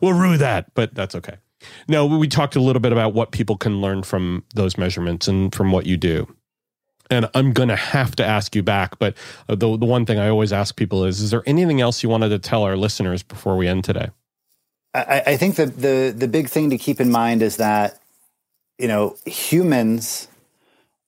we'll 0.00 0.14
rue 0.14 0.36
that, 0.38 0.74
but 0.74 0.94
that's 0.94 1.14
okay. 1.14 1.36
No, 1.88 2.06
we 2.06 2.28
talked 2.28 2.56
a 2.56 2.60
little 2.60 2.80
bit 2.80 2.92
about 2.92 3.14
what 3.14 3.32
people 3.32 3.56
can 3.56 3.80
learn 3.80 4.02
from 4.02 4.44
those 4.54 4.78
measurements 4.78 5.26
and 5.26 5.54
from 5.54 5.72
what 5.72 5.86
you 5.86 5.96
do. 5.96 6.32
And 7.10 7.28
I'm 7.34 7.52
going 7.52 7.70
to 7.70 7.76
have 7.76 8.14
to 8.16 8.24
ask 8.24 8.54
you 8.54 8.62
back, 8.62 8.98
but 8.98 9.16
uh, 9.48 9.54
the 9.54 9.76
the 9.78 9.86
one 9.86 10.04
thing 10.04 10.18
I 10.18 10.28
always 10.28 10.52
ask 10.52 10.76
people 10.76 11.04
is 11.04 11.20
is 11.20 11.30
there 11.30 11.42
anything 11.46 11.80
else 11.80 12.02
you 12.02 12.08
wanted 12.08 12.28
to 12.28 12.38
tell 12.38 12.64
our 12.64 12.76
listeners 12.76 13.22
before 13.22 13.56
we 13.56 13.66
end 13.66 13.84
today? 13.84 14.10
I, 14.94 15.22
I 15.26 15.36
think 15.36 15.56
that 15.56 15.76
the 15.76 16.14
the 16.16 16.28
big 16.28 16.48
thing 16.48 16.70
to 16.70 16.78
keep 16.78 17.00
in 17.00 17.10
mind 17.10 17.42
is 17.42 17.56
that 17.56 18.00
you 18.78 18.88
know 18.88 19.16
humans 19.26 20.28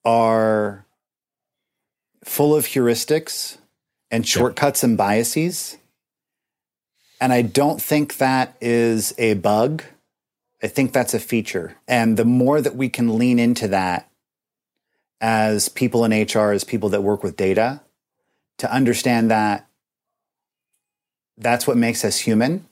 are 0.05 0.85
full 2.25 2.55
of 2.55 2.67
heuristics 2.67 3.59
and 4.11 4.27
shortcuts 4.27 4.83
and 4.83 4.97
biases. 4.97 5.77
And 7.21 7.33
I 7.33 7.43
don't 7.43 7.83
think 7.83 8.17
that 8.17 8.57
is 8.61 9.15
a 9.19 9.35
bug. 9.35 9.83
I 10.63 10.69
think 10.69 10.93
that's 10.93 11.15
a 11.15 11.21
feature. 11.21 11.77
And 11.87 12.17
the 12.17 12.25
more 12.25 12.61
that 12.61 12.77
we 12.77 12.89
can 12.89 13.19
lean 13.19 13.39
into 13.39 13.69
that 13.69 14.11
as 15.21 15.69
people 15.69 16.05
in 16.05 16.13
HR, 16.13 16.53
as 16.53 16.65
people 16.65 16.89
that 16.91 17.03
work 17.03 17.23
with 17.23 17.37
data, 17.37 17.83
to 18.59 18.73
understand 18.73 19.31
that 19.31 19.69
that's 21.37 21.67
what 21.67 21.77
makes 21.77 22.05
us 22.05 22.19
human 22.19 22.67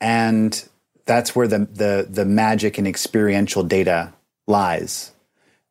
and 0.00 0.68
that's 1.06 1.34
where 1.34 1.48
the, 1.48 1.60
the, 1.72 2.06
the 2.08 2.24
magic 2.24 2.78
and 2.78 2.86
experiential 2.86 3.62
data 3.62 4.12
lies 4.46 5.12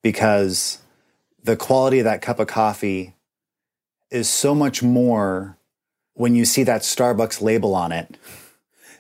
because 0.02 0.80
the 1.44 1.56
quality 1.56 2.00
of 2.00 2.06
that 2.06 2.22
cup 2.22 2.40
of 2.40 2.48
coffee 2.48 3.16
is 4.10 4.30
so 4.30 4.56
much 4.56 4.82
more 4.82 5.58
when 6.14 6.36
you 6.36 6.46
see 6.46 6.64
that 6.64 6.82
Starbucks 6.82 7.42
label 7.42 7.76
on 7.76 7.92
it, 7.92 8.18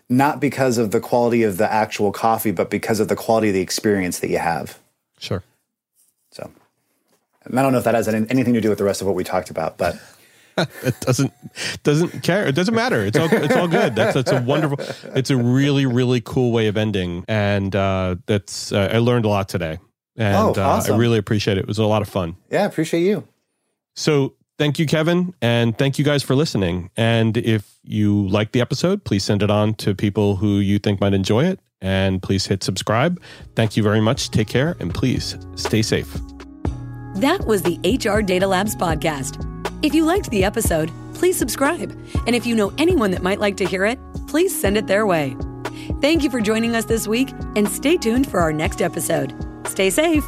not 0.08 0.40
because 0.40 0.78
of 0.78 0.92
the 0.92 1.00
quality 1.00 1.44
of 1.44 1.58
the 1.58 1.72
actual 1.72 2.12
coffee, 2.12 2.52
but 2.52 2.70
because 2.70 3.00
of 3.00 3.08
the 3.08 3.16
quality 3.16 3.50
of 3.50 3.54
the 3.56 3.62
experience 3.62 4.20
that 4.20 4.30
you 4.30 4.38
have. 4.38 4.80
Sure. 5.18 5.44
So 6.32 6.52
I 7.46 7.62
don't 7.62 7.72
know 7.72 7.80
if 7.80 7.86
that 7.86 7.96
has 7.96 8.08
anything 8.08 8.54
to 8.54 8.62
do 8.62 8.70
with 8.70 8.78
the 8.78 8.84
rest 8.84 9.02
of 9.02 9.08
what 9.08 9.16
we 9.16 9.24
talked 9.24 9.50
about, 9.50 9.78
but 9.78 10.00
it 10.84 11.00
doesn't 11.02 11.34
doesn't 11.84 12.24
care. 12.24 12.48
It 12.48 12.56
doesn't 12.56 12.74
matter. 12.74 13.06
It's 13.06 13.18
all 13.18 13.30
it's 13.32 13.56
all 13.56 13.68
good. 13.68 13.96
That's 13.96 14.16
that's 14.16 14.32
a 14.32 14.42
wonderful. 14.42 14.78
It's 15.16 15.30
a 15.30 15.38
really 15.38 15.86
really 15.86 16.22
cool 16.22 16.52
way 16.52 16.68
of 16.68 16.78
ending, 16.78 17.26
and 17.28 17.76
uh, 17.76 18.16
that's 18.26 18.72
uh, 18.72 18.90
I 18.92 18.98
learned 18.98 19.26
a 19.26 19.30
lot 19.30 19.50
today, 19.50 19.80
and 20.16 20.58
oh, 20.58 20.62
awesome. 20.62 20.94
uh, 20.94 20.96
I 20.96 21.00
really 21.00 21.20
appreciate 21.20 21.58
it. 21.58 21.62
It 21.62 21.68
was 21.68 21.78
a 21.78 21.86
lot 21.86 22.02
of 22.02 22.10
fun. 22.10 22.38
Yeah, 22.50 22.66
appreciate 22.66 23.04
you. 23.04 23.28
So 23.96 24.36
thank 24.58 24.80
you, 24.80 24.86
Kevin, 24.86 25.34
and 25.42 25.78
thank 25.78 26.00
you 26.00 26.06
guys 26.06 26.24
for 26.24 26.36
listening. 26.36 26.90
And 26.98 27.38
if 27.38 27.78
you 27.84 28.28
like 28.28 28.52
the 28.52 28.62
episode, 28.62 29.04
please 29.04 29.24
send 29.24 29.44
it 29.44 29.52
on 29.52 29.76
to 29.76 29.94
people 29.94 30.38
who 30.38 30.58
you 30.58 30.80
think 30.80 31.00
might 31.00 31.14
enjoy 31.14 31.46
it, 31.46 31.60
and 31.82 32.22
please 32.22 32.48
hit 32.48 32.64
subscribe. 32.64 33.22
Thank 33.56 33.78
you 33.78 33.84
very 33.84 34.02
much. 34.02 34.32
Take 34.32 34.48
care, 34.48 34.76
and 34.80 34.94
please 34.94 35.38
stay 35.56 35.84
safe. 35.84 36.18
That 37.16 37.46
was 37.46 37.64
the 37.64 37.78
HR 37.84 38.22
Data 38.22 38.48
Labs 38.48 38.76
podcast. 38.76 39.57
If 39.84 39.94
you 39.94 40.06
liked 40.06 40.32
the 40.32 40.44
episode, 40.44 40.92
please 41.14 41.38
subscribe. 41.38 41.92
And 42.26 42.36
if 42.36 42.46
you 42.48 42.56
know 42.56 42.74
anyone 42.78 43.12
that 43.12 43.22
might 43.22 43.40
like 43.40 43.58
to 43.58 43.66
hear 43.66 43.86
it, 43.86 44.00
please 44.28 44.60
send 44.60 44.76
it 44.76 44.88
their 44.88 45.06
way. 45.06 45.38
Thank 46.02 46.24
you 46.24 46.32
for 46.32 46.42
joining 46.42 46.76
us 46.76 46.86
this 46.86 47.08
week 47.08 47.30
and 47.56 47.70
stay 47.70 47.96
tuned 47.96 48.30
for 48.30 48.40
our 48.40 48.52
next 48.52 48.82
episode. 48.82 49.36
Stay 49.68 49.90
safe. 49.92 50.26